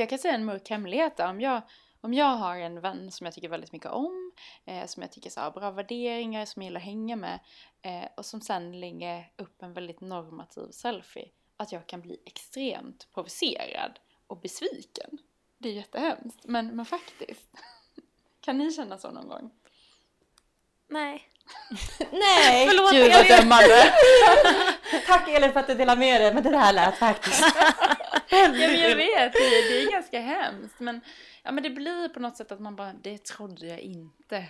jag 0.00 0.08
kan 0.08 0.18
säga 0.18 0.34
en 0.34 0.44
mörk 0.44 0.70
hemlighet 0.70 1.20
Om 1.20 1.40
jag, 1.40 1.62
om 2.00 2.14
jag 2.14 2.36
har 2.36 2.56
en 2.56 2.80
vän 2.80 3.12
som 3.12 3.24
jag 3.24 3.34
tycker 3.34 3.48
väldigt 3.48 3.72
mycket 3.72 3.90
om, 3.90 4.32
eh, 4.64 4.86
som 4.86 5.02
jag 5.02 5.12
tycker 5.12 5.30
så 5.30 5.40
har 5.40 5.50
bra 5.50 5.70
värderingar, 5.70 6.44
som 6.44 6.62
jag 6.62 6.68
gillar 6.68 6.80
att 6.80 6.86
hänga 6.86 7.16
med 7.16 7.40
eh, 7.82 8.08
och 8.16 8.26
som 8.26 8.40
sen 8.40 8.80
lägger 8.80 9.32
upp 9.36 9.62
en 9.62 9.72
väldigt 9.72 10.00
normativ 10.00 10.70
selfie, 10.70 11.28
att 11.56 11.72
jag 11.72 11.86
kan 11.86 12.00
bli 12.00 12.20
extremt 12.26 13.08
provocerad 13.14 13.98
och 14.26 14.40
besviken. 14.40 15.18
Det 15.58 15.68
är 15.68 15.72
jättehemskt, 15.72 16.44
men, 16.44 16.76
men 16.76 16.86
faktiskt. 16.86 17.48
Kan 18.40 18.58
ni 18.58 18.72
känna 18.72 18.98
så 18.98 19.10
någon 19.10 19.28
gång? 19.28 19.50
Nej. 20.88 21.28
Nej! 22.12 22.66
Förlåt 22.68 22.92
Gud 22.92 23.12
vad 23.12 23.28
dömande! 23.28 23.94
Tack 25.06 25.28
Elin 25.28 25.52
för 25.52 25.60
att 25.60 25.66
du 25.66 25.74
delade 25.74 26.00
med 26.00 26.20
dig, 26.20 26.34
men 26.34 26.42
det 26.42 26.50
där 26.50 26.72
lät 26.72 26.98
faktiskt... 26.98 27.44
ja, 28.28 28.48
men 28.48 28.80
jag 28.80 28.96
vet, 28.96 29.32
det, 29.32 29.68
det 29.68 29.82
är 29.82 29.90
ganska 29.90 30.20
hemskt. 30.20 30.80
Men, 30.80 31.00
ja, 31.42 31.52
men 31.52 31.62
det 31.62 31.70
blir 31.70 32.08
på 32.08 32.20
något 32.20 32.36
sätt 32.36 32.52
att 32.52 32.60
man 32.60 32.76
bara, 32.76 32.92
det 33.02 33.24
trodde 33.24 33.66
jag 33.66 33.78
inte. 33.78 34.44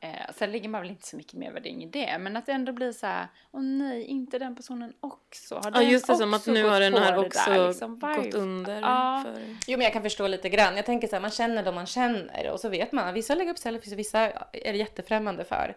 Eh, 0.00 0.34
sen 0.34 0.52
lägger 0.52 0.68
man 0.68 0.80
väl 0.80 0.90
inte 0.90 1.06
så 1.06 1.16
mycket 1.16 1.32
mer 1.32 1.52
värdering 1.52 1.84
i 1.84 1.86
det, 1.86 2.18
men 2.18 2.36
att 2.36 2.46
det 2.46 2.52
ändå 2.52 2.72
blir 2.72 2.92
så 2.92 3.06
här, 3.06 3.26
åh 3.52 3.62
nej, 3.62 4.04
inte 4.04 4.38
den 4.38 4.56
personen 4.56 4.92
också. 5.00 5.54
Har 5.54 5.72
ja, 5.74 5.82
just 5.82 6.06
det, 6.06 6.16
som 6.16 6.34
att 6.34 6.46
nu 6.46 6.64
har 6.64 6.80
den 6.80 6.94
här 6.94 7.18
också 7.18 7.50
där, 7.50 7.68
liksom, 7.68 7.98
gått 7.98 8.34
under. 8.34 8.80
Ja. 8.80 9.24
För... 9.24 9.56
Jo, 9.66 9.78
men 9.78 9.80
jag 9.80 9.92
kan 9.92 10.02
förstå 10.02 10.26
lite 10.26 10.48
grann. 10.48 10.76
Jag 10.76 10.86
tänker 10.86 11.08
så 11.08 11.16
här, 11.16 11.20
man 11.20 11.30
känner 11.30 11.62
de 11.62 11.74
man 11.74 11.86
känner 11.86 12.50
och 12.50 12.60
så 12.60 12.68
vet 12.68 12.92
man, 12.92 13.14
vissa 13.14 13.34
lägger 13.34 13.50
upp 13.50 13.58
selfies 13.58 13.92
och 13.92 13.98
vissa 13.98 14.30
är 14.52 14.72
det 14.72 14.78
jättefrämmande 14.78 15.44
för. 15.44 15.76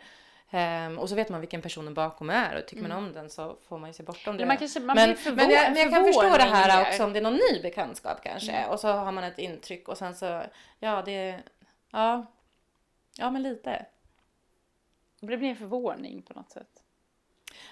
Um, 0.53 0.99
och 0.99 1.09
så 1.09 1.15
vet 1.15 1.29
man 1.29 1.39
vilken 1.39 1.61
personen 1.61 1.93
bakom 1.93 2.29
är 2.29 2.55
och 2.55 2.67
tycker 2.67 2.83
mm. 2.85 2.89
man 2.89 3.03
om 3.03 3.13
den 3.13 3.29
så 3.29 3.57
får 3.67 3.79
man 3.79 3.89
ju 3.89 3.93
se 3.93 4.03
bortom 4.03 4.37
det. 4.37 4.43
Ja, 4.43 4.47
man 4.47 4.57
kanske, 4.57 4.79
man 4.79 4.95
men, 4.95 5.17
men, 5.35 5.49
jag, 5.49 5.73
men 5.73 5.81
jag 5.81 5.93
kan 5.93 6.05
förstå 6.05 6.37
det 6.37 6.43
här 6.43 6.89
också 6.89 7.03
om 7.03 7.13
det 7.13 7.19
är 7.19 7.23
någon 7.23 7.39
ny 7.51 7.61
bekantskap 7.61 8.23
kanske 8.23 8.51
mm. 8.51 8.69
och 8.69 8.79
så 8.79 8.87
har 8.87 9.11
man 9.11 9.23
ett 9.23 9.39
intryck 9.39 9.87
och 9.87 9.97
sen 9.97 10.15
så, 10.15 10.43
ja 10.79 11.01
det, 11.05 11.39
ja, 11.91 12.25
ja 13.17 13.31
men 13.31 13.43
lite. 13.43 13.85
Det 15.19 15.37
blir 15.37 15.49
en 15.49 15.55
förvåning 15.55 16.21
på 16.21 16.33
något 16.33 16.51
sätt. 16.51 16.83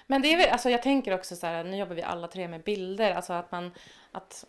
Men 0.06 0.22
det 0.22 0.32
är 0.32 0.36
väl, 0.36 0.48
alltså 0.50 0.70
jag 0.70 0.82
tänker 0.82 1.14
också 1.14 1.36
så 1.36 1.46
här, 1.46 1.64
nu 1.64 1.76
jobbar 1.76 1.94
vi 1.94 2.02
alla 2.02 2.28
tre 2.28 2.48
med 2.48 2.62
bilder, 2.62 3.14
alltså 3.14 3.32
att 3.32 3.52
man, 3.52 3.72
att 4.12 4.44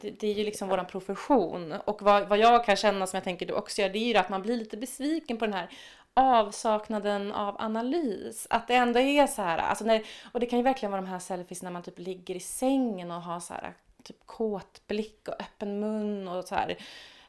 det, 0.00 0.10
det 0.10 0.28
är 0.28 0.34
ju 0.34 0.44
liksom 0.44 0.68
våran 0.68 0.86
profession 0.86 1.72
och 1.72 2.02
vad, 2.02 2.28
vad 2.28 2.38
jag 2.38 2.64
kan 2.64 2.76
känna 2.76 3.06
som 3.06 3.16
jag 3.16 3.24
tänker 3.24 3.46
du 3.46 3.52
också 3.52 3.82
gör, 3.82 3.88
det 3.88 3.98
är 3.98 4.08
ju 4.12 4.16
att 4.16 4.28
man 4.28 4.42
blir 4.42 4.56
lite 4.56 4.76
besviken 4.76 5.38
på 5.38 5.46
den 5.46 5.54
här 5.54 5.68
avsaknaden 6.14 7.32
av 7.32 7.56
analys. 7.58 8.46
Att 8.50 8.68
det 8.68 8.74
ändå 8.74 9.00
är 9.00 9.26
så 9.26 9.42
här, 9.42 9.58
alltså 9.58 9.84
när, 9.84 10.02
och 10.32 10.40
det 10.40 10.46
kan 10.46 10.58
ju 10.58 10.62
verkligen 10.62 10.90
vara 10.90 11.02
de 11.02 11.08
här 11.08 11.18
selfies 11.18 11.62
när 11.62 11.70
man 11.70 11.82
typ 11.82 11.98
ligger 11.98 12.34
i 12.34 12.40
sängen 12.40 13.10
och 13.10 13.22
har 13.22 13.40
så 13.40 13.54
här 13.54 13.74
typ 14.04 14.26
kåt 14.26 14.86
blick 14.86 15.28
och 15.28 15.40
öppen 15.40 15.80
mun 15.80 16.28
och 16.28 16.44
så 16.44 16.54
här. 16.54 16.76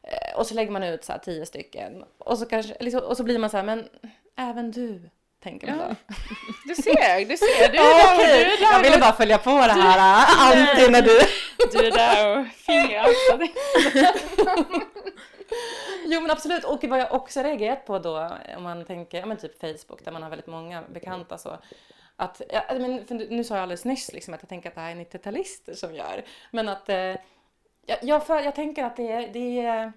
Eh, 0.03 0.37
och 0.37 0.47
så 0.47 0.53
lägger 0.53 0.71
man 0.71 0.83
ut 0.83 1.03
så 1.03 1.11
här 1.11 1.19
tio 1.19 1.45
stycken. 1.45 2.03
Och 2.17 2.37
så, 2.37 2.45
kanske, 2.45 2.77
liksom, 2.79 3.01
och 3.01 3.17
så 3.17 3.23
blir 3.23 3.39
man 3.39 3.49
så 3.49 3.57
här, 3.57 3.63
men 3.63 3.89
även 4.35 4.71
du 4.71 5.09
tänker 5.43 5.67
man 5.67 5.77
då. 5.77 5.85
Du 6.65 6.75
ser, 6.75 7.25
du 7.25 7.37
ser. 7.37 7.71
Du 7.71 7.77
är 7.77 8.17
där, 8.17 8.17
du 8.17 8.53
är 8.53 8.57
där 8.57 8.71
Jag 8.73 8.83
ville 8.83 8.97
bara 8.97 9.13
följa 9.13 9.37
på 9.37 9.49
det 9.49 9.73
här 9.73 10.25
anti 10.39 10.91
när 10.91 11.01
du... 11.01 11.19
Du 11.71 11.87
är 11.87 11.91
där 11.91 12.39
och 12.39 12.47
fingrar 12.47 13.07
Jo 16.05 16.21
men 16.21 16.31
absolut. 16.31 16.63
Och 16.63 16.83
vad 16.83 16.99
jag 16.99 17.13
också 17.13 17.41
reagerat 17.41 17.85
på 17.85 17.99
då 17.99 18.29
om 18.57 18.63
man 18.63 18.85
tänker, 18.85 19.19
ja 19.19 19.25
men 19.25 19.37
typ 19.37 19.59
Facebook 19.59 20.05
där 20.05 20.11
man 20.11 20.23
har 20.23 20.29
väldigt 20.29 20.47
många 20.47 20.81
bekanta 20.81 21.37
så 21.37 21.57
att, 22.15 22.41
ja, 22.49 22.63
men, 22.69 22.95
nu 23.29 23.43
sa 23.43 23.55
jag 23.55 23.61
alldeles 23.61 23.85
nyss 23.85 24.13
liksom 24.13 24.33
att 24.33 24.41
jag 24.41 24.49
tänker 24.49 24.69
att 24.69 24.75
det 24.75 24.81
här 24.81 24.91
är 24.91 24.95
90-talister 24.95 25.73
som 25.73 25.95
gör 25.95 26.23
men 26.51 26.69
att 26.69 26.89
eh, 26.89 27.15
jag, 27.85 27.97
jag, 28.01 28.27
för, 28.27 28.39
jag 28.39 28.55
tänker 28.55 28.83
att 28.83 28.95
det 28.95 29.11
är, 29.11 29.33
det 29.33 29.59
är 29.59 29.93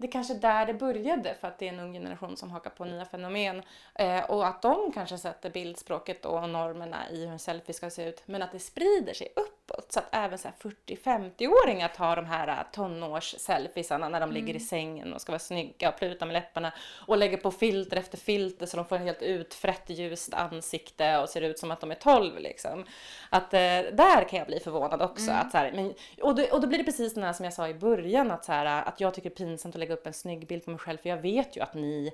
det 0.00 0.06
är 0.06 0.12
kanske 0.12 0.34
där 0.34 0.66
det 0.66 0.74
började 0.74 1.34
för 1.40 1.48
att 1.48 1.58
det 1.58 1.68
är 1.68 1.72
en 1.72 1.80
ung 1.80 1.92
generation 1.92 2.36
som 2.36 2.50
hakar 2.50 2.70
på 2.70 2.84
nya 2.84 3.04
fenomen 3.04 3.62
eh, 3.94 4.30
och 4.30 4.46
att 4.46 4.62
de 4.62 4.92
kanske 4.92 5.18
sätter 5.18 5.50
bildspråket 5.50 6.24
och 6.24 6.48
normerna 6.48 7.10
i 7.10 7.24
hur 7.24 7.32
en 7.32 7.38
selfie 7.38 7.74
ska 7.74 7.90
se 7.90 8.08
ut 8.08 8.22
men 8.26 8.42
att 8.42 8.52
det 8.52 8.58
sprider 8.58 9.14
sig 9.14 9.32
uppåt 9.70 9.92
så 9.92 10.00
att 10.00 10.08
även 10.12 10.38
40-50-åringar 10.38 11.88
tar 11.88 12.16
de 12.16 12.26
här 12.26 12.48
eh, 12.48 12.64
tonårs-selfiesarna 12.72 14.08
när 14.08 14.20
de 14.20 14.30
mm. 14.30 14.34
ligger 14.34 14.54
i 14.56 14.60
sängen 14.60 15.12
och 15.12 15.20
ska 15.20 15.32
vara 15.32 15.38
snygga 15.38 15.88
och 15.88 15.96
pluta 15.96 16.26
med 16.26 16.32
läpparna 16.32 16.72
och 17.06 17.18
lägger 17.18 17.36
på 17.36 17.50
filter 17.50 17.96
efter 17.96 18.18
filter 18.18 18.66
så 18.66 18.76
de 18.76 18.86
får 18.86 18.96
en 18.96 19.02
helt 19.02 19.22
utfrätt 19.22 19.90
ljust 19.90 20.34
ansikte 20.34 21.18
och 21.18 21.28
ser 21.28 21.40
ut 21.40 21.58
som 21.58 21.70
att 21.70 21.80
de 21.80 21.90
är 21.90 21.94
12 21.94 22.38
liksom. 22.38 22.84
Att 23.30 23.54
eh, 23.54 23.60
där 23.92 24.28
kan 24.28 24.38
jag 24.38 24.46
bli 24.46 24.60
förvånad 24.60 25.02
också. 25.02 25.30
Mm. 25.30 25.46
Att, 25.46 25.52
så 25.52 25.58
här, 25.58 25.72
men, 25.72 25.94
och, 26.22 26.34
då, 26.34 26.42
och 26.52 26.60
då 26.60 26.66
blir 26.66 26.78
det 26.78 26.84
precis 26.84 27.14
det 27.14 27.20
här 27.20 27.32
som 27.32 27.44
jag 27.44 27.54
sa 27.54 27.68
i 27.68 27.74
början 27.74 28.30
att, 28.30 28.44
så 28.44 28.52
här, 28.52 28.82
att 28.88 29.00
jag 29.00 29.14
tycker 29.14 29.30
det 29.30 29.34
är 29.34 29.46
pinsamt 29.46 29.74
att 29.74 29.78
lägga 29.78 29.94
upp 29.94 30.06
en 30.06 30.12
snygg 30.12 30.46
bild 30.46 30.64
på 30.64 30.70
mig 30.70 30.78
själv 30.78 30.98
för 30.98 31.08
jag 31.08 31.16
vet 31.16 31.56
ju 31.56 31.60
att 31.60 31.74
ni 31.74 32.12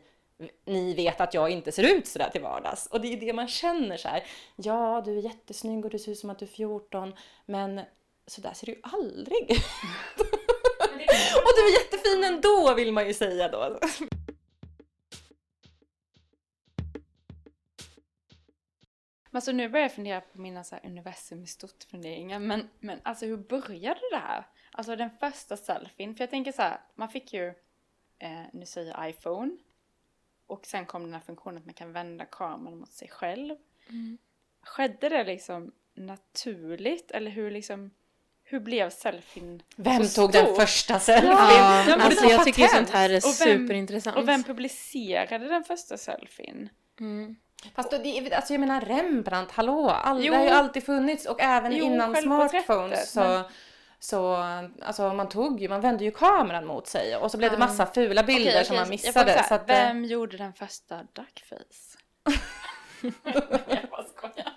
ni 0.64 0.95
vet 0.95 1.20
att 1.20 1.34
jag 1.34 1.51
inte 1.51 1.72
ser 1.72 1.97
ut 1.97 2.07
sådär 2.07 2.30
till 2.30 2.43
vardags. 2.43 2.87
Och 2.87 3.01
det 3.01 3.12
är 3.12 3.16
det 3.20 3.32
man 3.32 3.49
känner 3.49 3.97
så 3.97 4.09
här. 4.09 4.24
Ja, 4.57 5.03
du 5.05 5.18
är 5.18 5.22
jättesnygg 5.22 5.84
och 5.84 5.91
du 5.91 5.99
ser 5.99 6.12
ut 6.12 6.18
som 6.18 6.30
att 6.30 6.39
du 6.39 6.45
är 6.45 6.51
14, 6.51 7.14
men 7.47 7.80
sådär 8.26 8.53
ser 8.55 8.66
du 8.66 8.72
ju 8.72 8.80
aldrig 8.82 9.51
ut. 9.51 9.57
Och 11.37 11.53
du 11.57 11.68
är 11.68 11.72
jättefin 11.72 12.24
ändå 12.24 12.74
vill 12.74 12.93
man 12.93 13.07
ju 13.07 13.14
säga 13.14 13.49
då. 13.49 13.78
Alltså 19.30 19.53
nu 19.53 19.68
börjar 19.68 19.84
jag 19.84 19.93
fundera 19.93 20.20
på 20.20 20.41
mina 20.41 20.64
så 20.64 20.74
här 20.74 20.87
universum 20.87 21.43
i 21.43 21.47
stort 21.47 21.84
funderingar. 21.91 22.39
Men, 22.39 22.68
men 22.80 23.01
alltså 23.03 23.26
hur 23.26 23.37
började 23.37 24.01
det 24.11 24.16
här? 24.16 24.47
Alltså 24.72 24.97
den 24.97 25.11
första 25.11 25.57
selfien. 25.57 26.14
För 26.14 26.22
jag 26.22 26.30
tänker 26.30 26.53
så 26.53 26.62
här, 26.62 26.80
man 26.95 27.09
fick 27.09 27.32
ju, 27.32 27.47
eh, 28.18 28.43
nu 28.53 28.66
säger 28.66 28.91
jag 28.91 29.11
iPhone. 29.11 29.57
Och 30.47 30.66
sen 30.66 30.86
kom 30.86 31.03
den 31.03 31.12
här 31.12 31.20
funktionen 31.20 31.59
att 31.59 31.64
man 31.64 31.74
kan 31.74 31.92
vända 31.92 32.24
kameran 32.24 32.78
mot 32.78 32.92
sig 32.92 33.09
själv. 33.09 33.57
Mm. 33.88 34.18
Skedde 34.62 35.09
det 35.09 35.24
liksom 35.24 35.72
naturligt? 35.94 37.11
Eller 37.11 37.30
hur 37.30 37.51
liksom, 37.51 37.90
hur 38.44 38.61
blev 38.61 38.90
selfien 38.90 39.62
Vem 39.76 40.09
tog 40.09 40.32
den 40.32 40.55
första 40.55 41.01
selfien? 41.01 41.32
Ja, 41.32 41.84
ja 41.88 41.94
alltså 41.94 42.24
jag 42.26 42.44
tycker 42.44 42.66
sånt 42.66 42.90
här 42.90 43.11
är 43.11 43.16
och 43.16 43.47
vem, 43.47 43.66
superintressant. 43.66 44.16
Och 44.16 44.28
vem 44.28 44.44
publicerade 44.44 45.49
den 45.49 45.64
första 45.64 45.97
selfien? 45.97 46.68
Mm. 47.01 47.36
Fast 47.74 47.90
det, 47.90 48.34
alltså 48.34 48.53
jag 48.53 48.61
menar 48.61 48.80
Rembrandt, 48.80 49.53
hallå! 49.53 49.88
All, 49.88 50.22
det 50.22 50.28
har 50.28 50.44
ju 50.44 50.51
alltid 50.51 50.84
funnits 50.84 51.26
och 51.26 51.40
även 51.40 51.76
jo, 51.76 51.84
innan 51.84 52.16
smartphones 52.16 53.12
så, 53.12 53.20
men... 53.20 53.44
så 53.99 54.34
alltså 54.82 55.12
man 55.12 55.28
tog 55.28 55.61
ju, 55.61 55.68
man 55.68 55.80
vände 55.80 56.05
ju 56.05 56.11
kameran 56.11 56.66
mot 56.66 56.86
sig 56.86 57.16
och 57.16 57.30
så 57.30 57.38
blev 57.38 57.51
det 57.51 57.59
massa 57.59 57.86
fula 57.86 58.22
bilder 58.22 58.51
okay, 58.51 58.53
okay, 58.53 58.64
som 58.64 58.76
man 58.76 58.88
missade. 58.88 59.44
Så 59.49 59.55
att, 59.55 59.68
vem 59.68 60.05
gjorde 60.05 60.36
den 60.36 60.53
första 60.53 60.97
duckface? 60.97 61.99
jag 63.68 63.90
bara 63.90 64.05
skojar. 64.05 64.53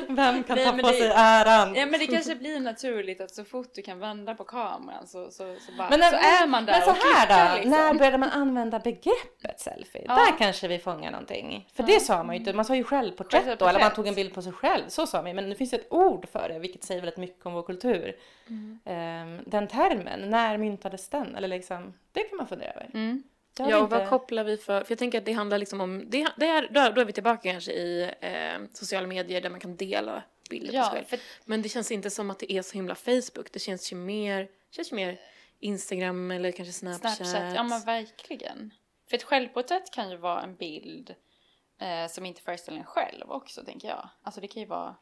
Vem 0.08 0.44
kan 0.44 0.56
Nej, 0.56 0.66
ta 0.66 0.72
på 0.72 0.88
det, 0.88 0.94
sig 0.94 1.12
äran? 1.14 1.74
Ja 1.74 1.86
men 1.86 2.00
det 2.00 2.06
kanske 2.06 2.34
blir 2.34 2.60
naturligt 2.60 3.20
att 3.20 3.34
så 3.34 3.44
fort 3.44 3.74
du 3.74 3.82
kan 3.82 3.98
vända 3.98 4.34
på 4.34 4.44
kameran 4.44 5.06
så, 5.06 5.30
så, 5.30 5.56
så, 5.66 5.72
bara, 5.78 5.90
men, 5.90 6.00
så 6.00 6.16
är 6.16 6.46
man 6.46 6.66
där 6.66 6.72
Men 6.72 6.82
så 6.82 6.90
och 6.90 6.96
här 6.96 7.26
klickar, 7.26 7.48
då, 7.48 7.54
liksom. 7.54 7.70
när 7.70 7.94
började 7.94 8.18
man 8.18 8.30
använda 8.30 8.78
begreppet 8.78 9.60
selfie? 9.60 10.04
Ja. 10.08 10.14
Där 10.14 10.38
kanske 10.38 10.68
vi 10.68 10.78
fångar 10.78 11.10
någonting. 11.10 11.68
För 11.74 11.82
det 11.82 12.00
sa 12.00 12.22
man 12.22 12.34
ju 12.34 12.38
inte, 12.38 12.52
man 12.52 12.64
sa 12.64 12.76
ju 12.76 12.84
självporträtt 12.84 13.58
då, 13.58 13.66
eller 13.66 13.80
man 13.80 13.94
tog 13.94 14.06
en 14.06 14.14
bild 14.14 14.34
på 14.34 14.42
sig 14.42 14.52
själv, 14.52 14.88
så 14.88 15.06
sa 15.06 15.22
man 15.22 15.36
Men 15.36 15.50
det 15.50 15.56
finns 15.56 15.72
ett 15.72 15.86
ord 15.90 16.28
för 16.32 16.48
det, 16.48 16.58
vilket 16.58 16.84
säger 16.84 17.00
väldigt 17.00 17.16
mycket 17.16 17.46
om 17.46 17.52
vår 17.52 17.62
kultur. 17.62 18.16
Mm. 18.48 18.80
Um, 18.84 19.44
den 19.46 19.68
termen, 19.68 20.30
när 20.30 20.58
myntades 20.58 21.08
den? 21.08 21.36
Eller 21.36 21.48
liksom, 21.48 21.94
det 22.12 22.20
kan 22.20 22.36
man 22.36 22.46
fundera 22.46 22.70
över. 22.70 22.90
Mm. 22.94 23.22
Ja, 23.58 23.76
och 23.76 23.82
inte... 23.84 23.98
vad 23.98 24.08
kopplar 24.08 24.44
vi 24.44 24.56
för... 24.56 24.84
För 24.84 24.92
jag 24.92 24.98
tänker 24.98 25.18
att 25.18 25.24
det 25.24 25.32
handlar 25.32 25.58
liksom 25.58 25.80
om... 25.80 26.10
Det, 26.10 26.28
det 26.36 26.46
är, 26.46 26.68
då, 26.70 26.90
då 26.94 27.00
är 27.00 27.04
vi 27.04 27.12
tillbaka 27.12 27.52
kanske 27.52 27.72
i 27.72 28.10
eh, 28.20 28.62
sociala 28.72 29.06
medier 29.06 29.40
där 29.40 29.50
man 29.50 29.60
kan 29.60 29.76
dela 29.76 30.22
bilder 30.50 30.70
på 30.70 30.76
Ja, 30.76 30.84
sig 30.84 30.92
själv. 30.92 31.04
för 31.04 31.18
Men 31.44 31.62
det 31.62 31.68
känns 31.68 31.90
inte 31.90 32.10
som 32.10 32.30
att 32.30 32.38
det 32.38 32.52
är 32.52 32.62
så 32.62 32.74
himla 32.74 32.94
Facebook. 32.94 33.52
Det 33.52 33.58
känns 33.58 33.92
ju 33.92 33.96
mer, 33.96 34.48
känns 34.70 34.92
ju 34.92 34.96
mer 34.96 35.20
Instagram 35.60 36.30
eller 36.30 36.52
kanske 36.52 36.72
Snapchat. 36.72 37.16
Snapchat, 37.16 37.54
ja 37.54 37.62
men 37.62 37.80
verkligen. 37.80 38.74
För 39.10 39.16
ett 39.16 39.22
självporträtt 39.22 39.90
kan 39.90 40.10
ju 40.10 40.16
vara 40.16 40.42
en 40.42 40.56
bild 40.56 41.14
eh, 41.80 42.10
som 42.10 42.26
inte 42.26 42.42
föreställer 42.42 42.78
en 42.78 42.84
själv 42.84 43.30
också, 43.30 43.64
tänker 43.64 43.88
jag. 43.88 44.08
Alltså 44.22 44.40
det 44.40 44.48
kan 44.48 44.62
ju 44.62 44.68
vara 44.68 44.96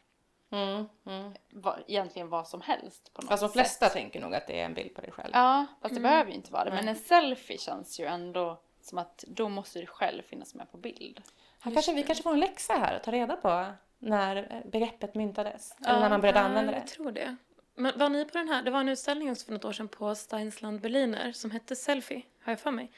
Mm, 0.53 0.89
mm. 1.07 1.33
va, 1.51 1.79
egentligen 1.89 2.29
vad 2.29 2.49
som 2.49 2.61
helst 2.61 3.15
på 3.15 3.23
något 3.23 3.29
Fast 3.31 3.43
de 3.43 3.49
sätt. 3.49 3.53
flesta 3.53 3.89
tänker 3.89 4.21
nog 4.21 4.35
att 4.35 4.47
det 4.47 4.61
är 4.61 4.65
en 4.65 4.75
bild 4.75 4.95
på 4.95 5.01
dig 5.01 5.11
själv. 5.11 5.31
Ja, 5.35 5.67
fast 5.83 5.95
det 5.95 6.01
behöver 6.01 6.31
ju 6.31 6.37
inte 6.37 6.53
vara 6.53 6.65
det. 6.65 6.71
Men 6.71 6.89
en 6.89 6.97
selfie 6.97 7.59
känns 7.59 8.01
ju 8.01 8.07
ändå 8.07 8.61
som 8.81 8.99
att 8.99 9.25
då 9.27 9.49
måste 9.49 9.79
du 9.81 9.87
själv 9.87 10.23
finnas 10.23 10.55
med 10.55 10.71
på 10.73 10.79
bild. 10.79 11.23
Här 11.61 11.73
kanske, 11.73 11.93
vi 11.93 12.03
kanske 12.03 12.23
får 12.23 12.33
en 12.33 12.41
läxa 12.41 12.73
här 12.73 12.95
att 12.95 13.05
ta 13.05 13.11
reda 13.13 13.37
på 13.37 13.67
när 13.99 14.63
begreppet 14.73 15.15
myntades. 15.15 15.77
Eller 15.87 16.01
när 16.01 16.09
man 16.11 16.21
började 16.21 16.39
Ja, 16.39 16.45
använda 16.45 16.73
Jag 16.73 16.83
det. 16.83 16.87
tror 16.87 17.13
det. 17.13 17.37
Men 17.75 17.99
var 17.99 18.09
ni 18.09 18.25
på 18.25 18.39
den 18.39 18.49
här? 18.49 18.63
Det 18.63 18.71
var 18.71 18.81
en 18.81 18.89
utställning 18.89 19.31
också 19.31 19.45
för 19.47 19.53
något 19.53 19.65
år 19.65 19.73
sedan 19.73 19.89
på 19.89 20.15
Steinsland 20.15 20.81
Berliner 20.81 21.33
som 21.33 21.51
hette 21.51 21.77
Selfie, 21.77 22.23
har 22.45 22.53
jag 22.53 22.61
för 22.61 22.71
mig. 22.71 22.91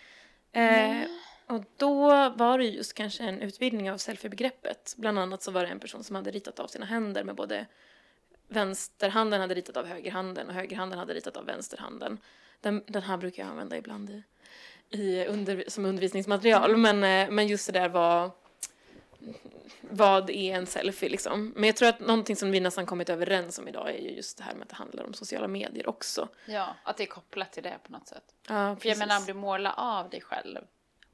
Eh, 0.53 0.97
och 1.47 1.65
då 1.77 2.09
var 2.29 2.59
det 2.59 2.65
just 2.65 2.95
kanske 2.95 3.25
en 3.25 3.41
utvidgning 3.41 3.91
av 3.91 3.99
selfiebegreppet. 3.99 4.95
Bland 4.97 5.19
annat 5.19 5.43
så 5.43 5.51
var 5.51 5.63
det 5.63 5.69
en 5.69 5.81
person 5.81 6.05
som 6.05 6.17
hade 6.17 6.31
ritat 6.31 6.61
av 6.61 6.67
sina 6.67 6.87
händer 6.87 7.25
med 7.25 7.35
både 7.35 7.67
vänsterhanden 8.49 9.41
hade 9.41 9.55
ritat 9.55 9.77
av 9.77 9.87
högerhanden 9.87 10.49
och 10.49 10.55
högerhanden 10.55 10.99
hade 10.99 11.15
ritat 11.15 11.37
av 11.37 11.47
vänsterhanden. 11.47 12.19
Den, 12.61 12.83
den 12.87 13.03
här 13.03 13.17
brukar 13.17 13.43
jag 13.43 13.51
använda 13.51 13.77
ibland 13.77 14.11
i, 14.11 14.23
i 14.91 15.27
under, 15.27 15.65
som 15.69 15.85
undervisningsmaterial. 15.85 16.77
Men, 16.77 17.05
eh, 17.05 17.31
men 17.31 17.47
just 17.47 17.67
det 17.67 17.73
där 17.73 17.89
var 17.89 18.31
vad 19.81 20.31
är 20.31 20.55
en 20.55 20.67
selfie 20.67 21.09
liksom? 21.09 21.53
Men 21.57 21.65
jag 21.65 21.77
tror 21.77 21.89
att 21.89 22.01
någonting 22.01 22.37
som 22.37 22.51
vi 22.51 22.61
nästan 22.61 22.87
kommit 22.87 23.09
överens 23.09 23.59
om 23.59 23.69
idag 23.69 23.91
är 23.91 23.99
ju 23.99 24.11
just 24.11 24.39
det 24.39 24.45
här 24.45 24.55
med 24.55 24.63
att 24.63 24.69
det 24.69 24.75
handlar 24.75 25.05
om 25.05 25.15
sociala 25.15 25.49
medier 25.49 25.89
också. 25.89 26.29
Ja, 26.47 26.75
att 26.83 26.97
det 26.97 27.03
är 27.03 27.07
kopplat 27.07 27.53
till 27.53 27.63
det 27.63 27.79
på 27.87 27.93
något 27.93 28.09
sätt. 28.09 28.25
Ja, 28.49 28.77
För 28.77 28.89
jag 28.89 28.99
menar 28.99 29.19
om 29.19 29.25
du 29.27 29.35
målar 29.35 29.75
av 29.77 30.11
dig 30.11 30.21
själv 30.21 30.59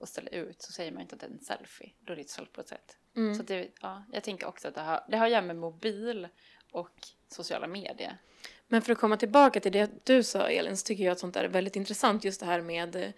och 0.00 0.08
ställer 0.08 0.34
ut 0.34 0.62
så 0.62 0.72
säger 0.72 0.92
man 0.92 1.02
inte 1.02 1.14
att 1.14 1.20
det 1.20 1.26
är 1.26 1.30
en 1.30 1.40
selfie. 1.40 1.90
Då 2.00 2.12
är 2.12 2.16
det 2.16 2.22
ett 2.22 2.30
självporträtt. 2.30 2.96
Mm. 3.16 3.34
Så 3.34 3.42
det, 3.42 3.68
ja, 3.80 4.04
jag 4.12 4.24
tänker 4.24 4.46
också 4.46 4.68
att 4.68 4.74
det 4.74 4.80
har, 4.80 5.04
det 5.08 5.16
har 5.16 5.26
att 5.26 5.32
göra 5.32 5.42
med 5.42 5.56
mobil 5.56 6.28
och 6.72 7.08
sociala 7.28 7.66
medier. 7.66 8.18
Men 8.68 8.82
för 8.82 8.92
att 8.92 8.98
komma 8.98 9.16
tillbaka 9.16 9.60
till 9.60 9.72
det 9.72 10.06
du 10.06 10.22
sa 10.22 10.48
Elin 10.48 10.76
så 10.76 10.84
tycker 10.86 11.04
jag 11.04 11.12
att 11.12 11.18
sånt 11.18 11.34
där 11.34 11.44
är 11.44 11.48
väldigt 11.48 11.76
intressant 11.76 12.24
just 12.24 12.40
det 12.40 12.46
här 12.46 12.60
med 12.60 12.96
eh, 12.96 13.12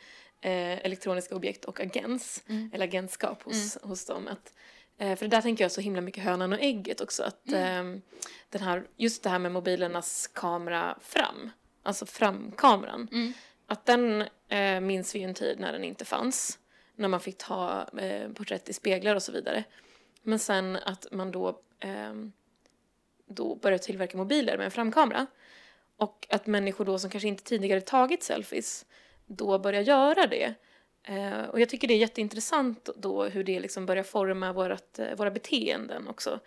elektroniska 0.85 1.37
objekt 1.37 1.65
och 1.65 1.81
agens, 1.81 2.45
eller 2.73 2.85
agentskap 2.85 3.43
hos, 3.43 3.79
hos 3.83 4.07
dem. 4.07 4.29
Att, 4.29 4.55
eh, 4.99 5.17
för 5.17 5.29
det 5.29 5.37
där 5.37 5.43
tänker 5.43 5.65
jag 5.65 5.73
så 5.73 5.81
himla 5.81 6.01
mycket 6.01 6.25
hönan 6.25 6.53
och 6.53 6.61
ägget 6.61 7.01
också. 7.01 7.23
Att, 7.23 7.53
eh, 7.53 7.85
den 8.51 8.63
här, 8.63 8.87
just 8.97 9.23
det 9.23 9.31
här 9.31 9.39
med 9.39 9.53
mobilernas 9.53 10.27
kamera 10.27 10.99
fram, 11.01 11.51
alltså 11.83 12.07
framkameran. 12.07 13.09
Att 13.67 13.87
den 13.87 14.25
eh, 14.49 14.81
minns 14.81 15.15
vi 15.15 15.19
ju 15.19 15.25
en 15.25 15.35
tid 15.35 15.61
när 15.61 15.73
den 15.73 15.85
inte 15.85 16.05
fanns. 16.05 16.59
När 16.97 17.09
man 17.09 17.21
fick 17.21 17.39
ta 17.39 17.89
eh, 17.99 18.33
porträtt 18.33 18.69
i 18.69 18.73
speglar 18.73 19.17
och 19.17 19.23
så 19.23 19.33
vidare. 19.33 19.65
Men 20.23 20.39
sen 20.39 20.77
att 20.77 21.07
man 21.13 21.31
då, 21.31 21.49
eh, 21.81 22.13
då 23.27 23.55
började 23.55 23.85
tillverka 23.85 24.17
mobiler 24.17 24.57
med 24.57 24.65
en 24.65 24.71
framkamera. 24.71 25.27
Och 25.97 26.27
att 26.31 26.47
människor 26.47 26.85
då 26.85 26.99
som 26.99 27.11
kanske 27.11 27.29
inte 27.29 27.45
tidigare 27.45 27.81
tagit 27.81 28.23
selfies 28.23 28.87
då 29.27 29.59
börjar 29.59 29.83
göra 29.83 30.27
det. 30.27 30.55
Eh, 31.03 31.43
och 31.43 31.61
jag 31.61 31.69
tycker 31.69 31.89
det 31.89 31.95
är 31.95 31.99
jätteintressant 31.99 32.89
då 32.97 33.25
hur 33.25 33.45
det 33.45 33.61
liksom 33.61 33.87
börjar 33.87 34.03
forma 34.03 34.53
vårat, 34.53 34.99
eh, 34.99 35.17
våra 35.17 35.31
beteenden 35.31 36.09
också. 36.09 36.41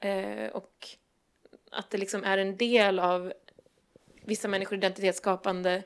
Eh, 0.00 0.46
och 0.46 0.88
att 1.70 1.90
det 1.90 1.98
liksom 1.98 2.24
är 2.24 2.38
en 2.38 2.56
del 2.56 2.98
av 2.98 3.32
vissa 4.24 4.48
människors 4.48 4.76
identitetsskapande 4.76 5.82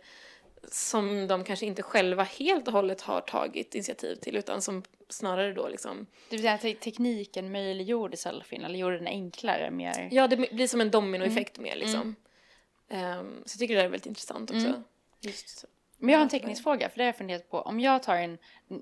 som 0.68 1.26
de 1.26 1.44
kanske 1.44 1.66
inte 1.66 1.82
själva 1.82 2.22
helt 2.22 2.66
och 2.66 2.72
hållet 2.72 3.00
har 3.00 3.20
tagit 3.20 3.74
initiativ 3.74 4.14
till 4.16 4.36
utan 4.36 4.62
som 4.62 4.82
snarare 5.08 5.52
då 5.52 5.68
liksom 5.68 6.06
Det 6.28 6.36
vill 6.36 6.40
säga 6.40 6.54
att 6.54 6.60
te- 6.60 6.74
tekniken 6.74 7.52
möjliggjorde 7.52 8.16
selfien 8.16 8.64
eller 8.64 8.78
gjorde 8.78 8.98
den 8.98 9.06
enklare 9.06 9.70
mer. 9.70 10.08
Ja, 10.12 10.26
det 10.28 10.36
blir 10.36 10.66
som 10.66 10.80
en 10.80 10.90
dominoeffekt 10.90 11.58
mer 11.58 11.76
liksom. 11.76 12.14
Ehm, 12.88 13.42
så 13.46 13.54
jag 13.54 13.58
tycker 13.58 13.74
det 13.74 13.80
där 13.80 13.86
är 13.86 13.90
väldigt 13.90 14.06
intressant 14.06 14.50
också. 14.50 14.82
Just 15.20 15.58
så. 15.58 15.66
Men 16.02 16.08
jag 16.12 16.18
har 16.18 16.22
en 16.22 16.28
teknisk 16.28 16.62
fråga, 16.62 16.88
för 16.88 16.96
det 16.96 17.02
har 17.02 17.06
jag 17.08 17.16
funderat 17.16 17.50
på. 17.50 17.60
Om 17.60 17.80
jag 17.80 18.02
tar 18.02 18.16
en, 18.16 18.38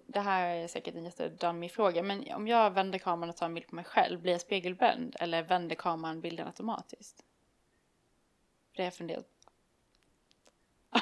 det 0.07 0.21
här 0.21 0.57
är 0.57 0.69
säkert 0.69 0.95
en 0.95 1.05
jättedummig 1.05 1.73
fråga, 1.73 2.03
men 2.03 2.33
om 2.33 2.49
jag 2.49 2.71
vänder 2.71 2.99
kameran 2.99 3.31
och 3.31 3.37
tar 3.37 3.47
en 3.47 3.55
bild 3.55 3.67
på 3.67 3.75
mig 3.75 3.85
själv, 3.85 4.21
blir 4.21 4.33
jag 4.33 4.41
spegelvänd 4.41 5.17
eller 5.21 5.43
vänder 5.43 5.77
kameran 5.77 6.21
bilden 6.21 6.47
automatiskt? 6.47 7.25
Det 8.77 8.83
har 8.83 8.87
jag 8.87 8.95
funderat 8.95 9.25
på. 9.25 9.38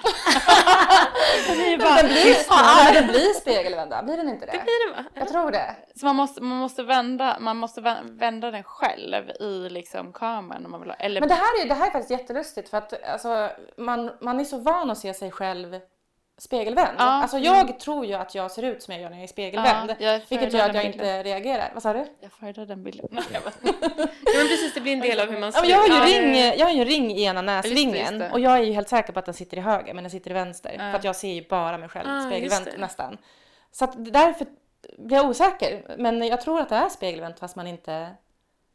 Är 1.48 1.78
bara, 1.78 1.96
Den 1.96 2.06
blir, 2.06 2.36
ja, 2.48 2.90
den 2.92 3.06
blir 3.06 3.32
spegelvända, 3.40 4.02
blir 4.02 4.16
den 4.16 4.28
inte 4.28 4.46
det? 4.46 4.52
Det 4.52 4.58
blir 4.58 4.88
det 4.88 4.96
va? 4.96 5.04
Jag 5.14 5.28
tror 5.28 5.50
det. 5.50 5.76
så 5.96 6.06
man 6.06 6.16
måste, 6.16 6.40
man 6.42 6.58
måste, 6.58 6.82
vända, 6.82 7.36
man 7.40 7.56
måste 7.56 7.80
vä- 7.80 8.18
vända 8.18 8.50
den 8.50 8.62
själv 8.62 9.30
i 9.40 9.68
liksom 9.68 10.12
kameran 10.12 10.64
om 10.64 10.70
man 10.70 10.80
vill 10.80 10.90
ha, 10.90 10.96
eller 10.96 11.20
Men 11.20 11.28
det 11.28 11.34
här 11.34 11.62
är, 11.64 11.68
det 11.68 11.74
här 11.74 11.86
är 11.86 11.90
faktiskt 11.90 12.10
jättelustigt 12.20 12.68
för 12.68 12.78
att 12.78 13.04
alltså, 13.04 13.50
man, 13.78 14.10
man 14.20 14.40
är 14.40 14.44
så 14.44 14.58
van 14.58 14.90
att 14.90 14.98
se 14.98 15.14
sig 15.14 15.30
själv 15.30 15.80
spegelvänd. 16.38 16.94
Ja. 16.98 17.02
Alltså 17.04 17.38
jag 17.38 17.80
tror 17.80 18.06
ju 18.06 18.14
att 18.14 18.34
jag 18.34 18.50
ser 18.50 18.62
ut 18.62 18.82
som 18.82 18.92
jag 18.94 19.02
gör 19.02 19.10
när 19.10 19.16
jag 19.16 19.24
är 19.24 19.28
spegelvänd. 19.28 19.90
Ja, 19.90 20.12
jag 20.12 20.20
vilket 20.28 20.52
gör 20.52 20.68
att 20.68 20.74
jag 20.74 20.84
bilden. 20.84 20.92
inte 20.92 21.22
reagerar. 21.22 21.70
Vad 21.74 21.82
sa 21.82 21.92
du? 21.92 22.06
Jag 22.20 22.32
föredrar 22.32 22.66
den 22.66 22.84
bilden. 22.84 23.08
Ja, 23.32 23.40
men 24.38 24.48
precis, 24.48 24.74
det 24.74 24.80
blir 24.80 24.92
en 24.92 25.00
del 25.00 25.20
av 25.20 25.30
hur 25.30 25.38
man 25.40 25.42
Ja, 25.42 25.52
ser 25.52 25.60
men 25.60 25.70
jag, 25.70 25.78
har 25.78 26.06
ju 26.08 26.14
ut. 26.14 26.22
ring, 26.24 26.58
jag 26.58 26.66
har 26.66 26.72
ju 26.72 26.80
en 26.80 26.86
ring 26.86 27.10
i 27.10 27.22
ena 27.24 27.42
det. 28.18 28.30
och 28.32 28.40
jag 28.40 28.58
är 28.58 28.62
ju 28.62 28.72
helt 28.72 28.88
säker 28.88 29.12
på 29.12 29.18
att 29.18 29.24
den 29.24 29.34
sitter 29.34 29.56
i 29.56 29.60
höger 29.60 29.94
men 29.94 30.04
den 30.04 30.10
sitter 30.10 30.30
i 30.30 30.34
vänster. 30.34 30.70
Ja. 30.72 30.78
För 30.78 30.98
att 30.98 31.04
jag 31.04 31.16
ser 31.16 31.32
ju 31.32 31.48
bara 31.48 31.78
mig 31.78 31.88
själv 31.88 32.08
det. 32.64 32.76
nästan. 32.78 33.18
Så 33.72 33.84
att 33.84 34.12
därför 34.12 34.46
blir 34.98 35.16
jag 35.16 35.26
osäker. 35.26 35.94
Men 35.98 36.26
jag 36.26 36.40
tror 36.40 36.60
att 36.60 36.68
det 36.68 36.76
är 36.76 36.88
spegelvänt 36.88 37.38
fast 37.38 37.56
man 37.56 37.66
inte... 37.66 38.10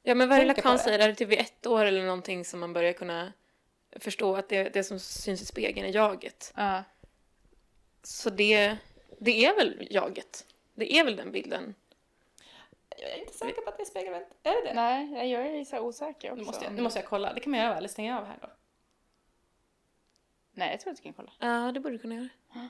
Ja, 0.04 0.16
men 0.16 0.30
varje 0.30 0.46
lakan 0.46 0.72
det. 0.74 0.80
säger 0.80 1.00
är 1.00 1.08
det 1.08 1.16
typ 1.16 1.30
vid 1.30 1.40
ett 1.40 1.68
år 1.68 1.86
eller 1.86 2.04
någonting 2.04 2.46
som 2.46 2.60
man 2.60 2.74
börjar 2.74 2.94
kunna 2.94 3.32
förstå 4.00 4.36
att 4.36 4.50
det, 4.50 4.64
det 4.74 4.84
som 4.84 5.00
syns 5.00 5.42
i 5.42 5.46
spegeln 5.46 5.88
är 5.88 5.96
jaget. 5.96 6.54
Ja. 8.02 8.08
Så 8.08 8.30
det, 8.30 8.78
det 9.20 9.46
är 9.46 9.56
väl 9.56 9.88
jaget. 9.92 10.46
Det 10.74 10.98
är 10.98 11.04
väl 11.04 11.16
den 11.16 11.32
bilden. 11.32 11.76
Jag 12.98 13.10
är 13.10 13.20
inte 13.20 13.34
säker 13.34 13.62
på 13.62 13.70
att 13.70 13.78
det 13.78 13.84
är 13.84 13.86
spegelvänt. 13.86 14.28
Är 14.44 14.52
det 14.52 14.70
det? 14.70 14.74
Nej, 14.74 15.32
jag 15.32 15.48
är 15.48 15.66
så 15.66 15.80
osäker 15.80 16.32
också. 16.32 16.40
Nu 16.40 16.46
måste, 16.46 16.66
jag, 16.66 16.74
nu 16.74 16.82
måste 16.82 17.00
jag 17.00 17.06
kolla. 17.06 17.34
Det 17.34 17.40
kan 17.40 17.52
man 17.52 17.60
göra 17.60 17.78
eller 17.78 17.88
stänga 17.88 18.20
av 18.20 18.26
här 18.26 18.38
då. 18.42 18.48
Nej, 20.52 20.72
jag 20.72 20.80
tror 20.80 20.92
att 20.92 20.98
du 20.98 21.04
kan 21.04 21.14
kolla. 21.14 21.32
Ja, 21.40 21.72
det 21.72 21.80
borde 21.80 21.96
du 21.96 22.00
kunna 22.00 22.16
göra. 22.16 22.30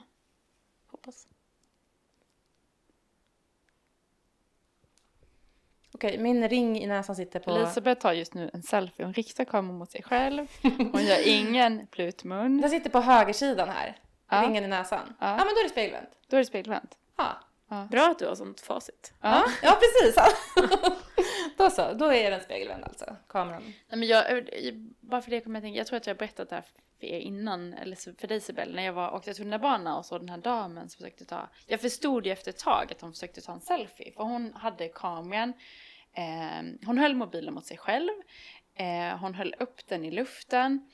Hoppas. 0.86 1.28
Okej, 5.94 6.18
min 6.18 6.48
ring 6.48 6.82
i 6.82 6.86
näsan 6.86 7.16
sitter 7.16 7.40
på... 7.40 7.50
Elisabeth 7.50 8.00
tar 8.00 8.12
just 8.12 8.34
nu 8.34 8.50
en 8.52 8.62
selfie. 8.62 9.04
Hon 9.06 9.14
riktar 9.14 9.44
kameran 9.44 9.78
mot 9.78 9.90
sig 9.90 10.02
själv. 10.02 10.46
Hon 10.92 11.04
gör 11.04 11.28
ingen 11.28 11.86
plutmun. 11.86 12.60
Den 12.60 12.70
sitter 12.70 12.90
på 12.90 13.00
högersidan 13.00 13.68
här. 13.68 13.98
Ja. 14.36 14.42
Ringen 14.42 14.64
i 14.64 14.68
näsan. 14.68 15.14
Ja. 15.20 15.26
Ja. 15.30 15.36
men 15.36 15.46
då 15.54 15.60
är 15.60 15.64
det 15.64 15.70
spegelvänt. 15.70 16.08
Då 16.28 16.36
är 16.36 16.40
det 16.40 16.46
spegelvänt. 16.46 16.98
Ja. 17.16 17.38
Bra 17.90 18.10
att 18.10 18.18
du 18.18 18.26
har 18.26 18.34
sånt 18.34 18.60
facit. 18.60 19.12
Ja, 19.20 19.44
ja 19.62 19.78
precis. 19.80 20.16
då 21.56 21.70
så, 21.70 21.92
då 21.92 22.12
är 22.12 22.30
den 22.30 22.40
spegelvänd 22.40 22.84
alltså. 22.84 23.16
Kameran. 23.28 23.62
Nej, 23.62 23.98
men 23.98 24.08
jag, 24.08 24.30
jag- 24.30 24.74
bara 25.00 25.22
för 25.22 25.30
det 25.30 25.40
kommer 25.40 25.56
jag 25.56 25.62
tänka, 25.64 25.78
jag 25.78 25.86
tror 25.86 25.96
att 25.96 26.06
jag 26.06 26.14
har 26.14 26.18
berättat 26.18 26.48
det 26.48 26.54
här 26.54 26.62
för 27.00 27.06
er 27.06 27.18
innan, 27.18 27.74
eller 27.74 28.16
för 28.20 28.28
dig 28.28 28.40
Sibel, 28.40 28.74
när 28.74 28.82
jag 28.82 28.92
var, 28.92 29.14
åkte 29.14 29.34
tunnelbana 29.34 29.96
och 29.98 30.06
såg 30.06 30.20
den 30.20 30.28
här 30.28 30.38
damen 30.38 30.88
som 30.88 30.98
försökte 30.98 31.24
ta, 31.24 31.48
jag 31.66 31.80
förstod 31.80 32.26
ju 32.26 32.32
efter 32.32 32.50
ett 32.50 32.58
tag 32.58 32.92
att 32.92 33.00
hon 33.00 33.12
försökte 33.12 33.40
ta 33.40 33.52
en 33.52 33.60
selfie, 33.60 34.12
för 34.16 34.24
hon 34.24 34.54
hade 34.54 34.88
kameran, 34.88 35.52
eh, 36.14 36.86
hon 36.86 36.98
höll 36.98 37.14
mobilen 37.14 37.54
mot 37.54 37.66
sig 37.66 37.78
själv, 37.78 38.10
eh, 38.74 39.18
hon 39.20 39.34
höll 39.34 39.54
upp 39.58 39.86
den 39.88 40.04
i 40.04 40.10
luften, 40.10 40.90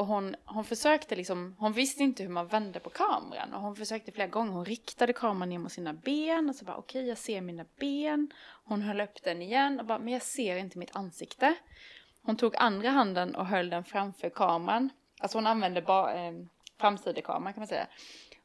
och 0.00 0.06
hon, 0.06 0.36
hon 0.44 0.64
försökte 0.64 1.16
liksom, 1.16 1.56
hon 1.58 1.72
visste 1.72 2.02
inte 2.02 2.22
hur 2.22 2.30
man 2.30 2.46
vände 2.46 2.80
på 2.80 2.90
kameran 2.90 3.54
och 3.54 3.60
hon 3.60 3.76
försökte 3.76 4.12
flera 4.12 4.28
gånger, 4.28 4.52
hon 4.52 4.64
riktade 4.64 5.12
kameran 5.12 5.48
ner 5.48 5.58
mot 5.58 5.72
sina 5.72 5.92
ben 5.92 6.48
och 6.48 6.54
så 6.54 6.64
bara 6.64 6.76
okej 6.76 7.08
jag 7.08 7.18
ser 7.18 7.40
mina 7.40 7.64
ben. 7.80 8.30
Hon 8.64 8.82
höll 8.82 9.00
upp 9.00 9.22
den 9.22 9.42
igen 9.42 9.80
och 9.80 9.86
bara 9.86 9.98
men 9.98 10.12
jag 10.12 10.22
ser 10.22 10.56
inte 10.56 10.78
mitt 10.78 10.96
ansikte. 10.96 11.54
Hon 12.22 12.36
tog 12.36 12.56
andra 12.56 12.90
handen 12.90 13.34
och 13.34 13.46
höll 13.46 13.70
den 13.70 13.84
framför 13.84 14.30
kameran. 14.30 14.90
Alltså 15.20 15.38
hon 15.38 15.46
använde 15.46 15.80
eh, 15.80 16.46
framsidekameran 16.78 17.52
kan 17.52 17.60
man 17.60 17.68
säga. 17.68 17.86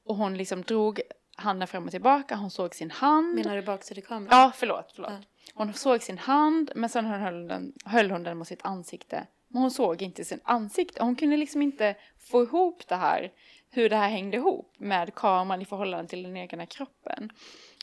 Och 0.05 0.15
hon 0.15 0.37
liksom 0.37 0.61
drog 0.61 1.01
handen 1.35 1.67
fram 1.67 1.85
och 1.85 1.91
tillbaka, 1.91 2.35
hon 2.35 2.51
såg 2.51 2.75
sin 2.75 2.91
hand. 2.91 3.35
Menar 3.35 3.55
du 3.55 3.61
baksidekameran? 3.61 4.27
Ja, 4.31 4.51
förlåt, 4.55 4.91
förlåt. 4.95 5.11
Hon 5.53 5.73
såg 5.73 6.03
sin 6.03 6.17
hand, 6.17 6.71
men 6.75 6.89
sen 6.89 7.05
höll, 7.05 7.47
den, 7.47 7.73
höll 7.85 8.11
hon 8.11 8.23
den 8.23 8.37
mot 8.37 8.47
sitt 8.47 8.65
ansikte. 8.65 9.27
Men 9.55 9.61
hon 9.61 9.71
såg 9.71 10.01
inte 10.01 10.25
sin 10.25 10.39
ansikte. 10.43 11.03
Hon 11.03 11.15
kunde 11.15 11.37
liksom 11.37 11.61
inte 11.61 11.95
få 12.19 12.43
ihop 12.43 12.87
det 12.87 12.95
här, 12.95 13.31
hur 13.69 13.89
det 13.89 13.95
här 13.95 14.09
hängde 14.09 14.37
ihop 14.37 14.73
med 14.77 15.15
kameran 15.15 15.61
i 15.61 15.65
förhållande 15.65 16.09
till 16.09 16.23
den 16.23 16.37
egna 16.37 16.65
kroppen. 16.65 17.31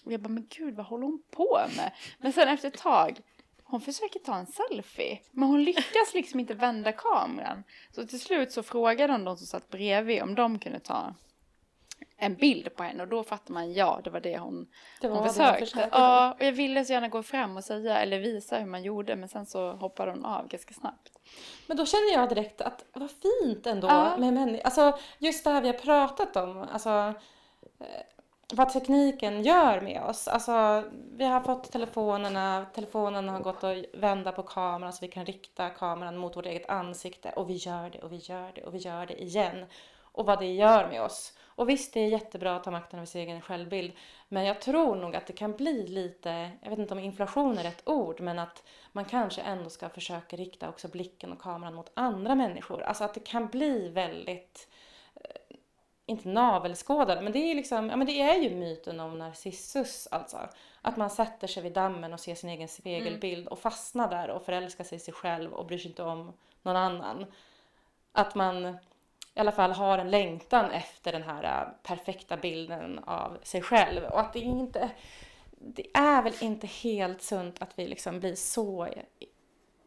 Och 0.05 0.13
jag 0.13 0.21
bara, 0.21 0.29
men 0.29 0.47
gud, 0.51 0.75
vad 0.75 0.87
håller 0.87 1.05
hon 1.05 1.23
på 1.31 1.61
med? 1.77 1.93
Men 2.19 2.33
sen 2.33 2.49
efter 2.49 2.69
ett 2.69 2.79
tag, 2.79 3.21
hon 3.63 3.81
försöker 3.81 4.19
ta 4.19 4.37
en 4.37 4.47
selfie. 4.47 5.19
Men 5.31 5.49
hon 5.49 5.65
lyckas 5.65 6.15
liksom 6.15 6.41
inte 6.41 6.55
vända 6.55 6.93
kameran. 6.93 7.65
Så 7.91 8.07
till 8.07 8.21
slut 8.21 8.53
så 8.53 8.63
frågade 8.63 9.13
hon 9.13 9.25
de 9.25 9.37
som 9.37 9.47
satt 9.47 9.71
bredvid 9.71 10.23
om 10.23 10.35
de 10.35 10.59
kunde 10.59 10.81
ta 10.81 11.15
en 12.23 12.35
bild 12.35 12.77
på 12.77 12.83
henne 12.83 13.03
och 13.03 13.09
då 13.09 13.25
fattar 13.25 13.55
man 13.55 13.73
ja, 13.73 14.01
det 14.05 14.11
var 14.11 14.21
det 14.21 14.39
hon, 14.39 14.67
Det 15.01 15.09
hon 15.09 15.23
det 15.23 15.35
jag 15.37 15.59
försökte. 15.59 15.89
Ja, 15.93 16.33
och 16.33 16.45
jag 16.45 16.53
ville 16.53 16.85
så 16.85 16.93
gärna 16.93 17.09
gå 17.09 17.23
fram 17.23 17.57
och 17.57 17.65
säga 17.65 17.99
eller 17.99 18.19
visa 18.19 18.59
hur 18.59 18.67
man 18.67 18.83
gjorde 18.83 19.17
men 19.17 19.29
sen 19.29 19.47
så 19.47 19.73
hoppade 19.73 20.11
hon 20.11 20.25
av 20.25 20.49
ganska 20.49 20.75
snabbt. 20.75 21.13
Men 21.67 21.77
då 21.77 21.87
känner 21.87 22.13
jag 22.13 22.29
direkt 22.29 22.61
att 22.61 22.85
vad 22.93 23.11
fint 23.11 23.67
ändå 23.67 23.89
Ja. 23.89 24.17
med 24.17 24.35
människor. 24.35 24.65
Alltså 24.65 24.99
just 25.19 25.45
det 25.45 25.51
här 25.51 25.61
vi 25.63 25.69
har 25.69 25.75
pratat 25.79 26.37
om. 26.37 26.67
Alltså 26.73 27.15
eh, 27.81 27.87
vad 28.55 28.73
tekniken 28.73 29.43
gör 29.43 29.81
med 29.81 30.03
oss. 30.03 30.29
Alltså 30.29 30.85
vi 31.13 31.25
har 31.25 31.41
fått 31.41 31.73
telefonerna. 31.73 32.67
Telefonen 32.75 33.29
har 33.29 33.41
gått 33.41 33.65
att 33.65 33.77
vända 33.95 34.33
på 34.33 34.43
kameran 34.43 34.93
så 34.93 34.99
vi 35.01 35.09
kan 35.13 35.27
rikta 35.27 35.71
kameran 35.71 36.17
mot 36.17 36.37
vårt 36.37 36.47
eget 36.47 36.69
ansikte. 36.69 37.31
Och 37.37 37.51
vi 37.51 37.55
gör 37.55 37.91
det 37.91 37.99
och 38.03 38.13
vi 38.13 38.17
gör 38.17 38.53
det 38.55 38.63
och 38.63 38.75
vi 38.75 38.79
gör 38.79 39.07
det 39.07 39.23
igen. 39.23 39.67
Och 40.15 40.27
vad 40.27 40.39
det 40.39 40.53
gör 40.53 40.89
med 40.89 41.03
oss. 41.03 41.33
Och 41.55 41.69
visst, 41.69 41.95
det 41.95 42.01
är 42.01 42.09
jättebra 42.09 42.57
att 42.57 42.65
ta 42.65 42.71
makten 42.71 42.99
över 42.99 43.07
sin 43.07 43.21
egen 43.21 43.41
självbild. 43.41 43.93
Men 44.29 44.45
jag 44.45 44.61
tror 44.61 44.97
nog 44.97 45.17
att 45.17 45.27
det 45.27 45.33
kan 45.33 45.53
bli 45.53 45.87
lite, 45.87 46.51
jag 46.63 46.71
vet 46.71 46.79
inte 46.79 46.95
om 46.95 47.01
inflation 47.01 47.59
är 47.59 47.63
rätt 47.63 47.89
ord, 47.89 48.21
men 48.21 48.39
att 48.39 48.63
man 48.93 49.05
kanske 49.05 49.41
ändå 49.41 49.71
ska 49.71 49.89
försöka 49.89 50.37
rikta 50.37 50.69
också 50.69 50.89
blicken 50.89 51.33
och 51.33 51.41
kameran 51.41 51.75
mot 51.75 51.91
andra 51.95 52.35
människor. 52.35 52.83
Alltså 52.83 53.05
att 53.05 53.15
det 53.15 53.21
kan 53.21 53.47
bli 53.47 53.89
väldigt, 53.89 54.69
eh, 55.15 55.57
inte 56.07 56.29
navelskådande, 56.29 57.23
men 57.23 57.33
det 57.33 57.39
är 57.39 57.55
liksom, 57.55 57.91
ja 57.91 57.97
men 57.97 58.07
det 58.07 58.21
är 58.21 58.39
ju 58.39 58.57
myten 58.57 59.01
om 59.01 59.19
Narcissus 59.19 60.09
alltså. 60.11 60.49
Att 60.83 60.97
man 60.97 61.11
sätter 61.11 61.47
sig 61.47 61.63
vid 61.63 61.73
dammen 61.73 62.13
och 62.13 62.21
ser 62.21 62.35
sin 62.35 62.51
egen 62.51 62.69
spegelbild 62.69 63.49
och 63.49 63.59
fastnar 63.59 64.11
där 64.11 64.31
och 64.31 64.45
förälskar 64.45 64.85
sig 64.85 64.97
i 64.97 65.01
sig 65.01 65.15
själv 65.15 65.53
och 65.53 65.67
bryr 65.67 65.79
sig 65.79 65.91
inte 65.91 66.03
om 66.03 66.33
någon 66.63 66.77
annan. 66.77 67.27
Att 68.13 68.35
man 68.35 68.77
i 69.35 69.41
alla 69.41 69.53
fall 69.53 69.73
har 69.73 69.99
en 69.99 70.11
längtan 70.11 70.71
efter 70.71 71.13
den 71.13 71.23
här 71.23 71.45
äh, 71.45 71.69
perfekta 71.83 72.37
bilden 72.37 72.99
av 72.99 73.39
sig 73.43 73.63
själv. 73.63 74.05
Och 74.05 74.21
att 74.21 74.33
det 74.33 74.41
inte... 74.41 74.91
Det 75.65 75.87
är 75.95 76.23
väl 76.23 76.35
inte 76.41 76.67
helt 76.67 77.23
sunt 77.23 77.63
att 77.63 77.79
vi 77.79 77.89
liksom 77.89 78.21
blir 78.21 78.35
så 78.35 78.89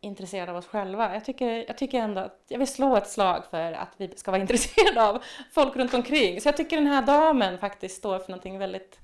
intresserade 0.02 0.52
av 0.52 0.58
oss 0.58 0.68
själva. 0.68 1.14
Jag 1.14 1.26
tycker, 1.26 1.66
jag 1.68 1.78
tycker 1.78 2.00
ändå 2.00 2.22
att 2.22 2.43
jag 2.48 2.60
vill 2.60 2.68
slå 2.68 2.96
ett 2.96 3.10
slag 3.10 3.46
för 3.50 3.72
att 3.72 3.93
vi 3.98 4.16
ska 4.16 4.32
vara 4.32 4.41
intresserade 4.48 5.04
av 5.04 5.24
folk 5.52 5.76
runt 5.76 5.93
omkring. 5.93 6.41
Så 6.41 6.48
jag 6.48 6.58
tycker 6.58 6.78
den 6.78 6.88
här 6.88 7.02
damen 7.02 7.58
faktiskt 7.58 7.98
står 7.98 8.20
för 8.20 8.30
någonting 8.30 8.58
väldigt 8.58 9.00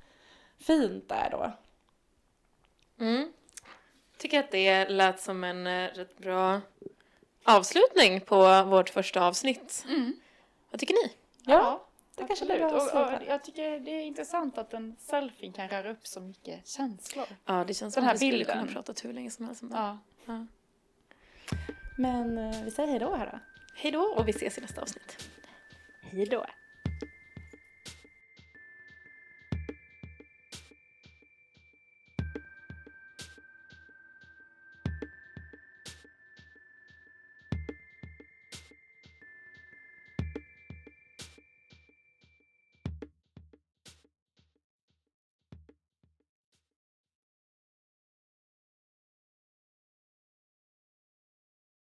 fint 0.60 1.10
där 1.10 1.30
då. 1.32 1.52
Mm. 3.06 3.32
Tycker 4.18 4.39
att 4.39 4.52
det 4.52 4.89
lät 4.89 5.20
som 5.20 5.44
en 5.44 5.68
eh, 5.68 5.88
rätt 5.88 6.18
bra 6.18 6.62
avslutning 7.44 8.22
på 8.22 8.64
vårt 8.64 8.89
första 8.89 9.26
avsnitt. 9.26 9.86
Vad 10.72 10.80
tycker 10.80 10.93
ni? 10.93 11.13
Ja, 11.45 11.88
det 12.15 12.24
kanske 12.28 12.45
blir 12.45 12.57
bra 12.57 12.67
Och, 12.67 13.15
och 13.17 13.24
jag 13.28 13.43
tycker 13.43 13.80
det 13.80 13.91
är 13.91 14.01
intressant 14.01 14.57
att 14.57 14.74
en 14.74 14.95
selfie 14.99 15.51
kan 15.53 15.69
röra 15.69 15.91
upp 15.91 16.07
så 16.07 16.22
mycket 16.22 16.67
känslor. 16.67 17.26
Ja, 17.45 17.63
det 17.67 17.74
känns 17.74 17.80
Den 17.95 18.01
som 18.01 18.03
här 18.03 18.13
att 18.15 18.22
vi 18.22 18.28
skulle 18.28 18.38
bilden. 18.38 18.59
kunna 18.67 18.72
prata 18.82 18.93
hur 19.03 19.13
länge 19.13 19.32
som 19.32 19.45
helst 19.45 19.63
om 19.63 19.69
det. 19.69 19.76
Ja. 19.76 19.97
Ja. 20.26 20.45
Men 21.97 22.38
eh, 22.38 22.63
vi 22.63 22.72
säger 22.72 22.89
hej 22.89 22.99
då 22.99 23.15
här 23.15 23.32
då. 23.32 23.39
Hej 23.76 23.91
då 23.91 24.01
och 24.01 24.28
vi 24.28 24.32
ses 24.32 24.57
i 24.57 24.61
nästa 24.61 24.82
avsnitt. 24.82 25.30
Hej 26.01 26.26
då. 26.26 26.45